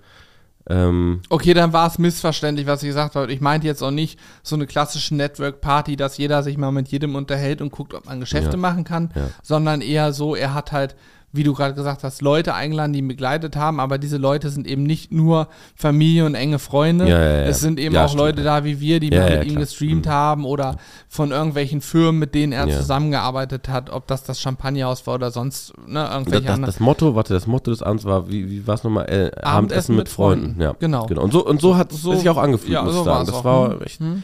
Ähm, 0.70 1.22
Okay, 1.30 1.54
dann 1.56 1.74
war 1.74 1.88
es 1.88 1.98
missverständlich, 1.98 2.68
was 2.68 2.84
ich 2.84 2.90
gesagt 2.90 3.16
habe. 3.16 3.32
Ich 3.32 3.42
meinte 3.42 3.66
jetzt 3.66 3.82
auch 3.82 3.90
nicht 3.92 4.20
so 4.44 4.56
eine 4.56 4.68
klassische 4.68 5.16
Network-Party, 5.16 5.96
dass 5.96 6.18
jeder 6.18 6.44
sich 6.44 6.58
mal 6.58 6.72
mit 6.72 6.90
jedem 6.90 7.16
unterhält 7.16 7.62
und 7.62 7.72
guckt, 7.72 7.94
ob 7.96 8.06
man 8.06 8.20
Geschäfte 8.20 8.52
Ja. 8.52 8.58
machen 8.58 8.84
kann, 8.84 9.10
Ja. 9.16 9.30
sondern 9.42 9.82
eher 9.82 10.14
so, 10.14 10.36
er 10.36 10.54
hat 10.54 10.72
halt, 10.72 10.96
wie 11.32 11.44
du 11.44 11.54
gerade 11.54 11.74
gesagt 11.76 12.04
hast, 12.04 12.22
Leute 12.22 12.54
eingeladen, 12.56 12.92
die 12.94 13.00
ihn 13.00 13.08
begleitet 13.08 13.56
haben, 13.56 13.80
aber 13.80 13.98
diese 14.00 14.18
Leute 14.18 14.50
sind 14.50 14.66
eben 14.66 14.84
nicht 14.84 15.12
nur 15.12 15.48
Familie 15.76 16.26
und 16.26 16.34
enge 16.36 16.58
Freunde. 16.60 17.08
Ja, 17.08 17.20
ja, 17.20 17.32
ja. 17.42 17.42
Es 17.44 17.60
sind 17.60 17.80
eben 17.80 17.96
auch 17.98 18.08
stimmt, 18.08 18.20
Leute 18.22 18.44
da 18.44 18.64
wie 18.64 18.80
wir, 18.80 19.00
die 19.00 19.12
mit 19.12 19.46
ihm 19.46 19.56
gestreamt 19.60 20.06
Mhm. 20.08 20.10
haben 20.10 20.46
oder 20.46 20.78
von 21.08 21.32
irgendwelchen 21.32 21.82
Firmen, 21.82 22.18
mit 22.20 22.34
denen 22.34 22.52
er 22.54 22.68
zusammengearbeitet 22.70 23.70
hat, 23.70 23.90
ob 23.90 24.08
das 24.08 24.24
das 24.24 24.40
Champagnerhaus 24.42 25.06
war 25.08 25.16
oder 25.16 25.32
sonst 25.32 25.74
ne, 25.88 26.00
das, 26.02 26.12
irgendwelche 26.14 26.46
das, 26.46 26.54
anderen. 26.56 26.72
das 26.74 26.80
Motto, 26.80 27.16
warte, 27.16 27.34
das 27.34 27.48
Motto 27.48 27.72
des 27.72 27.84
Abends 27.84 28.06
war, 28.06 28.30
wie, 28.30 28.50
wie 28.50 28.66
war 28.68 28.76
es 28.76 28.84
nochmal? 28.84 29.06
Äh, 29.10 29.32
Abendessen 29.42 29.96
mit, 29.96 30.06
mit 30.06 30.10
Freunden. 30.10 30.46
Freunden. 30.56 30.62
Ja, 30.62 30.74
Genau. 30.80 31.06
genau. 31.06 31.22
Und 31.24 31.32
so, 31.32 31.46
und 31.46 31.62
so 31.62 31.78
hat 31.78 31.92
es 31.92 32.02
So- 32.02 32.14
sich 32.16 32.28
auch 32.30 32.38
angefühlt, 32.38 32.74
ja, 32.74 32.82
muss 32.84 32.94
so 32.94 33.00
ich 33.02 33.06
sagen. 33.06 33.26
Das 33.26 33.36
auch. 33.36 33.44
war 33.44 33.72
Hm. 33.74 33.82
echt 33.84 34.00
Hm. 34.00 34.24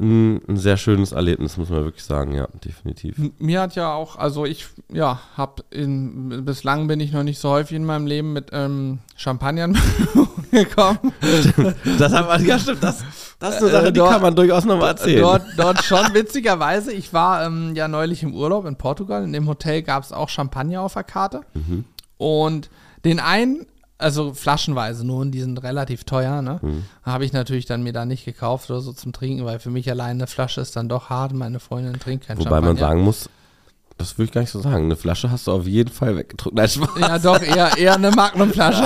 Ein, 0.00 0.40
ein 0.48 0.56
sehr 0.56 0.76
schönes 0.76 1.12
Erlebnis, 1.12 1.56
muss 1.56 1.68
man 1.70 1.84
wirklich 1.84 2.02
sagen, 2.04 2.32
ja, 2.34 2.48
definitiv. 2.64 3.16
Mir 3.38 3.60
hat 3.60 3.76
ja 3.76 3.92
auch, 3.92 4.16
also 4.16 4.44
ich, 4.44 4.66
ja, 4.92 5.20
hab 5.36 5.62
in, 5.70 6.44
bislang 6.44 6.88
bin 6.88 6.98
ich 7.00 7.12
noch 7.12 7.22
nicht 7.22 7.38
so 7.38 7.50
häufig 7.50 7.76
in 7.76 7.84
meinem 7.84 8.06
Leben 8.06 8.32
mit 8.32 8.50
ähm, 8.52 8.98
Champagner 9.16 9.64
in 9.66 9.72
Berührung 10.12 10.28
gekommen. 10.50 10.98
Das 11.98 12.12
haben 12.12 12.26
wir, 12.28 12.46
ja 12.48 12.58
stimmt, 12.58 12.82
das, 12.82 13.04
das 13.38 13.56
ist 13.56 13.62
eine 13.62 13.68
Äh, 13.68 13.72
Sache, 13.72 13.92
die 13.92 13.98
dort- 13.98 14.10
kann 14.12 14.22
man 14.22 14.34
durchaus 14.34 14.64
nochmal 14.64 14.88
erzählen. 14.90 15.20
Dort, 15.22 15.42
dort 15.56 15.84
schon, 15.84 16.12
witzigerweise. 16.12 16.92
Ich 16.92 17.12
war 17.12 17.44
ähm, 17.46 17.74
ja 17.74 17.86
neulich 17.88 18.22
im 18.22 18.34
Urlaub 18.34 18.64
in 18.66 18.76
Portugal. 18.76 19.22
In 19.24 19.32
dem 19.32 19.46
Hotel 19.48 19.82
gab 19.82 20.02
es 20.02 20.12
auch 20.12 20.28
Champagner 20.28 20.80
auf 20.82 20.94
der 20.94 21.04
Karte. 21.04 21.42
Mhm. 21.54 21.84
Und 22.18 22.70
den 23.04 23.20
einen, 23.20 23.66
also 24.04 24.32
flaschenweise 24.34 25.04
nur, 25.06 25.20
und 25.20 25.32
die 25.32 25.40
sind 25.40 25.62
relativ 25.62 26.04
teuer, 26.04 26.42
ne? 26.42 26.60
Mhm. 26.62 26.84
Habe 27.02 27.24
ich 27.24 27.32
natürlich 27.32 27.66
dann 27.66 27.82
mir 27.82 27.92
da 27.92 28.04
nicht 28.04 28.24
gekauft 28.24 28.70
oder 28.70 28.80
so 28.80 28.92
zum 28.92 29.12
Trinken, 29.12 29.44
weil 29.44 29.58
für 29.58 29.70
mich 29.70 29.90
alleine 29.90 30.10
eine 30.10 30.26
Flasche 30.26 30.60
ist 30.60 30.76
dann 30.76 30.88
doch 30.88 31.10
hart. 31.10 31.32
Meine 31.32 31.58
Freundin 31.58 31.98
trinkt 31.98 32.26
kein 32.26 32.36
Wobei 32.38 32.44
Champagner. 32.44 32.66
man 32.68 32.76
sagen 32.76 33.00
muss, 33.02 33.28
das 33.96 34.18
würde 34.18 34.26
ich 34.26 34.32
gar 34.32 34.40
nicht 34.42 34.50
so 34.50 34.60
sagen. 34.60 34.84
Eine 34.84 34.96
Flasche 34.96 35.30
hast 35.30 35.46
du 35.46 35.52
auf 35.52 35.66
jeden 35.66 35.90
Fall 35.92 36.16
weggetrunken. 36.16 36.56
Nein, 36.56 36.68
Spaß. 36.68 36.88
Ja, 37.00 37.18
doch, 37.18 37.40
eher, 37.42 37.76
eher 37.78 37.94
eine 37.94 38.10
Magnumflasche. 38.10 38.84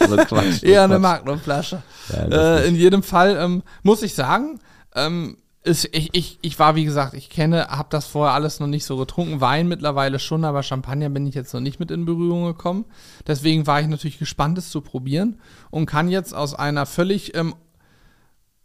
Also 0.00 0.16
Quatsch. 0.16 0.62
eher 0.62 0.84
eine 0.84 0.94
Quatsch. 0.94 1.02
Magnumflasche. 1.02 1.82
Ja, 2.10 2.56
Äh, 2.58 2.68
in 2.68 2.76
jedem 2.76 3.02
Fall 3.02 3.36
ähm, 3.40 3.62
muss 3.82 4.02
ich 4.02 4.14
sagen, 4.14 4.60
ähm, 4.94 5.36
ist, 5.62 5.88
ich, 5.92 6.10
ich, 6.12 6.38
ich 6.40 6.58
war, 6.58 6.74
wie 6.74 6.84
gesagt, 6.84 7.12
ich 7.12 7.28
kenne, 7.28 7.68
habe 7.68 7.88
das 7.90 8.06
vorher 8.06 8.34
alles 8.34 8.60
noch 8.60 8.66
nicht 8.66 8.84
so 8.84 8.96
getrunken. 8.96 9.40
Wein 9.42 9.68
mittlerweile 9.68 10.18
schon, 10.18 10.44
aber 10.44 10.62
Champagner 10.62 11.10
bin 11.10 11.26
ich 11.26 11.34
jetzt 11.34 11.52
noch 11.52 11.60
nicht 11.60 11.78
mit 11.78 11.90
in 11.90 12.06
Berührung 12.06 12.44
gekommen. 12.44 12.86
Deswegen 13.26 13.66
war 13.66 13.80
ich 13.80 13.86
natürlich 13.86 14.18
gespannt, 14.18 14.56
es 14.56 14.70
zu 14.70 14.80
probieren 14.80 15.38
und 15.70 15.86
kann 15.86 16.08
jetzt 16.08 16.34
aus 16.34 16.54
einer 16.54 16.86
völlig, 16.86 17.34
ähm, 17.34 17.54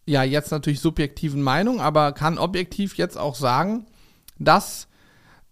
ja, 0.06 0.24
jetzt 0.24 0.52
natürlich 0.52 0.80
subjektiven 0.80 1.42
Meinung, 1.42 1.82
aber 1.82 2.14
kann 2.14 2.38
objektiv 2.38 2.96
jetzt 2.96 3.18
auch 3.18 3.36
sagen, 3.36 3.86
dass 4.40 4.88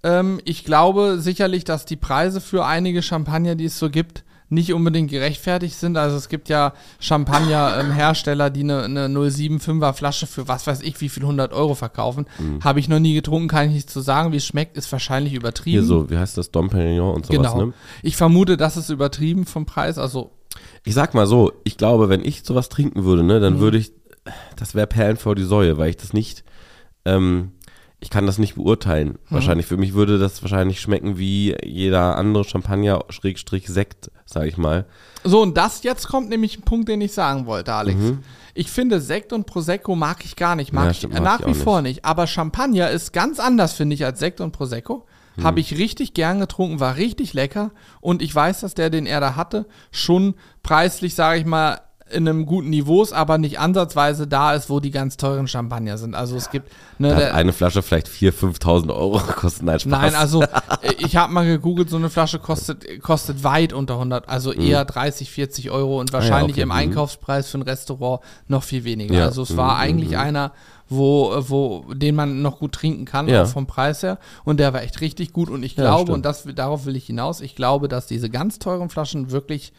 ähm, 0.04 0.40
ich 0.46 0.64
glaube 0.64 1.20
sicherlich, 1.20 1.66
dass 1.66 1.84
die 1.84 1.98
Preise 1.98 2.40
für 2.40 2.66
einige 2.66 3.02
Champagner, 3.02 3.56
die 3.56 3.66
es 3.66 3.80
so 3.80 3.90
gibt, 3.90 4.24
nicht 4.54 4.74
unbedingt 4.74 5.10
gerechtfertigt 5.12 5.76
sind. 5.76 5.98
Also 5.98 6.16
es 6.18 6.30
gibt 6.30 6.50
ja 6.50 6.74
Champagner-Hersteller, 7.00 8.50
die 8.50 8.62
eine, 8.62 8.84
eine 8.84 9.08
075er 9.08 9.94
Flasche 9.94 10.28
für 10.28 10.48
was 10.48 10.68
weiß 10.68 10.82
ich 10.82 11.00
wie 11.02 11.10
viel 11.10 11.24
100 11.24 11.54
Euro 11.54 11.76
verkaufen. 11.76 12.26
Habe 12.64 12.80
ich 12.80 12.88
noch 12.88 13.00
nie 13.00 13.14
getrunken, 13.14 13.48
kann 13.48 13.68
ich 13.68 13.74
nicht 13.74 13.90
zu 13.90 14.02
sagen. 14.02 14.32
Wie 14.32 14.38
es 14.38 14.46
schmeckt, 14.46 14.78
ist 14.78 14.92
wahrscheinlich 14.92 15.34
übertrieben. 15.34 15.80
Hier 15.80 15.84
so, 15.84 16.10
wie 16.10 16.18
heißt 16.18 16.38
das, 16.38 16.52
Dom 16.52 16.70
Perignon 16.70 17.16
und 17.16 17.26
sowas, 17.26 17.54
genau. 17.54 17.66
ne? 17.68 17.74
Ich 18.02 18.16
vermute, 18.16 18.58
das 18.58 18.78
ist 18.78 18.90
übertrieben 18.90 19.46
vom 19.46 19.66
Preis. 19.66 19.98
Also 19.98 20.32
Ich 20.84 20.94
sag 20.94 21.14
mal 21.14 21.28
so, 21.28 21.52
ich 21.64 21.78
glaube, 21.78 22.10
wenn 22.10 22.24
ich 22.24 22.44
sowas 22.44 22.70
trinken 22.70 23.04
würde, 23.06 23.24
ne, 23.24 23.38
Mhm. 23.38 23.42
dann 23.42 23.60
würde 23.60 23.78
ich, 23.78 23.92
das 24.56 24.76
wäre 24.76 24.88
Perlen 24.88 25.18
vor 25.18 25.36
die 25.36 25.44
Säue, 25.44 25.78
weil 25.78 25.90
ich 25.90 25.98
das 25.98 26.14
nicht, 26.14 26.44
ähm, 27.06 27.52
ich 28.04 28.10
kann 28.10 28.26
das 28.26 28.38
nicht 28.38 28.56
beurteilen. 28.56 29.18
Wahrscheinlich 29.30 29.66
für 29.66 29.78
mich 29.78 29.94
würde 29.94 30.20
das 30.20 30.42
wahrscheinlich 30.42 30.82
schmecken 30.82 31.18
wie 31.18 31.56
jeder 31.64 32.18
andere 32.18 32.44
Champagner 32.44 33.06
Schrägstrich 33.10 33.68
Sekt, 33.70 34.12
sag 34.26 34.46
ich 34.46 34.58
mal. 34.58 34.86
So, 35.24 35.42
und 35.42 35.56
das 35.56 35.84
jetzt 35.84 36.10
kommt 36.10 36.28
nämlich 36.28 36.60
ein 36.60 36.64
Punkt, 36.64 36.90
den 36.90 37.00
ich 37.00 37.14
sagen 37.14 37.46
wollte, 37.46 37.74
Alex. 37.74 37.98
Mhm. 37.98 38.20
Ich 38.54 38.70
finde, 38.70 39.00
Sekt 39.00 39.32
und 39.32 39.46
Prosecco 39.46 39.96
mag 39.96 40.26
ich 40.26 40.36
gar 40.36 40.58
nicht. 40.58 40.74
Mag 40.74 40.86
Ja, 40.86 40.92
ich 40.92 40.98
stimmt, 40.98 41.16
äh, 41.16 41.22
mag 41.22 41.40
nach 41.40 41.48
ich 41.48 41.56
wie 41.56 41.60
vor 41.60 41.82
nicht. 41.82 42.04
Aber 42.04 42.28
Champagner 42.28 42.90
ist 42.90 43.14
ganz 43.14 43.40
anders, 43.40 43.72
finde 43.72 43.94
ich, 43.96 44.04
als 44.04 44.20
Sekt 44.20 44.42
und 44.42 44.52
Prosecco. 44.52 45.06
Mhm. 45.38 45.44
Habe 45.46 45.62
ich 45.62 45.78
richtig 45.78 46.14
gern 46.14 46.42
getrunken, 46.42 46.82
war 46.82 46.98
richtig 46.98 47.34
lecker. 47.34 47.72
Und 48.02 48.22
ich 48.22 48.36
weiß, 48.36 48.60
dass 48.60 48.74
der, 48.74 48.90
den 48.90 49.06
er 49.06 49.22
da 49.22 49.38
hatte, 49.38 49.66
schon 49.92 50.36
preislich, 50.62 51.16
sage 51.16 51.40
ich 51.40 51.46
mal, 51.46 51.80
in 52.14 52.28
einem 52.28 52.46
guten 52.46 52.70
Niveau 52.70 53.02
ist, 53.04 53.14
aber 53.14 53.38
nicht 53.38 53.60
ansatzweise 53.60 54.28
da 54.28 54.54
ist, 54.54 54.70
wo 54.70 54.80
die 54.80 54.92
ganz 54.92 55.18
teuren 55.18 55.48
Champagner 55.48 55.98
sind. 55.98 56.16
Also 56.16 56.36
es 56.36 56.50
gibt 56.52 56.72
ne, 57.00 57.34
eine 57.34 57.54
Flasche 57.54 57.82
vielleicht 57.82 58.08
4.000, 58.08 58.60
5.000 58.60 58.96
Euro 58.96 59.20
gekostet. 59.28 59.64
Nein, 59.64 59.80
Spaß. 59.80 59.92
Nein, 59.92 60.16
also 60.16 60.44
äh, 60.44 60.48
ich 61.00 61.16
habe 61.16 61.34
mal 61.34 61.46
gegoogelt, 61.46 61.90
so 61.90 61.98
eine 61.98 62.10
Flasche 62.10 62.40
kostet, 62.40 63.02
kostet 63.02 63.44
weit 63.44 63.74
unter 63.74 63.96
100, 63.96 64.30
also 64.30 64.52
eher 64.52 64.86
30, 64.86 65.32
40 65.32 65.72
Euro 65.72 66.00
und 66.00 66.14
wahrscheinlich 66.14 66.34
Mhm. 66.34 66.44
Ah 66.44 66.52
okay, 66.54 66.62
im 66.62 66.68
mhm. 66.70 66.72
Einkaufspreis 66.74 67.50
für 67.50 67.58
ein 67.58 67.64
Restaurant 67.64 68.22
noch 68.48 68.64
viel 68.64 68.84
weniger. 68.84 69.16
Ja, 69.16 69.26
Also 69.26 69.42
es 69.44 69.58
war 69.58 69.76
mhm, 69.76 69.82
eigentlich 69.82 70.18
einer, 70.18 70.52
wo, 70.90 71.34
wo, 71.48 71.86
den 71.94 72.16
man 72.16 72.42
noch 72.42 72.60
gut 72.60 72.74
trinken 72.74 73.06
kann, 73.06 73.28
Ja. 73.28 73.44
auch 73.44 73.48
vom 73.48 73.66
Preis 73.66 74.04
her. 74.04 74.20
Und 74.44 74.60
der 74.60 74.74
war 74.74 74.84
echt 74.84 75.02
richtig 75.02 75.34
gut 75.34 75.50
und 75.50 75.64
ich 75.64 75.76
Ja, 75.76 75.84
glaube, 75.84 76.12
und 76.14 76.24
das, 76.26 76.44
darauf 76.56 76.86
will 76.86 76.96
ich 76.96 77.06
hinaus, 77.06 77.42
ich 77.42 77.56
glaube, 77.56 77.88
dass 77.88 78.06
diese 78.08 78.30
ganz 78.30 78.60
teuren 78.60 78.90
Flaschen 78.90 79.32
wirklich 79.32 79.74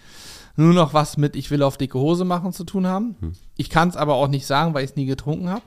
nur 0.57 0.73
noch 0.73 0.95
was 0.95 1.17
mit 1.17 1.37
ich 1.37 1.51
will 1.51 1.63
auf 1.63 1.77
dicke 1.77 1.99
Hose 1.99 2.25
machen 2.25 2.53
zu 2.53 2.65
tun 2.65 2.87
haben. 2.87 3.17
Hm. 3.21 3.33
Ich 3.57 3.71
kann 3.71 3.89
es 3.89 3.97
aber 3.97 4.15
auch 4.15 4.29
nicht 4.29 4.47
sagen, 4.47 4.75
weil 4.75 4.85
ich 4.85 4.91
es 4.91 4.97
nie 4.97 5.07
getrunken 5.07 5.51
habe. 5.51 5.63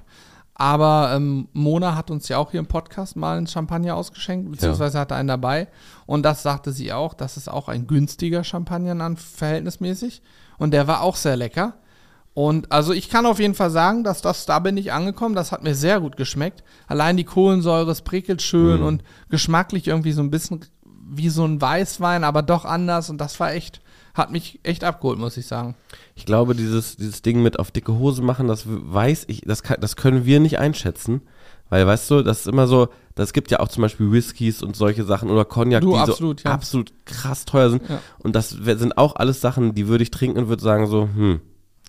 Aber 0.60 1.12
ähm, 1.16 1.50
Mona 1.54 1.96
hat 1.96 2.10
uns 2.10 2.28
ja 2.30 2.40
auch 2.40 2.50
hier 2.50 2.60
im 2.60 2.66
Podcast 2.66 3.16
mal 3.16 3.38
einen 3.38 3.46
Champagner 3.46 3.96
ausgeschenkt, 3.96 4.50
beziehungsweise 4.50 4.98
hatte 4.98 5.14
einen 5.14 5.28
dabei. 5.28 5.68
Und 6.08 6.24
das 6.24 6.42
sagte 6.42 6.72
sie 6.72 6.92
auch, 6.92 7.14
das 7.14 7.38
ist 7.38 7.48
auch 7.48 7.68
ein 7.68 7.86
günstiger 7.86 8.44
Champagner 8.44 9.00
an 9.04 9.18
verhältnismäßig. 9.18 10.24
Und 10.58 10.72
der 10.72 10.88
war 10.88 11.02
auch 11.02 11.16
sehr 11.16 11.36
lecker. 11.36 11.76
Und 12.34 12.72
also 12.72 12.92
ich 12.92 13.10
kann 13.10 13.28
auf 13.28 13.40
jeden 13.40 13.54
Fall 13.54 13.70
sagen, 13.70 14.04
dass 14.04 14.24
das, 14.24 14.48
da 14.48 14.58
bin 14.58 14.78
ich 14.78 14.92
angekommen, 14.94 15.36
das 15.36 15.52
hat 15.52 15.64
mir 15.64 15.76
sehr 15.76 16.00
gut 16.00 16.18
geschmeckt. 16.18 16.64
Allein 16.88 17.18
die 17.18 17.24
Kohlensäure, 17.24 17.92
es 17.92 18.02
prickelt 18.02 18.42
schön 18.42 18.82
und 18.82 19.04
geschmacklich 19.30 19.88
irgendwie 19.88 20.12
so 20.12 20.22
ein 20.22 20.32
bisschen 20.32 20.66
wie 21.10 21.30
so 21.30 21.46
ein 21.46 21.62
Weißwein, 21.62 22.24
aber 22.24 22.42
doch 22.42 22.66
anders. 22.66 23.12
Und 23.12 23.20
das 23.20 23.40
war 23.40 23.54
echt, 23.54 23.80
hat 24.18 24.32
mich 24.32 24.60
echt 24.64 24.84
abgeholt, 24.84 25.20
muss 25.20 25.38
ich 25.38 25.46
sagen. 25.48 25.76
Ich 26.16 26.26
glaube, 26.26 26.56
dieses, 26.56 26.96
dieses 26.98 27.22
Ding 27.22 27.42
mit 27.44 27.60
auf 27.60 27.72
dicke 27.72 27.94
Hose 27.98 28.22
machen, 28.22 28.48
das 28.48 28.64
weiß 28.68 29.26
ich, 29.28 29.42
das, 29.42 29.64
kann, 29.64 29.78
das 29.80 29.96
können 29.96 30.26
wir 30.26 30.40
nicht 30.40 30.60
einschätzen. 30.60 31.22
Weil, 31.70 31.86
weißt 31.86 32.10
du, 32.12 32.22
das 32.24 32.40
ist 32.42 32.48
immer 32.48 32.66
so, 32.66 32.88
das 33.16 33.34
gibt 33.34 33.52
ja 33.52 33.60
auch 33.60 33.68
zum 33.68 33.82
Beispiel 33.82 34.10
Whiskys 34.12 34.64
und 34.64 34.76
solche 34.78 35.04
Sachen 35.04 35.30
oder 35.30 35.44
Cognac, 35.44 35.82
Du, 35.82 35.92
die 35.92 35.98
absolut, 35.98 36.40
so 36.40 36.48
ja. 36.48 36.54
absolut 36.54 36.94
krass 37.06 37.44
teuer 37.44 37.70
sind. 37.70 37.82
Ja. 37.90 38.00
Und 38.20 38.36
das 38.38 38.52
sind 38.52 38.98
auch 38.98 39.18
alles 39.18 39.42
Sachen, 39.42 39.76
die 39.76 39.88
würde 39.90 40.04
ich 40.04 40.12
trinken 40.12 40.38
und 40.40 40.48
würde 40.48 40.64
sagen 40.64 40.88
so, 40.88 41.10
hm, 41.14 41.42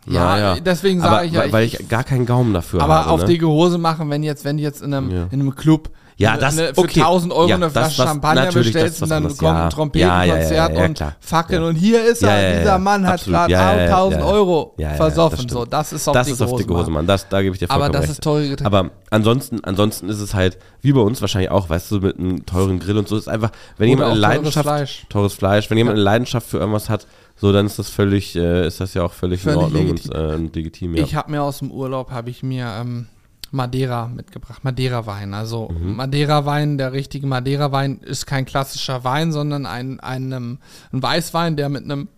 Ja, 0.07 0.25
naja. 0.25 0.57
deswegen 0.61 1.01
Aber 1.03 1.17
sage 1.19 1.27
ich 1.29 1.33
ja, 1.33 1.53
weil, 1.53 1.65
ich- 1.65 1.79
ich, 1.79 1.89
gar 1.89 2.03
keinen 2.03 2.27
Gaumen 2.27 2.53
dafür 2.55 2.83
Aber 2.83 2.97
habe. 2.97 3.11
auf 3.11 3.21
ne? 3.21 3.27
dicke 3.27 3.47
Hose 3.47 3.79
machen, 3.79 4.11
wenn 4.11 4.25
jetzt, 4.25 4.45
wenn 4.45 4.59
jetzt 4.59 4.83
in 4.83 4.93
einem, 4.93 5.11
Ja. 5.11 5.29
in 5.31 5.41
einem 5.41 5.55
Club 5.55 5.91
Ja, 6.21 6.37
das- 6.37 6.57
ne, 6.57 6.73
für 6.75 6.81
okay. 6.81 7.01
1000 7.01 7.33
Euro 7.33 7.49
Ja, 7.49 7.55
eine 7.55 7.65
das 7.71 7.73
Flasche 7.95 8.03
Champagner 8.03 8.45
natürlich, 8.47 8.67
das 8.69 8.73
bestellst 8.75 8.97
ist 8.97 9.03
und 9.03 9.09
dann 9.11 9.17
anderes. 9.19 9.39
kommt 9.39 9.49
Ja. 9.57 9.65
ein 9.65 9.71
Trompetenkonzert 9.71 10.75
Ja, 10.77 10.85
und. 10.85 11.05
Fackeln 11.21 11.63
und 11.63 11.77
hier 11.77 12.05
ist 12.05 12.23
Ja, 12.23 12.29
er, 12.31 12.59
dieser 12.59 12.79
Mann 12.79 13.07
hat 13.07 13.25
gerade 13.25 13.53
Ja, 13.53 13.73
ja, 13.77 13.85
ja, 13.87 13.97
1000 13.97 14.21
ja. 14.23 14.29
Euro 14.29 14.75
versoffen. 14.97 15.47
das 15.47 15.53
so, 15.53 15.65
das 15.65 15.93
ist 15.93 16.09
auf 16.09 16.15
das 16.15 16.27
dicke 16.27 16.35
ist 16.35 16.43
auf 16.43 16.59
dicke 16.59 16.75
Hose. 16.75 16.91
Mann. 16.91 17.07
Das, 17.07 17.29
da 17.29 17.41
gebe 17.41 17.55
ich 17.55 17.61
dir 17.61 17.71
Aber 17.71 17.85
vollkommen 17.85 17.93
das 17.93 18.03
recht. 18.03 18.11
ist 18.13 18.23
teure 18.23 18.49
Getränke. 18.49 18.67
Aber 18.67 18.91
ansonsten, 19.11 19.63
ansonsten 19.65 20.09
ist 20.09 20.21
es 20.21 20.35
halt, 20.35 20.59
wie 20.83 20.93
bei 20.93 21.01
uns 21.01 21.21
wahrscheinlich 21.21 21.51
auch, 21.53 21.71
weißt 21.71 21.91
du, 21.93 22.01
mit 22.01 22.19
einem 22.19 22.45
teuren 22.47 22.81
Grill 22.81 22.99
und 22.99 23.07
so, 23.07 23.17
ist 23.17 23.29
einfach, 23.29 23.51
wenn 23.77 23.87
Oder 23.87 23.91
jemand 23.91 24.11
eine 24.11 24.21
Leidenschaft, 24.21 24.67
Fleisch. 24.67 25.07
teures 25.09 25.35
Fleisch, 25.35 25.71
wenn 25.71 25.79
jemand 25.79 25.95
eine 25.95 26.03
Leidenschaft 26.03 26.49
für 26.49 26.59
irgendwas 26.59 26.89
hat, 26.89 27.07
so, 27.41 27.53
dann 27.53 27.67
ist 27.67 27.79
das 27.79 27.89
völlig, 27.91 28.35
äh, 28.35 28.67
ist 28.67 28.81
das 28.81 28.95
ja 28.95 29.05
auch 29.05 29.13
völlig, 29.13 29.43
Völlig 29.43 29.57
in 29.59 29.63
Ordnung 29.65 29.87
legitim. 29.87 30.11
und 30.11 30.17
äh, 30.17 30.57
legitim, 30.59 30.95
ja. 30.97 31.05
Ich 31.05 31.15
habe 31.15 31.31
mir 31.31 31.43
aus 31.45 31.61
dem 31.61 31.71
Urlaub, 31.71 32.11
habe 32.11 32.31
ich 32.31 32.43
mir 32.43 32.67
ähm, 32.81 33.07
Madeira 33.51 34.07
mitgebracht, 34.09 34.65
Madeira-Wein. 34.65 35.35
Also 35.35 35.69
Mhm. 35.69 35.97
Madeira-Wein, 35.97 36.79
der 36.79 36.93
richtige 36.93 37.27
Madeira-Wein 37.27 37.99
ist 37.99 38.27
kein 38.27 38.45
klassischer 38.45 39.05
Wein, 39.05 39.33
sondern 39.33 39.67
ein, 39.67 40.01
ein, 40.01 40.33
ein 40.33 40.59
Weißwein, 40.93 41.57
der 41.57 41.69
mit 41.69 41.85
einem 41.85 42.09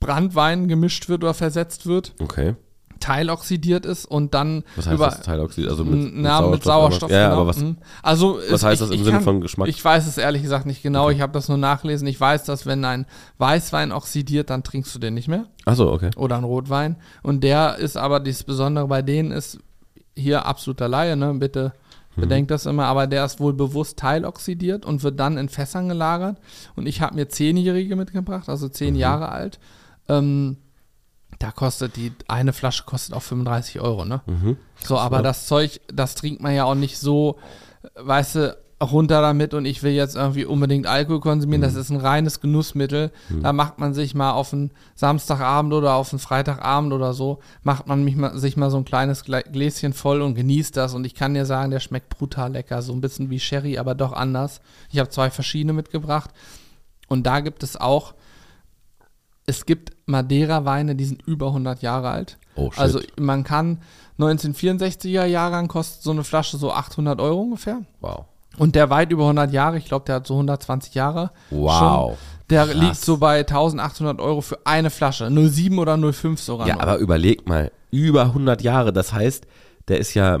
Brandwein 0.00 0.68
gemischt 0.68 1.08
wird 1.08 1.24
oder 1.24 1.34
versetzt 1.34 1.86
wird, 1.86 2.14
okay. 2.20 2.54
teiloxidiert 3.00 3.86
ist 3.86 4.04
und 4.04 4.34
dann 4.34 4.62
Was 4.76 4.86
heißt 4.86 4.94
über, 4.94 5.06
das 5.06 5.22
Teilioxid? 5.22 5.68
Also 5.68 5.84
mit, 5.84 6.12
na, 6.14 6.40
mit 6.42 6.62
Sauerstoff. 6.64 7.10
Ja, 7.10 7.28
genau. 7.28 7.40
aber 7.40 7.46
was, 7.48 7.58
Mhm. 7.58 7.76
Also 8.02 8.38
was 8.50 8.62
heißt 8.62 8.82
ich- 8.82 8.88
das 8.88 8.96
im 8.96 9.04
Sinne 9.04 9.16
kann- 9.18 9.24
von 9.24 9.40
Geschmack? 9.40 9.68
Ich 9.68 9.82
weiß 9.84 10.06
es 10.06 10.18
ehrlich 10.18 10.42
gesagt 10.42 10.66
nicht 10.66 10.82
genau. 10.82 11.10
Ich 11.10 11.20
habe 11.20 11.32
das 11.32 11.48
nur 11.48 11.58
nachgelesen. 11.58 12.06
Ich 12.08 12.20
weiß, 12.20 12.44
dass 12.44 12.66
wenn 12.66 12.84
ein 12.84 13.06
Weißwein 13.38 13.92
oxidiert, 13.92 14.50
dann 14.50 14.62
trinkst 14.62 14.94
du 14.94 14.98
den 14.98 15.14
nicht 15.14 15.28
mehr 15.28 15.46
Achso, 15.64 15.92
okay. 15.92 16.10
oder 16.16 16.36
ein 16.36 16.44
Rotwein. 16.44 16.96
Und 17.22 17.42
der 17.44 17.76
ist 17.76 17.96
aber, 17.96 18.20
das 18.20 18.42
Besondere 18.44 18.86
bei 18.88 19.02
denen 19.02 19.30
ist 19.32 19.58
hier 20.16 20.46
absoluter 20.46 20.88
Laie, 20.88 21.16
ne? 21.16 21.34
Bitte 21.34 21.72
Mhm. 22.16 22.20
bedenkt 22.22 22.50
das 22.50 22.64
immer, 22.66 22.86
aber 22.86 23.06
der 23.06 23.24
ist 23.26 23.40
wohl 23.40 23.52
bewusst 23.52 23.98
teiloxidiert 23.98 24.86
und 24.86 25.02
wird 25.02 25.20
dann 25.20 25.36
in 25.36 25.48
Fässern 25.50 25.88
gelagert. 25.88 26.38
Und 26.74 26.86
ich 26.86 27.02
habe 27.02 27.14
mir 27.14 27.28
Zehnjährige 27.28 27.94
mitgebracht, 27.94 28.48
also 28.48 28.68
zehn 28.70 28.94
Mhm. 28.94 29.00
Jahre 29.00 29.28
alt. 29.28 29.58
Ähm, 30.08 30.56
da 31.38 31.50
kostet 31.50 31.96
die, 31.96 32.12
eine 32.28 32.54
Flasche 32.54 32.84
kostet 32.84 33.14
auch 33.14 33.22
35 33.22 33.80
Euro, 33.80 34.06
ne? 34.06 34.22
Mhm. 34.24 34.56
So, 34.82 34.96
aber 34.98 35.20
das 35.20 35.46
Zeug, 35.46 35.80
das 35.92 36.14
trinkt 36.14 36.40
man 36.40 36.54
ja 36.54 36.64
auch 36.64 36.74
nicht 36.74 36.98
so, 36.98 37.36
weißt 37.96 38.34
du, 38.36 38.56
runter 38.82 39.22
damit 39.22 39.54
und 39.54 39.64
ich 39.64 39.82
will 39.82 39.92
jetzt 39.92 40.16
irgendwie 40.16 40.44
unbedingt 40.44 40.86
Alkohol 40.86 41.20
konsumieren. 41.20 41.62
Das 41.62 41.74
ist 41.74 41.88
ein 41.88 41.96
reines 41.96 42.40
Genussmittel. 42.40 43.10
Da 43.42 43.54
macht 43.54 43.78
man 43.78 43.94
sich 43.94 44.14
mal 44.14 44.32
auf 44.32 44.52
einen 44.52 44.70
Samstagabend 44.94 45.72
oder 45.72 45.94
auf 45.94 46.12
einen 46.12 46.18
Freitagabend 46.18 46.92
oder 46.92 47.14
so, 47.14 47.38
macht 47.62 47.86
man 47.86 48.04
mal, 48.16 48.36
sich 48.36 48.56
mal 48.58 48.70
so 48.70 48.76
ein 48.76 48.84
kleines 48.84 49.24
Gläschen 49.24 49.94
voll 49.94 50.20
und 50.20 50.34
genießt 50.34 50.76
das. 50.76 50.92
Und 50.92 51.06
ich 51.06 51.14
kann 51.14 51.32
dir 51.32 51.46
sagen, 51.46 51.70
der 51.70 51.80
schmeckt 51.80 52.10
brutal 52.10 52.52
lecker. 52.52 52.82
So 52.82 52.92
ein 52.92 53.00
bisschen 53.00 53.30
wie 53.30 53.40
Sherry, 53.40 53.78
aber 53.78 53.94
doch 53.94 54.12
anders. 54.12 54.60
Ich 54.90 54.98
habe 54.98 55.08
zwei 55.08 55.30
verschiedene 55.30 55.72
mitgebracht. 55.72 56.30
Und 57.08 57.26
da 57.26 57.40
gibt 57.40 57.62
es 57.62 57.76
auch, 57.78 58.14
es 59.46 59.64
gibt 59.64 59.92
Madeira-Weine, 60.04 60.96
die 60.96 61.04
sind 61.04 61.22
über 61.22 61.46
100 61.46 61.80
Jahre 61.80 62.10
alt. 62.10 62.36
Oh, 62.56 62.70
shit. 62.70 62.80
Also 62.80 63.00
man 63.18 63.42
kann 63.42 63.80
1964er 64.18 65.24
Jahrgang 65.24 65.68
kostet 65.68 66.02
so 66.02 66.10
eine 66.10 66.24
Flasche 66.24 66.58
so 66.58 66.72
800 66.72 67.20
Euro 67.20 67.40
ungefähr. 67.40 67.82
wow. 68.00 68.26
Und 68.58 68.74
der 68.74 68.90
weit 68.90 69.10
über 69.10 69.22
100 69.24 69.52
Jahre, 69.52 69.78
ich 69.78 69.84
glaube, 69.86 70.04
der 70.06 70.16
hat 70.16 70.26
so 70.26 70.34
120 70.34 70.94
Jahre. 70.94 71.30
Wow. 71.50 71.78
Schon. 71.78 72.16
Der 72.50 72.64
Krass. 72.66 72.74
liegt 72.76 72.96
so 72.96 73.16
bei 73.18 73.38
1800 73.40 74.20
Euro 74.20 74.40
für 74.40 74.58
eine 74.64 74.90
Flasche. 74.90 75.28
07 75.30 75.78
oder 75.78 75.96
05 76.12 76.40
sogar. 76.40 76.66
Ja, 76.68 76.74
noch. 76.76 76.82
aber 76.82 76.96
überleg 76.98 77.46
mal, 77.48 77.72
über 77.90 78.22
100 78.22 78.62
Jahre, 78.62 78.92
das 78.92 79.12
heißt, 79.12 79.46
der 79.88 79.98
ist 79.98 80.14
ja, 80.14 80.38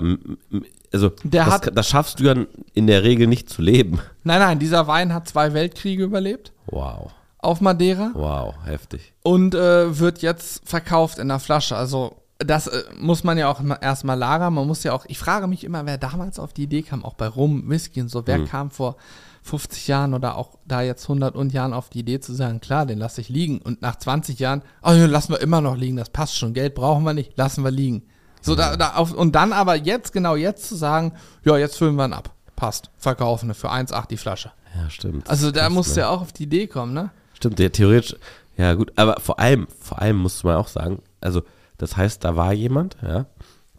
also, 0.92 1.10
Der 1.24 1.44
das, 1.44 1.54
hat- 1.54 1.76
das 1.76 1.88
schaffst 1.88 2.20
du 2.20 2.24
ja 2.24 2.34
in 2.74 2.86
der 2.86 3.02
Regel 3.02 3.26
nicht 3.26 3.50
zu 3.50 3.60
leben. 3.62 3.98
Nein, 4.24 4.40
nein, 4.40 4.58
dieser 4.58 4.86
Wein 4.86 5.12
hat 5.12 5.28
zwei 5.28 5.52
Weltkriege 5.52 6.04
überlebt 6.04 6.52
Wow, 6.66 7.10
auf 7.38 7.60
Madeira 7.60 8.10
wow, 8.14 8.54
heftig. 8.64 9.12
und 9.22 9.54
äh, 9.54 9.98
wird 9.98 10.22
jetzt 10.22 10.62
verkauft 10.68 11.18
in 11.18 11.28
der 11.28 11.38
Flasche. 11.40 11.76
Also 11.76 12.16
das 12.38 12.66
äh, 12.66 12.84
muss 12.98 13.24
man 13.24 13.38
ja 13.38 13.48
auch 13.48 13.62
erstmal 13.80 14.18
lagern. 14.18 14.54
Man 14.54 14.66
muss 14.66 14.82
ja 14.82 14.92
auch, 14.92 15.04
ich 15.08 15.18
frage 15.18 15.46
mich 15.46 15.64
immer, 15.64 15.86
wer 15.86 15.98
damals 15.98 16.38
auf 16.38 16.52
die 16.52 16.64
Idee 16.64 16.82
kam, 16.82 17.04
auch 17.04 17.14
bei 17.14 17.28
Rum, 17.28 17.68
Whisky 17.68 18.00
und 18.00 18.08
so, 18.08 18.26
wer 18.26 18.44
kam 18.44 18.70
vor 18.70 18.96
50 19.42 19.86
Jahren 19.86 20.12
oder 20.12 20.36
auch 20.36 20.58
da 20.66 20.82
jetzt 20.82 21.04
100 21.04 21.34
und 21.36 21.52
Jahren 21.52 21.72
auf 21.72 21.88
die 21.88 22.00
Idee 22.00 22.20
zu 22.20 22.34
sagen, 22.34 22.60
klar, 22.60 22.84
den 22.84 22.98
lasse 22.98 23.20
ich 23.20 23.28
liegen. 23.28 23.58
Und 23.58 23.80
nach 23.80 23.96
20 23.96 24.38
Jahren, 24.38 24.62
oh, 24.82 24.90
den 24.90 25.08
lassen 25.08 25.32
wir 25.32 25.40
immer 25.40 25.60
noch 25.60 25.76
liegen, 25.76 25.96
das 25.96 26.10
passt 26.10 26.36
schon, 26.36 26.52
Geld 26.52 26.74
brauchen 26.74 27.04
wir 27.04 27.14
nicht, 27.14 27.36
lassen 27.38 27.62
wir 27.64 27.70
liegen. 27.70 28.02
So, 28.42 28.54
da, 28.54 28.76
da 28.76 28.94
auf, 28.94 29.12
und 29.12 29.34
dann 29.34 29.52
aber 29.52 29.76
jetzt, 29.76 30.12
genau 30.12 30.36
jetzt 30.36 30.68
zu 30.68 30.76
sagen, 30.76 31.12
ja, 31.44 31.56
jetzt 31.56 31.76
füllen 31.76 31.96
wir 31.96 32.04
ihn 32.04 32.12
ab. 32.12 32.30
Passt, 32.54 32.90
verkaufen 32.96 33.54
für 33.54 33.70
1,8 33.70 34.08
die 34.08 34.16
Flasche. 34.16 34.50
Ja, 34.74 34.90
stimmt. 34.90 35.28
Also 35.28 35.50
da 35.50 35.70
musst 35.70 35.90
du 35.90 36.00
ne? 36.00 36.00
ja 36.02 36.08
auch 36.10 36.22
auf 36.22 36.32
die 36.32 36.44
Idee 36.44 36.66
kommen, 36.66 36.92
ne? 36.92 37.10
Stimmt, 37.34 37.58
der 37.58 37.70
theoretisch, 37.70 38.16
ja 38.56 38.74
gut, 38.74 38.92
aber 38.96 39.20
vor 39.20 39.38
allem, 39.38 39.68
vor 39.80 40.00
allem 40.00 40.16
musst 40.16 40.42
du 40.42 40.48
mal 40.48 40.56
auch 40.56 40.68
sagen, 40.68 41.02
also 41.20 41.42
das 41.78 41.96
heißt, 41.96 42.24
da 42.24 42.36
war 42.36 42.52
jemand, 42.52 42.96
ja, 43.02 43.26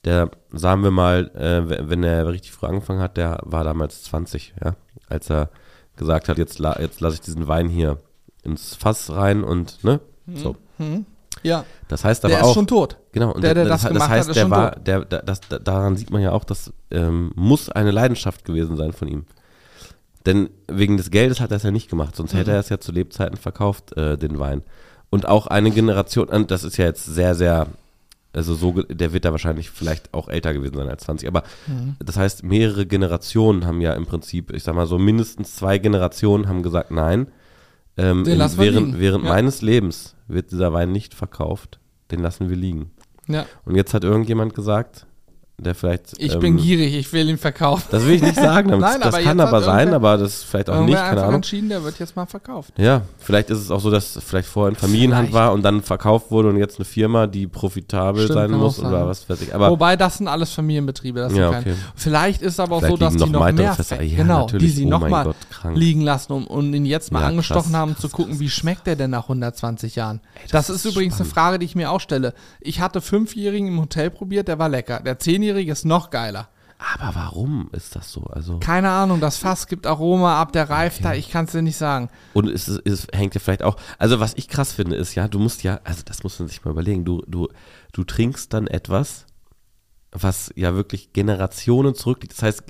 der, 0.06 0.30
sagen 0.52 0.84
wir 0.84 0.92
mal, 0.92 1.30
äh, 1.36 1.90
wenn 1.90 2.04
er 2.04 2.28
richtig 2.28 2.52
früh 2.52 2.68
angefangen 2.68 3.02
hat, 3.02 3.18
der 3.18 3.40
war 3.44 3.64
damals 3.64 4.04
20, 4.04 4.54
ja, 4.64 4.76
als 5.10 5.30
er 5.30 5.50
gesagt 5.96 6.30
hat, 6.30 6.38
jetzt, 6.38 6.60
la 6.60 6.80
jetzt 6.80 7.02
lasse 7.02 7.16
ich 7.16 7.22
diesen 7.22 7.48
Wein 7.48 7.70
hier 7.70 7.98
ins 8.44 8.76
Fass 8.76 9.10
rein 9.12 9.44
und, 9.44 9.84
ne, 9.84 10.00
so. 10.34 10.56
Ja. 11.44 11.66
Das 11.88 12.04
heißt 12.04 12.24
Der 12.24 12.32
aber 12.32 12.40
ist 12.42 12.46
auch, 12.48 12.54
schon 12.54 12.68
tot. 12.68 12.98
Genau, 13.12 13.32
und 13.34 13.44
Der, 13.44 13.54
der 13.54 13.66
das, 13.66 13.82
das 13.82 13.82
das 13.84 13.92
gemacht 13.94 14.10
heißt, 14.10 14.22
hat, 14.24 14.30
ist 14.30 14.36
der 14.36 14.42
schon 14.44 14.52
war, 14.52 14.72
tot. 14.76 14.88
der, 14.88 15.06
der, 15.06 15.22
das, 15.24 15.40
da- 15.42 15.60
daran 15.60 15.96
sieht 15.96 16.10
man 16.12 16.22
ja 16.22 16.32
auch, 16.32 16.44
das 16.44 16.72
ähm, 16.92 17.32
muss 17.36 17.70
eine 17.70 17.92
Leidenschaft 17.92 18.46
gewesen 18.46 18.76
sein 18.78 18.94
von 18.94 19.08
ihm. 19.08 19.26
Denn 20.26 20.50
wegen 20.68 20.98
des 20.98 21.10
Geldes 21.12 21.40
hat 21.40 21.52
er 21.52 21.58
es 21.58 21.64
ja 21.64 21.72
nicht 21.72 21.90
gemacht, 21.90 22.16
sonst 22.16 22.34
Mhm. 22.34 22.38
hätte 22.40 22.52
er 22.52 22.60
es 22.60 22.70
ja 22.70 22.80
zu 22.80 22.92
Lebzeiten 22.92 23.38
verkauft, 23.38 23.96
äh, 23.98 24.18
den 24.18 24.40
Wein. 24.40 24.64
Und 25.10 25.26
auch 25.28 25.48
eine 25.48 25.72
Generation, 25.72 26.48
das 26.48 26.64
ist 26.64 26.78
ja 26.78 26.86
jetzt 26.86 27.06
sehr, 27.06 27.34
sehr 27.34 27.68
Also 28.38 28.54
so, 28.56 28.72
der 28.84 29.14
wird 29.14 29.26
da 29.26 29.32
wahrscheinlich 29.32 29.70
vielleicht 29.70 30.14
auch 30.14 30.30
älter 30.30 30.54
gewesen 30.54 30.76
sein 30.76 30.88
als 30.88 31.04
20. 31.04 31.28
Aber 31.28 31.44
Mhm. 31.68 31.96
das 32.00 32.18
heißt, 32.18 32.44
mehrere 32.44 32.86
Generationen 32.86 33.66
haben 33.66 33.82
ja 33.82 33.94
im 33.94 34.06
Prinzip, 34.06 34.54
ich 34.54 34.64
sag 34.64 34.76
mal 34.76 34.86
so, 34.88 34.98
mindestens 34.98 35.56
zwei 35.56 35.78
Generationen 35.80 36.48
haben 36.48 36.64
gesagt, 36.64 36.92
nein. 36.92 37.28
Ähm, 37.98 38.26
in, 38.26 38.40
während 38.58 39.00
während 39.00 39.24
Ja. 39.24 39.30
meines 39.30 39.62
Lebens 39.62 40.16
wird 40.28 40.52
dieser 40.52 40.72
Wein 40.72 40.92
nicht 40.92 41.14
verkauft. 41.16 41.80
Den 42.12 42.20
lassen 42.22 42.48
wir 42.50 42.56
liegen. 42.56 42.92
Ja. 43.28 43.46
Und 43.66 43.76
jetzt 43.76 43.94
hat 43.94 44.04
irgendjemand 44.04 44.54
gesagt, 44.54 45.08
der 45.60 45.74
vielleicht. 45.74 46.14
Ich 46.20 46.34
ähm, 46.36 46.40
bin 46.40 46.58
gierig, 46.58 46.94
ich 46.96 47.12
will 47.14 47.28
ihn 47.28 47.38
verkaufen. 47.40 47.86
Das 47.90 48.06
will 48.06 48.14
ich 48.14 48.22
nicht 48.22 48.36
sagen. 48.36 48.70
Das, 48.78 48.80
Nein, 48.80 49.02
das 49.02 49.14
aber 49.16 49.24
kann 49.24 49.40
aber 49.40 49.62
sein, 49.62 49.94
aber 49.94 50.18
das 50.18 50.36
ist 50.36 50.44
vielleicht 50.44 50.70
auch 50.70 50.84
nicht, 50.86 50.96
keine 50.98 51.22
Ahnung. 51.22 51.36
entschieden, 51.36 51.70
der 51.70 51.84
wird 51.84 51.98
jetzt 52.00 52.16
mal 52.16 52.26
verkauft. 52.28 52.74
Ja, 52.78 53.02
vielleicht 53.18 53.50
ist 53.50 53.60
es 53.60 53.72
auch 53.72 53.80
so, 53.80 53.90
dass 53.90 54.20
vielleicht 54.24 54.48
vorher 54.48 54.70
in 54.70 54.76
Familienhand 54.76 55.30
Vielleicht. 55.30 55.46
war 55.46 55.54
und 55.54 55.64
dann 55.64 55.82
verkauft 55.82 56.30
wurde 56.30 56.50
und 56.50 56.58
jetzt 56.58 56.78
eine 56.78 56.86
Firma, 56.86 57.26
die 57.26 57.48
profitabel 57.48 58.24
Stimmt, 58.26 58.34
sein 58.40 58.52
muss 58.52 58.78
sein. 58.78 58.88
oder 58.88 59.08
was 59.08 59.28
weiß 59.28 59.42
ich. 59.42 59.56
Aber 59.56 59.72
Wobei, 59.72 59.96
das 59.96 60.18
sind 60.18 60.28
alles 60.28 60.52
Familienbetriebe. 60.52 61.20
Das 61.22 61.34
Ja, 61.34 61.50
okay. 61.50 61.74
Vielleicht 61.96 62.42
ist 62.44 62.60
aber 62.60 62.76
auch 62.76 62.80
Vielleicht 62.82 62.92
so, 63.00 63.06
dass 63.06 63.16
die 63.16 63.30
noch 63.30 63.52
mehr 63.52 63.74
Fässer. 63.74 64.02
Ja, 64.02 64.18
genau, 64.18 64.40
natürlich. 64.42 64.68
die 64.68 64.72
sie 64.78 64.86
Oh 64.86 64.90
noch 64.90 65.02
mein 65.02 65.12
mal 65.12 65.24
Gott, 65.26 65.36
krank. 65.50 65.76
liegen 65.78 66.02
lassen 66.02 66.34
um, 66.34 66.46
und 66.46 66.74
ihn 66.74 66.86
jetzt 66.86 67.12
mal 67.12 67.22
Ja, 67.22 67.28
angestochen 67.28 67.72
krass, 67.72 67.80
haben, 67.80 67.92
krass, 67.94 68.02
zu 68.02 68.10
gucken, 68.10 68.34
krass, 68.34 68.40
wie 68.42 68.50
schmeckt 68.50 68.86
der 68.86 68.96
denn 68.96 69.10
nach 69.12 69.24
120 69.24 69.96
Jahren. 69.96 70.22
das 70.52 70.68
das 70.68 70.70
ist 70.76 70.86
ist 70.86 70.92
übrigens 70.94 71.20
eine. 71.20 71.28
Frage, 71.30 71.58
die 71.58 71.66
ich 71.66 71.76
mir 71.76 71.90
auch 71.92 72.02
stelle. 72.02 72.34
Ich 72.60 72.80
hatte 72.80 73.02
Fünfjährigen 73.02 73.70
im 73.70 73.80
Hotel 73.82 74.12
probiert, 74.12 74.48
der 74.50 74.60
war 74.60 74.70
lecker. 74.70 75.00
Der 75.00 75.18
Zehnjährige 75.18 75.47
ist 75.56 75.86
noch 75.86 76.10
geiler. 76.10 76.50
Aber 76.80 77.16
warum 77.16 77.70
ist 77.72 77.96
das 77.96 78.12
so? 78.12 78.22
Also 78.26 78.60
Keine 78.60 78.92
Ahnung, 78.92 79.20
das 79.20 79.38
Fass 79.38 79.66
gibt 79.66 79.88
Aroma 79.88 80.40
ab, 80.40 80.52
der 80.52 80.70
reift 80.70 81.04
da, 81.04 81.16
ich 81.16 81.32
kann 81.32 81.46
es 81.46 81.52
dir 81.52 81.64
nicht 81.64 81.76
sagen. 81.78 82.10
und 82.34 82.48
es, 82.50 82.68
ist- 82.68 82.82
es 82.86 83.08
hängt 83.12 83.34
ja 83.34 83.40
vielleicht 83.42 83.64
auch. 83.64 83.78
Also 83.98 84.20
was 84.20 84.34
ich 84.36 84.48
krass 84.48 84.74
finde, 84.74 84.96
ist 84.96 85.16
ja, 85.16 85.28
du 85.28 85.40
musst 85.40 85.64
ja, 85.64 85.80
also 85.84 86.04
das 86.06 86.22
muss 86.24 86.38
man 86.40 86.48
sich 86.48 86.64
mal 86.64 86.72
überlegen. 86.72 87.04
Du 87.04 87.24
du 87.28 87.48
du 87.94 88.04
trinkst 88.04 88.54
dann 88.54 88.68
etwas, 88.68 89.26
was 90.12 90.52
ja 90.56 90.76
wirklich 90.76 91.14
Generationen 91.14 91.96
zurückliegt. 91.96 92.34
Das 92.36 92.44
heißt, 92.44 92.64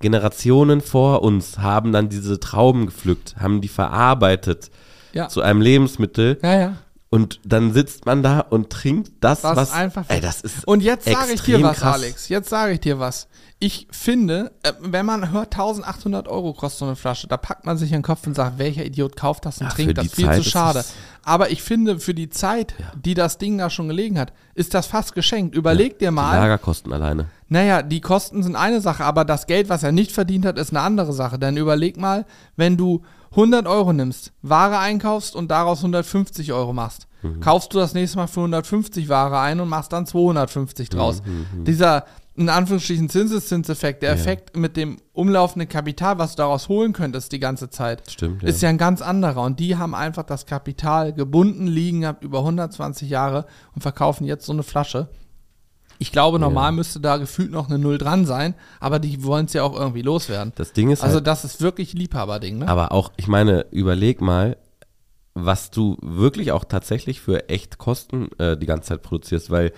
Generationen 0.00 0.80
vor 0.80 1.22
uns 1.22 1.58
haben 1.58 1.90
dann 1.92 2.08
diese 2.08 2.38
Trauben 2.38 2.86
gepflückt, 2.86 3.34
haben 3.40 3.60
die 3.60 3.68
verarbeitet 3.68 4.70
Ja. 5.12 5.28
zu 5.28 5.42
einem 5.42 5.60
Lebensmittel. 5.60 6.38
Ja, 6.42 6.60
ja. 6.60 6.76
Und 7.10 7.40
dann 7.42 7.72
sitzt 7.72 8.04
man 8.04 8.22
da 8.22 8.40
und 8.40 8.68
trinkt 8.68 9.12
das, 9.20 9.42
Was 9.42 9.56
was, 9.56 9.72
einfach 9.72 10.04
ey, 10.08 10.20
das 10.20 10.42
ist 10.42 10.66
Und 10.68 10.82
jetzt 10.82 11.08
sage 11.08 11.32
ich 11.32 11.40
dir 11.40 11.62
was, 11.62 11.78
krass. 11.78 11.94
Alex. 11.94 12.28
Jetzt 12.28 12.50
sage 12.50 12.72
ich 12.74 12.80
dir 12.80 12.98
was. 12.98 13.28
Ich 13.60 13.88
finde, 13.90 14.52
äh, 14.62 14.72
wenn 14.80 15.06
man 15.06 15.32
hört, 15.32 15.54
1800 15.54 16.28
Euro 16.28 16.52
kostet 16.52 16.80
so 16.80 16.84
eine 16.84 16.96
Flasche, 16.96 17.26
da 17.26 17.38
packt 17.38 17.64
man 17.64 17.78
sich 17.78 17.90
in 17.92 17.98
den 17.98 18.02
Kopf 18.02 18.26
und 18.26 18.34
sagt, 18.34 18.58
welcher 18.58 18.84
Idiot 18.84 19.16
kauft 19.16 19.46
das 19.46 19.58
und 19.58 19.68
Ja, 19.68 19.72
trinkt 19.72 19.96
das? 19.98 20.06
die 20.08 20.14
Viel 20.14 20.26
Zeit 20.26 20.42
zu 20.42 20.50
schade. 20.50 20.84
Aber 21.24 21.50
ich 21.50 21.62
finde, 21.62 21.98
für 21.98 22.14
die 22.14 22.28
Zeit, 22.28 22.74
die 22.94 23.14
das 23.14 23.38
Ding 23.38 23.56
da 23.56 23.70
schon 23.70 23.88
gelegen 23.88 24.18
hat, 24.18 24.32
ist 24.54 24.74
das 24.74 24.86
fast 24.86 25.14
geschenkt. 25.14 25.54
Überleg 25.54 25.98
dir 25.98 26.08
Die 26.10 26.14
mal, 26.14 26.36
Lagerkosten 26.36 26.92
alleine. 26.92 27.26
Naja, 27.48 27.82
die 27.82 28.00
Kosten 28.00 28.42
sind 28.42 28.56
eine 28.56 28.80
Sache, 28.80 29.04
aber 29.04 29.24
das 29.24 29.46
Geld, 29.46 29.68
was 29.68 29.82
er 29.82 29.92
nicht 29.92 30.12
verdient 30.12 30.44
hat, 30.44 30.58
ist 30.58 30.70
eine 30.70 30.80
andere 30.80 31.12
Sache. 31.12 31.38
Denn 31.38 31.56
überleg 31.56 31.96
mal, 31.96 32.26
wenn 32.56 32.76
du 32.76 33.02
100 33.32 33.66
Euro 33.66 33.92
nimmst, 33.92 34.32
Ware 34.42 34.78
einkaufst 34.78 35.34
und 35.36 35.50
daraus 35.50 35.78
150 35.80 36.52
Euro 36.52 36.72
machst, 36.72 37.06
Mhm. 37.22 37.40
kaufst 37.40 37.74
du 37.74 37.78
das 37.78 37.94
nächste 37.94 38.18
Mal 38.18 38.26
für 38.28 38.40
150 38.42 39.08
Ware 39.08 39.38
ein 39.40 39.60
und 39.60 39.68
machst 39.68 39.92
dann 39.92 40.06
250 40.06 40.88
draus. 40.88 41.20
Mhm, 41.24 41.64
Dieser, 41.64 42.04
in 42.36 42.48
Anführungsstrichen, 42.48 43.08
Zinseszinseffekt, 43.08 44.02
der 44.04 44.10
Ja. 44.10 44.14
Effekt 44.14 44.56
mit 44.56 44.76
dem 44.76 44.98
umlaufenden 45.12 45.68
Kapital, 45.68 46.18
was 46.18 46.32
du 46.32 46.42
daraus 46.42 46.68
holen 46.68 46.92
könntest 46.92 47.32
die 47.32 47.40
ganze 47.40 47.70
Zeit, 47.70 48.08
Stimmt, 48.08 48.42
ja. 48.42 48.48
ist 48.48 48.62
ja 48.62 48.68
ein 48.68 48.78
ganz 48.78 49.02
anderer. 49.02 49.42
Und 49.42 49.58
die 49.58 49.76
haben 49.76 49.94
einfach 49.96 50.22
das 50.22 50.46
Kapital 50.46 51.12
gebunden 51.12 51.66
liegen 51.66 52.02
gehabt 52.02 52.22
über 52.22 52.38
120 52.44 53.10
Jahre 53.10 53.46
und 53.74 53.82
verkaufen 53.82 54.24
jetzt 54.24 54.46
so 54.46 54.52
eine 54.52 54.62
Flasche. 54.62 55.08
Ich 55.98 56.12
glaube, 56.12 56.38
normal 56.38 56.70
Ja. 56.70 56.72
müsste 56.76 57.00
da 57.00 57.16
gefühlt 57.16 57.50
noch 57.50 57.68
eine 57.68 57.78
Null 57.78 57.98
dran 57.98 58.24
sein, 58.24 58.54
aber 58.80 58.98
die 58.98 59.24
wollen 59.24 59.46
es 59.46 59.52
ja 59.52 59.64
auch 59.64 59.78
irgendwie 59.78 60.02
loswerden. 60.02 60.52
Das 60.56 60.72
Ding 60.72 60.90
ist 60.90 61.02
Also 61.02 61.16
halt, 61.16 61.26
das 61.26 61.44
ist 61.44 61.60
wirklich 61.60 61.92
Liebhaberding, 61.92 62.58
ne? 62.58 62.68
aber 62.68 62.92
auch, 62.92 63.10
ich 63.16 63.26
meine, 63.26 63.66
überleg 63.70 64.20
mal, 64.20 64.56
was 65.34 65.70
du 65.70 65.96
wirklich 66.00 66.52
auch 66.52 66.64
tatsächlich 66.64 67.20
für 67.20 67.48
echt 67.48 67.78
Kosten 67.78 68.28
äh, 68.38 68.56
die 68.56 68.66
ganze 68.66 68.88
Zeit 68.90 69.02
produzierst, 69.02 69.50
weil 69.50 69.72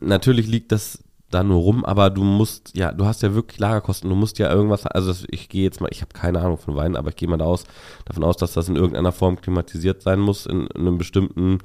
natürlich 0.00 0.46
liegt 0.46 0.72
das 0.72 0.98
da 1.30 1.42
nur 1.42 1.60
rum, 1.60 1.84
aber 1.84 2.10
du 2.10 2.24
musst, 2.24 2.76
ja, 2.76 2.92
du 2.92 3.06
hast 3.06 3.22
ja 3.22 3.34
wirklich 3.34 3.58
Lagerkosten, 3.58 4.10
du 4.10 4.16
musst 4.16 4.38
ja 4.38 4.52
irgendwas, 4.52 4.86
also 4.86 5.08
das, 5.08 5.24
ich 5.30 5.48
gehe 5.48 5.62
jetzt 5.64 5.80
mal, 5.80 5.88
ich 5.90 6.02
habe 6.02 6.12
keine 6.12 6.40
Ahnung 6.40 6.58
von 6.58 6.76
Wein, 6.76 6.94
aber 6.94 7.08
ich 7.08 7.16
gehe 7.16 7.28
mal 7.28 7.38
da 7.38 7.46
aus, 7.46 7.64
davon 8.04 8.22
aus, 8.22 8.36
dass 8.36 8.52
das 8.52 8.68
in 8.68 8.76
irgendeiner 8.76 9.12
Form 9.12 9.40
klimatisiert 9.40 10.02
sein 10.02 10.20
muss, 10.20 10.44
in, 10.46 10.66
in 10.66 10.82
einem 10.82 10.98
bestimmten 10.98 11.58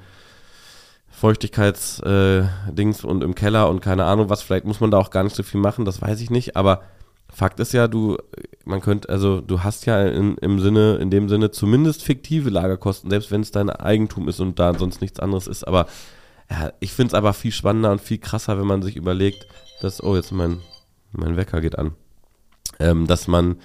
Feuchtigkeitsdings 1.17 3.03
äh, 3.03 3.07
und 3.07 3.23
im 3.23 3.33
Keller 3.33 3.69
und 3.69 3.81
keine 3.81 4.05
Ahnung 4.05 4.29
was, 4.29 4.43
vielleicht 4.43 4.65
muss 4.65 4.81
man 4.81 4.91
da 4.91 4.99
auch 4.99 5.09
gar 5.09 5.23
nicht 5.23 5.35
so 5.35 5.41
viel 5.41 5.59
machen, 5.59 5.83
das 5.83 5.99
weiß 5.99 6.21
ich 6.21 6.29
nicht, 6.29 6.55
aber 6.55 6.83
Fakt 7.33 7.59
ist 7.59 7.73
ja, 7.73 7.87
du, 7.87 8.17
man 8.65 8.81
könnte, 8.81 9.09
also 9.09 9.41
du 9.41 9.63
hast 9.63 9.87
ja 9.87 10.05
in, 10.05 10.37
im 10.37 10.59
Sinne, 10.59 10.97
in 10.97 11.09
dem 11.09 11.27
Sinne 11.27 11.49
zumindest 11.49 12.03
fiktive 12.03 12.51
Lagerkosten, 12.51 13.09
selbst 13.09 13.31
wenn 13.31 13.41
es 13.41 13.49
dein 13.49 13.71
Eigentum 13.71 14.27
ist 14.27 14.39
und 14.39 14.59
da 14.59 14.75
sonst 14.75 15.01
nichts 15.01 15.19
anderes 15.19 15.47
ist, 15.47 15.67
aber 15.67 15.87
ja, 16.51 16.71
ich 16.79 16.93
finde 16.93 17.07
es 17.07 17.13
aber 17.15 17.33
viel 17.33 17.51
spannender 17.51 17.91
und 17.91 17.99
viel 17.99 18.19
krasser, 18.19 18.59
wenn 18.59 18.67
man 18.67 18.83
sich 18.83 18.95
überlegt, 18.95 19.47
dass, 19.81 20.03
oh, 20.03 20.15
jetzt 20.15 20.31
mein, 20.31 20.61
mein 21.13 21.35
Wecker 21.35 21.61
geht 21.61 21.79
an, 21.79 21.95
ähm, 22.79 23.07
dass 23.07 23.27
man, 23.27 23.57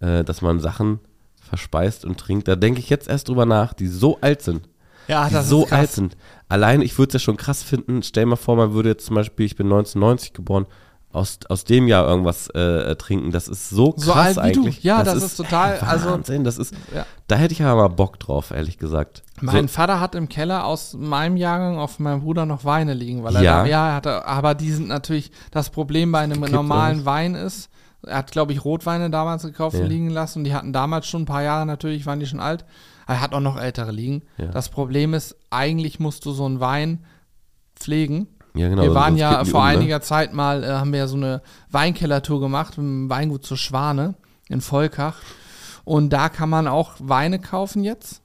äh, 0.00 0.22
dass 0.22 0.42
man 0.42 0.60
Sachen 0.60 1.00
verspeist 1.40 2.04
und 2.04 2.20
trinkt, 2.20 2.46
da 2.46 2.56
denke 2.56 2.80
ich 2.80 2.90
jetzt 2.90 3.08
erst 3.08 3.28
drüber 3.28 3.46
nach, 3.46 3.72
die 3.72 3.88
so 3.88 4.18
alt 4.20 4.42
sind, 4.42 4.68
ja, 5.10 5.28
die 5.28 5.42
so 5.46 5.66
alt 5.68 5.90
sind. 5.90 6.16
Allein, 6.48 6.80
ich 6.82 6.98
würde 6.98 7.08
es 7.08 7.14
ja 7.14 7.18
schon 7.24 7.36
krass 7.36 7.62
finden, 7.62 8.02
stell 8.02 8.26
mal 8.26 8.36
vor, 8.36 8.56
man 8.56 8.72
würde 8.72 8.88
jetzt 8.90 9.06
zum 9.06 9.16
Beispiel, 9.16 9.46
ich 9.46 9.56
bin 9.56 9.66
1990 9.66 10.32
geboren, 10.32 10.66
aus, 11.12 11.40
aus 11.48 11.64
dem 11.64 11.88
Jahr 11.88 12.06
irgendwas 12.06 12.48
äh, 12.50 12.94
trinken, 12.94 13.32
das 13.32 13.48
ist 13.48 13.68
so 13.68 13.90
krass 13.92 14.04
So 14.04 14.12
alt 14.12 14.36
wie 14.36 14.52
du. 14.52 14.60
eigentlich. 14.60 14.82
Ja, 14.84 15.02
das 15.02 15.22
ist 15.24 15.36
total- 15.36 15.74
ey, 15.74 15.80
also- 15.80 16.10
Wahnsinn, 16.10 16.44
das 16.44 16.56
ist, 16.56 16.72
Ja. 16.94 17.04
da 17.26 17.34
hätte 17.34 17.52
ich 17.52 17.62
aber 17.62 17.82
mal 17.82 17.88
Bock 17.88 18.20
drauf, 18.20 18.52
ehrlich 18.52 18.78
gesagt. 18.78 19.24
Mein 19.40 19.66
so, 19.66 19.74
Vater 19.74 19.98
hat 19.98 20.14
im 20.14 20.28
Keller 20.28 20.64
aus 20.64 20.94
meinem 20.94 21.36
Jahrgang 21.36 21.78
auf 21.78 21.98
meinem 21.98 22.20
Bruder 22.20 22.46
noch 22.46 22.64
Weine 22.64 22.94
liegen, 22.94 23.24
weil 23.24 23.34
er 23.36 23.42
Ja. 23.42 23.62
da, 23.62 23.66
ja, 23.68 23.94
hatte, 23.94 24.24
aber 24.24 24.54
die 24.54 24.70
sind 24.70 24.86
natürlich, 24.86 25.32
das 25.50 25.70
Problem 25.70 26.12
bei 26.12 26.20
einem 26.20 26.34
Gekippt 26.34 26.52
normalen 26.52 26.98
oder 26.98 27.06
Wein 27.06 27.34
ist, 27.34 27.70
er 28.06 28.18
hat, 28.18 28.30
glaube 28.30 28.52
ich, 28.52 28.64
Rotweine 28.64 29.10
damals 29.10 29.42
gekauft 29.42 29.76
Ja. 29.76 29.82
und 29.82 29.88
liegen 29.88 30.10
lassen 30.10 30.38
und 30.38 30.44
die 30.44 30.54
hatten 30.54 30.72
damals 30.72 31.06
schon 31.08 31.22
ein 31.22 31.26
paar 31.26 31.42
Jahre 31.42 31.66
natürlich, 31.66 32.06
waren 32.06 32.20
die 32.20 32.26
schon 32.26 32.40
alt. 32.40 32.64
Er 33.10 33.20
hat 33.20 33.34
auch 33.34 33.40
noch 33.40 33.58
ältere 33.58 33.90
liegen. 33.90 34.22
Ja. 34.38 34.46
Das 34.46 34.68
Problem 34.68 35.14
ist, 35.14 35.36
eigentlich 35.50 35.98
musst 35.98 36.24
du 36.26 36.30
so 36.30 36.44
einen 36.44 36.60
Wein 36.60 37.04
pflegen. 37.74 38.28
ja, 38.54 38.68
genau, 38.68 38.82
wir 38.82 38.94
waren 38.94 39.16
ja 39.16 39.44
vor 39.44 39.62
um, 39.62 39.66
ne? 39.66 39.72
einiger 39.72 40.00
Zeit 40.00 40.32
mal, 40.32 40.62
äh, 40.62 40.68
haben 40.68 40.92
wir 40.92 41.00
ja 41.00 41.06
so 41.08 41.16
eine 41.16 41.42
Weinkellertour 41.70 42.40
gemacht 42.40 42.76
dem 42.76 43.10
Weingut 43.10 43.44
zur 43.44 43.56
Schwane 43.56 44.14
in 44.48 44.60
Volkach. 44.60 45.16
Und 45.84 46.10
da 46.10 46.28
kann 46.28 46.48
man 46.48 46.68
auch 46.68 46.92
Weine 47.00 47.40
kaufen 47.40 47.82
jetzt 47.82 48.22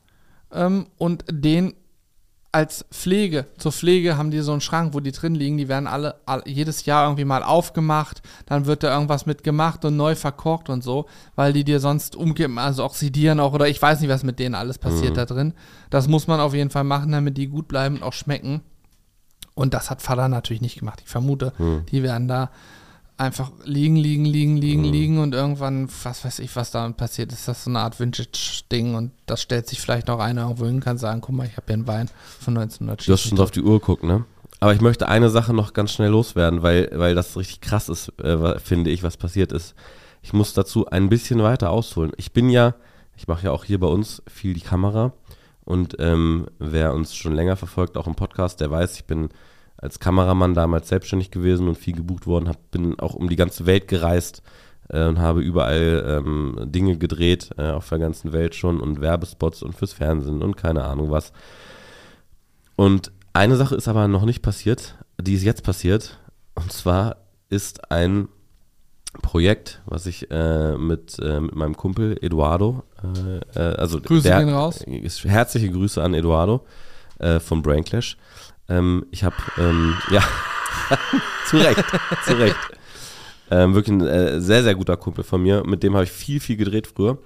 ähm, 0.51 0.85
und 0.99 1.25
den 1.31 1.73
als 2.55 2.85
Pflege, 2.89 3.47
zur 3.57 3.71
Pflege 3.73 4.17
haben 4.17 4.31
die 4.31 4.39
so 4.39 4.53
einen 4.53 4.61
Schrank, 4.61 4.93
wo 4.93 5.01
die 5.01 5.11
drin 5.11 5.35
liegen, 5.35 5.57
die 5.57 5.67
werden 5.67 5.87
alle, 5.87 6.15
all, 6.25 6.41
jedes 6.45 6.85
Jahr 6.85 7.05
irgendwie 7.05 7.25
mal 7.25 7.43
aufgemacht, 7.43 8.21
dann 8.45 8.65
wird 8.65 8.81
da 8.83 8.93
irgendwas 8.93 9.25
mit 9.25 9.43
gemacht 9.43 9.83
und 9.83 9.97
neu 9.97 10.15
verkorkt 10.15 10.69
und 10.69 10.81
so, 10.83 11.05
weil 11.35 11.51
die 11.51 11.65
dir 11.65 11.79
sonst 11.81 12.15
umgeben, 12.15 12.57
also 12.57 12.83
oxidieren 12.85 13.39
auch 13.41 13.53
oder 13.53 13.67
ich 13.67 13.81
weiß 13.81 13.99
nicht, 13.99 14.09
was 14.09 14.23
mit 14.23 14.39
denen 14.39 14.55
alles 14.55 14.77
passiert 14.77 15.11
Mhm. 15.11 15.15
da 15.15 15.25
drin. 15.25 15.53
Das 15.89 16.07
muss 16.07 16.27
man 16.27 16.39
auf 16.39 16.53
jeden 16.53 16.69
Fall 16.69 16.85
machen, 16.85 17.11
damit 17.11 17.37
die 17.37 17.47
gut 17.47 17.67
bleiben 17.67 17.97
und 17.97 18.03
auch 18.03 18.13
schmecken. 18.13 18.61
Und 19.53 19.73
das 19.73 19.89
hat 19.89 20.01
Vater 20.01 20.27
natürlich 20.29 20.61
nicht 20.61 20.79
gemacht. 20.79 21.01
Ich 21.03 21.09
vermute, 21.09 21.51
Mhm. 21.57 21.85
die 21.91 22.03
werden 22.03 22.27
da 22.27 22.51
einfach 23.17 23.51
liegen, 23.63 23.95
liegen, 23.95 24.25
liegen, 24.25 24.57
liegen, 24.57 24.83
liegen 24.83 25.19
und 25.19 25.33
irgendwann, 25.33 25.89
was 26.03 26.25
weiß 26.25 26.39
ich, 26.39 26.55
was 26.55 26.71
da 26.71 26.89
passiert 26.89 27.31
ist, 27.31 27.47
das 27.47 27.63
so 27.63 27.69
eine 27.69 27.79
Art 27.79 27.99
Vintage-Ding 27.99 28.95
und 28.95 29.11
das 29.25 29.41
stellt 29.41 29.67
sich 29.67 29.79
vielleicht 29.79 30.07
noch 30.07 30.19
einer 30.19 30.43
irgendwo 30.43 30.65
hin, 30.65 30.81
kann 30.81 30.97
sagen, 30.97 31.21
guck 31.21 31.35
mal, 31.35 31.47
ich 31.47 31.55
habe 31.55 31.65
hier 31.67 31.75
einen 31.75 31.87
Wein 31.87 32.09
von 32.39 32.57
1900. 32.57 33.07
Du 33.07 33.13
hast 33.13 33.21
schon 33.21 33.37
so 33.37 33.43
auf 33.43 33.51
die 33.51 33.61
Uhr 33.61 33.79
geguckt, 33.79 34.03
ne? 34.03 34.25
Aber 34.59 34.73
ich 34.73 34.81
möchte 34.81 35.07
eine 35.07 35.29
Sache 35.29 35.53
noch 35.53 35.73
ganz 35.73 35.91
schnell 35.91 36.09
loswerden, 36.09 36.61
weil, 36.61 36.89
weil 36.93 37.15
das 37.15 37.37
richtig 37.37 37.61
krass 37.61 37.89
ist, 37.89 38.09
äh, 38.19 38.59
finde 38.59 38.89
ich, 38.89 39.03
was 39.03 39.17
passiert 39.17 39.51
ist. 39.51 39.75
Ich 40.21 40.33
muss 40.33 40.53
dazu 40.53 40.87
ein 40.87 41.09
bisschen 41.09 41.43
weiter 41.43 41.69
ausholen. 41.69 42.11
Ich 42.17 42.31
bin 42.31 42.49
ja, 42.49 42.75
ich 43.15 43.27
mache 43.27 43.45
ja 43.45 43.51
auch 43.51 43.63
hier 43.63 43.79
bei 43.79 43.87
uns 43.87 44.23
viel 44.27 44.53
die 44.53 44.61
Kamera 44.61 45.13
und 45.63 45.95
ähm, 45.99 46.47
wer 46.59 46.93
uns 46.93 47.15
schon 47.15 47.33
länger 47.33 47.55
verfolgt, 47.55 47.97
auch 47.97 48.07
im 48.07 48.15
Podcast, 48.15 48.59
der 48.59 48.71
weiß, 48.71 48.95
ich 48.95 49.05
bin 49.05 49.29
als 49.77 49.99
Kameramann 49.99 50.53
damals 50.53 50.87
selbstständig 50.87 51.31
gewesen 51.31 51.67
und 51.67 51.77
viel 51.77 51.95
gebucht 51.95 52.27
worden, 52.27 52.49
hab, 52.49 52.71
bin 52.71 52.99
auch 52.99 53.13
um 53.13 53.29
die 53.29 53.35
ganze 53.35 53.65
Welt 53.65 53.87
gereist 53.87 54.41
äh, 54.89 55.05
und 55.05 55.19
habe 55.19 55.41
überall 55.41 56.03
ähm, 56.07 56.57
Dinge 56.65 56.97
gedreht, 56.97 57.49
äh, 57.57 57.71
auf 57.71 57.89
der 57.89 57.99
ganzen 57.99 58.33
Welt 58.33 58.55
schon 58.55 58.79
und 58.79 59.01
Werbespots 59.01 59.63
und 59.63 59.75
fürs 59.75 59.93
Fernsehen 59.93 60.41
und 60.41 60.57
keine 60.57 60.83
Ahnung 60.83 61.11
was. 61.11 61.33
Und 62.75 63.11
eine 63.33 63.55
Sache 63.55 63.75
ist 63.75 63.87
aber 63.87 64.07
noch 64.07 64.25
nicht 64.25 64.41
passiert, 64.41 64.95
die 65.19 65.33
ist 65.33 65.43
jetzt 65.43 65.63
passiert. 65.63 66.19
Und 66.55 66.71
zwar 66.71 67.17
ist 67.49 67.91
ein 67.91 68.29
Projekt, 69.21 69.81
was 69.85 70.05
ich 70.05 70.29
äh, 70.31 70.77
mit, 70.77 71.17
äh, 71.19 71.39
mit 71.39 71.55
meinem 71.55 71.77
Kumpel 71.77 72.17
Eduardo, 72.21 72.83
äh, 73.03 73.59
äh, 73.59 73.75
also 73.75 73.99
Grüße 74.01 74.27
der, 74.27 74.39
gehen 74.39 74.53
raus. 74.53 74.83
herzliche 75.23 75.69
Grüße 75.69 76.01
an 76.01 76.13
Eduardo 76.13 76.65
äh, 77.19 77.39
von 77.39 77.61
Brainclash. 77.61 78.17
Ähm, 78.67 79.05
ich 79.11 79.23
habe, 79.23 79.35
ähm, 79.57 79.95
ja, 80.09 80.23
zu 81.47 81.57
Recht, 81.57 81.83
zu 82.25 82.37
Recht. 82.37 82.55
Ähm, 83.51 83.75
wirklich 83.75 83.95
ein 83.95 84.01
äh, 84.01 84.41
sehr, 84.41 84.63
sehr 84.63 84.75
guter 84.75 84.97
Kumpel 84.97 85.23
von 85.23 85.41
mir. 85.41 85.63
Mit 85.65 85.83
dem 85.83 85.93
habe 85.93 86.05
ich 86.05 86.11
viel, 86.11 86.39
viel 86.39 86.57
gedreht 86.57 86.87
früher. 86.87 87.19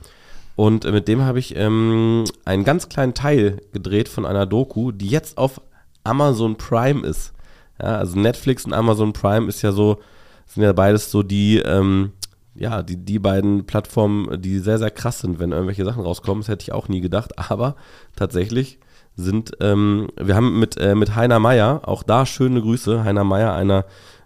Und 0.56 0.84
äh, 0.84 0.92
mit 0.92 1.08
dem 1.08 1.22
habe 1.22 1.40
ich 1.40 1.56
ähm, 1.56 2.26
einen 2.44 2.66
ganz 2.66 2.90
kleinen 2.90 3.14
Teil 3.14 3.62
gedreht 3.72 4.10
von 4.10 4.26
einer 4.26 4.46
Doku, 4.46 4.92
die 4.92 5.08
jetzt 5.08 5.38
auf 5.38 5.62
Amazon 6.04 6.58
Prime 6.58 7.08
ist. 7.08 7.34
Ja, 7.82 7.98
also 7.98 8.20
Netflix 8.20 8.66
und 8.66 8.74
Amazon 8.74 9.14
Prime 9.14 9.48
ist 9.48 9.62
ja 9.62 9.72
so, 9.72 10.00
sind 10.46 10.64
ja 10.64 10.74
beides 10.74 11.12
so 11.12 11.24
die, 11.24 11.60
ähm, 11.60 12.12
ja, 12.56 12.84
die, 12.84 12.98
die 12.98 13.20
beiden 13.20 13.66
Plattformen, 13.66 14.42
die 14.42 14.60
sehr, 14.60 14.80
sehr 14.80 14.92
krass 14.92 15.20
sind, 15.20 15.40
wenn 15.40 15.54
irgendwelche 15.54 15.86
Sachen 15.86 16.04
rauskommen. 16.04 16.42
Das 16.42 16.50
hätte 16.50 16.64
ich 16.64 16.74
auch 16.74 16.90
nie 16.90 17.00
gedacht. 17.00 17.40
Aber 17.40 17.78
tatsächlich 18.18 18.80
sind, 19.20 19.52
ähm, 19.60 20.08
wir 20.20 20.36
haben 20.36 20.60
mit, 20.60 20.78
äh, 20.78 20.96
mit 20.96 21.16
Heiner 21.16 21.40
Meier, 21.40 21.82
auch 21.84 22.04
da 22.04 22.26
schöne 22.26 22.62
Grüße, 22.62 23.04
Heiner 23.04 23.24
Meier, 23.24 23.54
einer, 23.54 23.86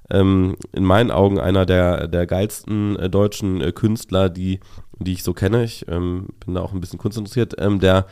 ähm, 0.09 0.55
in 0.71 0.83
meinen 0.83 1.11
Augen 1.11 1.39
einer 1.39 1.65
der, 1.65 2.07
der 2.07 2.27
geilsten 2.27 2.97
äh, 2.97 3.09
deutschen 3.09 3.61
äh, 3.61 3.71
Künstler, 3.71 4.29
die, 4.29 4.59
die 4.99 5.13
ich 5.13 5.23
so 5.23 5.33
kenne. 5.33 5.63
Ich 5.63 5.87
ähm, 5.87 6.27
bin 6.45 6.55
da 6.55 6.61
auch 6.61 6.73
ein 6.73 6.81
bisschen 6.81 6.99
kunstinteressiert. 6.99 7.55
Ähm, 7.57 7.79
der, 7.79 8.05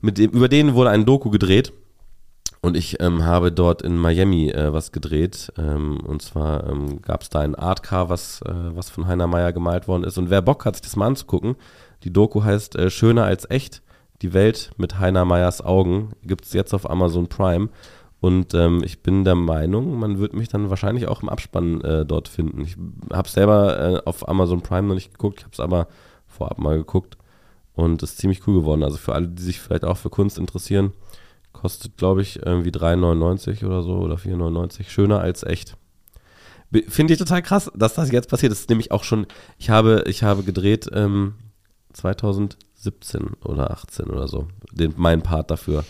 mit 0.00 0.18
dem, 0.18 0.30
über 0.30 0.48
den 0.48 0.74
wurde 0.74 0.90
ein 0.90 1.04
Doku 1.04 1.30
gedreht. 1.30 1.72
Und 2.64 2.76
ich 2.76 3.02
ähm, 3.02 3.24
habe 3.24 3.50
dort 3.50 3.82
in 3.82 3.96
Miami 3.96 4.50
äh, 4.50 4.72
was 4.72 4.92
gedreht. 4.92 5.52
Ähm, 5.58 5.98
und 6.06 6.22
zwar 6.22 6.68
ähm, 6.68 7.02
gab 7.02 7.22
es 7.22 7.28
da 7.28 7.40
ein 7.40 7.56
Artcar, 7.56 8.08
was, 8.08 8.40
äh, 8.42 8.52
was 8.52 8.88
von 8.88 9.08
Heiner 9.08 9.26
Meier 9.26 9.52
gemalt 9.52 9.88
worden 9.88 10.04
ist. 10.04 10.16
Und 10.16 10.30
wer 10.30 10.42
Bock 10.42 10.64
hat, 10.64 10.76
sich 10.76 10.82
das 10.82 10.94
mal 10.94 11.08
anzugucken, 11.08 11.56
die 12.04 12.12
Doku 12.12 12.44
heißt 12.44 12.76
äh, 12.76 12.90
Schöner 12.90 13.24
als 13.24 13.50
echt. 13.50 13.82
Die 14.22 14.32
Welt 14.32 14.70
mit 14.76 14.98
Heiner 14.98 15.24
Meyers 15.24 15.60
Augen. 15.62 16.12
Gibt 16.22 16.44
es 16.44 16.52
jetzt 16.52 16.72
auf 16.72 16.88
Amazon 16.88 17.28
Prime. 17.28 17.68
Und 18.20 18.54
ähm, 18.54 18.82
ich 18.84 19.02
bin 19.02 19.24
der 19.24 19.34
Meinung, 19.34 19.98
man 19.98 20.20
wird 20.20 20.32
mich 20.32 20.48
dann 20.48 20.70
wahrscheinlich 20.70 21.08
auch 21.08 21.22
im 21.22 21.28
Abspann 21.28 21.80
äh, 21.80 22.06
dort 22.06 22.28
finden. 22.28 22.60
Ich 22.60 22.76
habe 23.12 23.28
selber 23.28 23.80
äh, 23.80 24.02
auf 24.04 24.28
Amazon 24.28 24.62
Prime 24.62 24.86
noch 24.86 24.94
nicht 24.94 25.10
geguckt, 25.10 25.40
ich 25.40 25.44
habe 25.44 25.54
es 25.54 25.58
aber 25.58 25.88
vorab 26.28 26.58
mal 26.58 26.76
geguckt. 26.76 27.18
Und 27.74 28.00
es 28.04 28.12
ist 28.12 28.18
ziemlich 28.18 28.46
cool 28.46 28.60
geworden. 28.60 28.84
Also 28.84 28.96
für 28.96 29.12
alle, 29.12 29.26
die 29.26 29.42
sich 29.42 29.58
vielleicht 29.58 29.84
auch 29.84 29.96
für 29.96 30.08
Kunst 30.08 30.38
interessieren, 30.38 30.92
kostet, 31.52 31.96
glaube 31.96 32.22
ich, 32.22 32.46
irgendwie 32.46 32.70
3,99 32.70 33.66
oder 33.66 33.82
so 33.82 33.96
oder 33.96 34.14
4,99. 34.14 34.88
Schöner 34.88 35.20
als 35.20 35.42
echt. 35.42 35.76
Finde 36.86 37.14
ich 37.14 37.18
total 37.18 37.42
krass, 37.42 37.72
dass 37.74 37.94
das 37.94 38.12
jetzt 38.12 38.30
passiert. 38.30 38.52
Das 38.52 38.60
ist 38.60 38.70
nämlich 38.70 38.92
auch 38.92 39.02
schon, 39.02 39.26
ich 39.58 39.68
habe, 39.68 40.04
ich 40.06 40.22
habe 40.22 40.44
gedreht 40.44 40.88
ähm, 40.94 41.34
2000 41.92 42.56
17 42.82 43.34
oder 43.44 43.70
18 43.70 44.06
oder 44.06 44.26
so, 44.26 44.48
den, 44.72 44.94
mein 44.96 45.22
Part 45.22 45.50
dafür. 45.50 45.84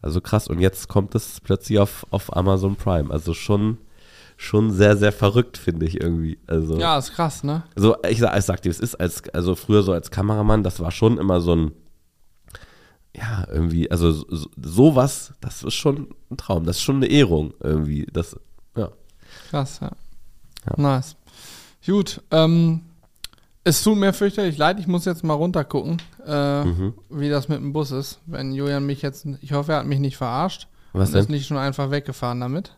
Also 0.00 0.20
krass. 0.20 0.46
Und 0.46 0.60
jetzt 0.60 0.88
kommt 0.88 1.14
es 1.14 1.40
plötzlich 1.40 1.78
auf, 1.80 2.06
auf 2.10 2.36
Amazon 2.36 2.76
Prime. 2.76 3.10
Also 3.10 3.34
schon, 3.34 3.78
schon 4.36 4.70
sehr, 4.70 4.96
sehr 4.96 5.10
verrückt, 5.10 5.58
finde 5.58 5.86
ich 5.86 6.00
irgendwie. 6.00 6.38
Also, 6.46 6.78
ja, 6.78 6.96
ist 6.96 7.12
krass, 7.12 7.42
ne? 7.42 7.64
So, 7.74 7.96
ich, 8.08 8.22
ich 8.22 8.44
sag 8.44 8.62
dir, 8.62 8.70
es 8.70 8.78
ist 8.78 8.94
als, 8.94 9.28
also 9.30 9.56
früher 9.56 9.82
so 9.82 9.92
als 9.92 10.12
Kameramann, 10.12 10.62
das 10.62 10.78
war 10.78 10.92
schon 10.92 11.18
immer 11.18 11.40
so 11.40 11.56
ein, 11.56 11.72
ja, 13.16 13.44
irgendwie, 13.50 13.90
also 13.90 14.12
so, 14.12 14.48
sowas, 14.56 15.34
das 15.40 15.64
ist 15.64 15.74
schon 15.74 16.14
ein 16.30 16.36
Traum. 16.36 16.64
Das 16.64 16.76
ist 16.76 16.82
schon 16.82 16.96
eine 16.96 17.06
Ehrung 17.06 17.52
irgendwie. 17.60 18.06
Das, 18.12 18.36
ja. 18.76 18.90
Krass, 19.50 19.80
ja. 19.80 19.90
ja. 20.66 20.80
Nice. 20.80 21.16
Gut, 21.84 22.22
ähm, 22.30 22.82
es 23.68 23.82
tut 23.82 23.98
mir 23.98 24.12
fürchterlich 24.12 24.56
leid, 24.56 24.80
ich 24.80 24.86
muss 24.86 25.04
jetzt 25.04 25.22
mal 25.22 25.34
runtergucken, 25.34 26.00
äh, 26.26 26.64
mhm. 26.64 26.94
wie 27.10 27.28
das 27.28 27.48
mit 27.48 27.58
dem 27.58 27.72
Bus 27.72 27.90
ist. 27.90 28.20
Wenn 28.26 28.52
Julian 28.52 28.86
mich 28.86 29.02
jetzt, 29.02 29.26
ich 29.42 29.52
hoffe, 29.52 29.72
er 29.72 29.78
hat 29.80 29.86
mich 29.86 30.00
nicht 30.00 30.16
verarscht. 30.16 30.68
Was 30.92 31.10
denn? 31.10 31.20
ist 31.20 31.28
nicht 31.28 31.46
schon 31.46 31.58
einfach 31.58 31.90
weggefahren 31.90 32.40
damit. 32.40 32.72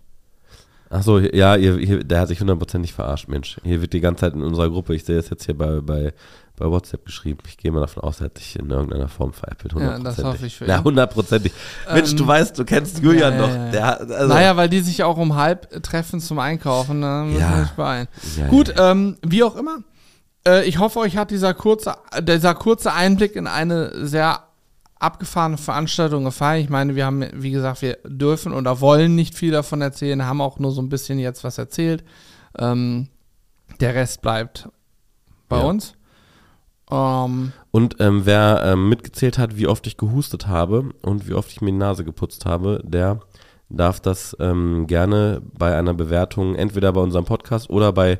Ach 0.92 1.04
so, 1.04 1.20
ja, 1.20 1.54
ihr, 1.54 1.78
hier, 1.78 2.02
der 2.02 2.20
hat 2.20 2.28
sich 2.28 2.40
hundertprozentig 2.40 2.92
verarscht, 2.92 3.28
Mensch. 3.28 3.60
Hier 3.62 3.80
wird 3.80 3.92
die 3.92 4.00
ganze 4.00 4.22
Zeit 4.22 4.34
in 4.34 4.42
unserer 4.42 4.68
Gruppe, 4.68 4.96
ich 4.96 5.04
sehe 5.04 5.14
das 5.14 5.30
jetzt 5.30 5.46
hier 5.46 5.56
bei, 5.56 5.80
bei, 5.80 6.12
bei 6.56 6.66
WhatsApp 6.66 7.06
geschrieben. 7.06 7.38
Ich 7.46 7.56
gehe 7.56 7.70
mal 7.70 7.78
davon 7.78 8.02
aus, 8.02 8.20
er 8.20 8.24
hat 8.24 8.38
dich 8.38 8.58
in 8.58 8.68
irgendeiner 8.68 9.06
Form 9.06 9.32
veräppelt. 9.32 9.72
Ja, 9.78 10.00
das 10.00 10.22
hoffe 10.24 10.46
ich 10.46 10.56
für 10.56 10.64
ihn. 10.64 10.70
Ja, 10.70 10.82
hundertprozentig. 10.82 11.52
Ähm, 11.88 11.94
Mensch, 11.94 12.16
du 12.16 12.26
weißt, 12.26 12.58
du 12.58 12.64
kennst 12.64 12.98
Julian 12.98 13.34
ja, 13.34 13.40
noch. 13.40 13.48
Ja, 13.48 13.70
der, 13.70 14.00
also 14.00 14.34
naja, 14.34 14.56
weil 14.56 14.68
die 14.68 14.80
sich 14.80 15.04
auch 15.04 15.16
um 15.16 15.36
halb 15.36 15.80
treffen 15.84 16.18
zum 16.18 16.40
Einkaufen, 16.40 16.98
nicht 17.30 17.76
beeilen. 17.76 18.08
Gut, 18.48 18.74
ähm, 18.76 19.16
wie 19.22 19.44
auch 19.44 19.54
immer. 19.54 19.84
Äh, 20.46 20.66
ich 20.68 20.78
hoffe, 20.78 21.00
euch 21.00 21.16
hat 21.16 21.30
dieser 21.30 21.54
kurze, 21.54 21.96
dieser 22.22 22.54
kurze 22.54 22.92
Einblick 22.92 23.36
in 23.36 23.46
eine 23.46 24.06
sehr 24.06 24.44
abgefahrene 24.98 25.56
Veranstaltung 25.56 26.24
gefallen. 26.24 26.62
Ich 26.62 26.68
meine, 26.68 26.94
wir 26.94 27.06
haben, 27.06 27.24
wie 27.32 27.50
gesagt, 27.50 27.82
wir 27.82 27.98
dürfen 28.04 28.52
oder 28.52 28.80
wollen 28.80 29.14
nicht 29.14 29.34
viel 29.34 29.50
davon 29.50 29.80
erzählen, 29.80 30.26
haben 30.26 30.40
auch 30.40 30.58
nur 30.58 30.72
so 30.72 30.82
ein 30.82 30.90
bisschen 30.90 31.18
jetzt 31.18 31.42
was 31.42 31.58
erzählt. 31.58 32.04
Ähm, 32.58 33.08
der 33.80 33.94
Rest 33.94 34.20
bleibt 34.20 34.68
bei 35.48 35.58
ja. 35.58 35.64
uns. 35.64 35.94
Ähm, 36.90 37.52
und 37.70 37.96
ähm, 38.00 38.26
wer 38.26 38.62
ähm, 38.64 38.88
mitgezählt 38.88 39.38
hat, 39.38 39.56
wie 39.56 39.66
oft 39.66 39.86
ich 39.86 39.96
gehustet 39.96 40.48
habe 40.48 40.90
und 41.02 41.28
wie 41.28 41.34
oft 41.34 41.50
ich 41.50 41.60
mir 41.60 41.70
die 41.70 41.78
Nase 41.78 42.04
geputzt 42.04 42.44
habe, 42.44 42.82
der 42.84 43.20
darf 43.70 44.00
das 44.00 44.36
ähm, 44.40 44.86
gerne 44.86 45.40
bei 45.56 45.76
einer 45.76 45.94
Bewertung 45.94 46.56
entweder 46.56 46.92
bei 46.92 47.00
unserem 47.00 47.24
Podcast 47.24 47.70
oder 47.70 47.92
bei 47.92 48.18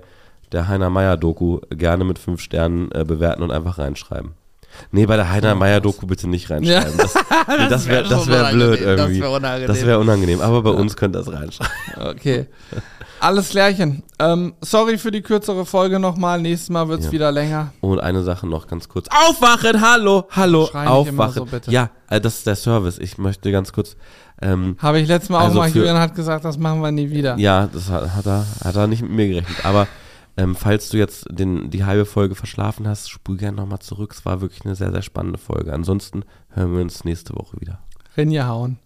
der 0.52 0.68
Heiner 0.68 0.90
Meier 0.90 1.16
Doku 1.16 1.60
gerne 1.70 2.04
mit 2.04 2.18
fünf 2.18 2.40
Sternen 2.40 2.90
äh, 2.92 3.04
bewerten 3.04 3.42
und 3.42 3.50
einfach 3.50 3.78
reinschreiben. 3.78 4.32
Nee, 4.92 5.06
bei 5.06 5.16
der 5.16 5.30
Heiner 5.30 5.54
Meier 5.54 5.80
Doku 5.80 6.06
bitte 6.06 6.28
nicht 6.28 6.50
reinschreiben. 6.50 6.92
Das, 7.50 7.56
nee, 7.58 7.68
das 7.68 7.88
wäre 7.88 8.08
das 8.08 8.28
wär, 8.28 8.42
wär 8.44 8.52
blöd 8.52 8.80
irgendwie. 8.80 9.18
Das 9.18 9.20
wäre 9.20 9.36
unangenehm. 9.36 9.66
Das 9.66 9.86
wäre 9.86 9.98
unangenehm, 9.98 10.40
aber 10.40 10.62
bei 10.62 10.70
ja. 10.70 10.76
uns 10.76 10.96
könnt 10.96 11.16
ihr 11.16 11.18
das 11.18 11.32
reinschreiben. 11.32 11.72
Okay. 11.96 12.46
Alles 13.20 13.50
klärchen. 13.50 14.02
Ähm, 14.18 14.54
sorry 14.60 14.96
für 14.96 15.10
die 15.10 15.20
kürzere 15.20 15.66
Folge 15.66 15.98
nochmal. 15.98 16.40
Nächstes 16.40 16.70
Mal 16.70 16.88
wird 16.88 17.00
es 17.00 17.06
ja. 17.06 17.12
wieder 17.12 17.32
länger. 17.32 17.72
Und 17.80 18.00
eine 18.00 18.22
Sache 18.22 18.46
noch 18.46 18.66
ganz 18.66 18.88
kurz. 18.88 19.08
Aufwachen! 19.08 19.80
Hallo! 19.80 20.26
Hallo! 20.30 20.66
Schrei 20.70 20.86
Aufwachen! 20.86 21.46
So, 21.64 21.70
ja, 21.70 21.90
äh, 22.08 22.20
das 22.20 22.38
ist 22.38 22.46
der 22.46 22.56
Service. 22.56 22.98
Ich 22.98 23.18
möchte 23.18 23.52
ganz 23.52 23.72
kurz. 23.72 23.96
Ähm, 24.40 24.76
Habe 24.78 25.00
ich 25.00 25.08
letztes 25.08 25.28
Mal 25.28 25.40
also 25.40 25.58
auch 25.58 25.64
mal. 25.64 25.70
Julian 25.70 25.98
hat 25.98 26.14
gesagt, 26.14 26.46
das 26.46 26.56
machen 26.56 26.80
wir 26.80 26.90
nie 26.92 27.10
wieder. 27.10 27.36
Ja, 27.36 27.68
das 27.70 27.90
hat, 27.90 28.14
hat, 28.14 28.26
er, 28.26 28.46
hat 28.64 28.76
er 28.76 28.86
nicht 28.86 29.02
mit 29.02 29.10
mir 29.10 29.28
gerechnet. 29.28 29.64
Aber 29.64 29.86
ähm, 30.40 30.54
falls 30.54 30.88
du 30.88 30.96
jetzt 30.96 31.26
den, 31.30 31.68
die 31.70 31.84
halbe 31.84 32.06
Folge 32.06 32.34
verschlafen 32.34 32.88
hast, 32.88 33.10
spul 33.10 33.36
gerne 33.36 33.58
nochmal 33.58 33.80
zurück. 33.80 34.12
Es 34.14 34.24
war 34.24 34.40
wirklich 34.40 34.64
eine 34.64 34.74
sehr, 34.74 34.90
sehr 34.90 35.02
spannende 35.02 35.38
Folge. 35.38 35.72
Ansonsten 35.74 36.24
hören 36.48 36.72
wir 36.72 36.80
uns 36.80 37.04
nächste 37.04 37.34
Woche 37.34 37.60
wieder. 37.60 37.82
Rinja 38.16 38.48
hauen. 38.48 38.78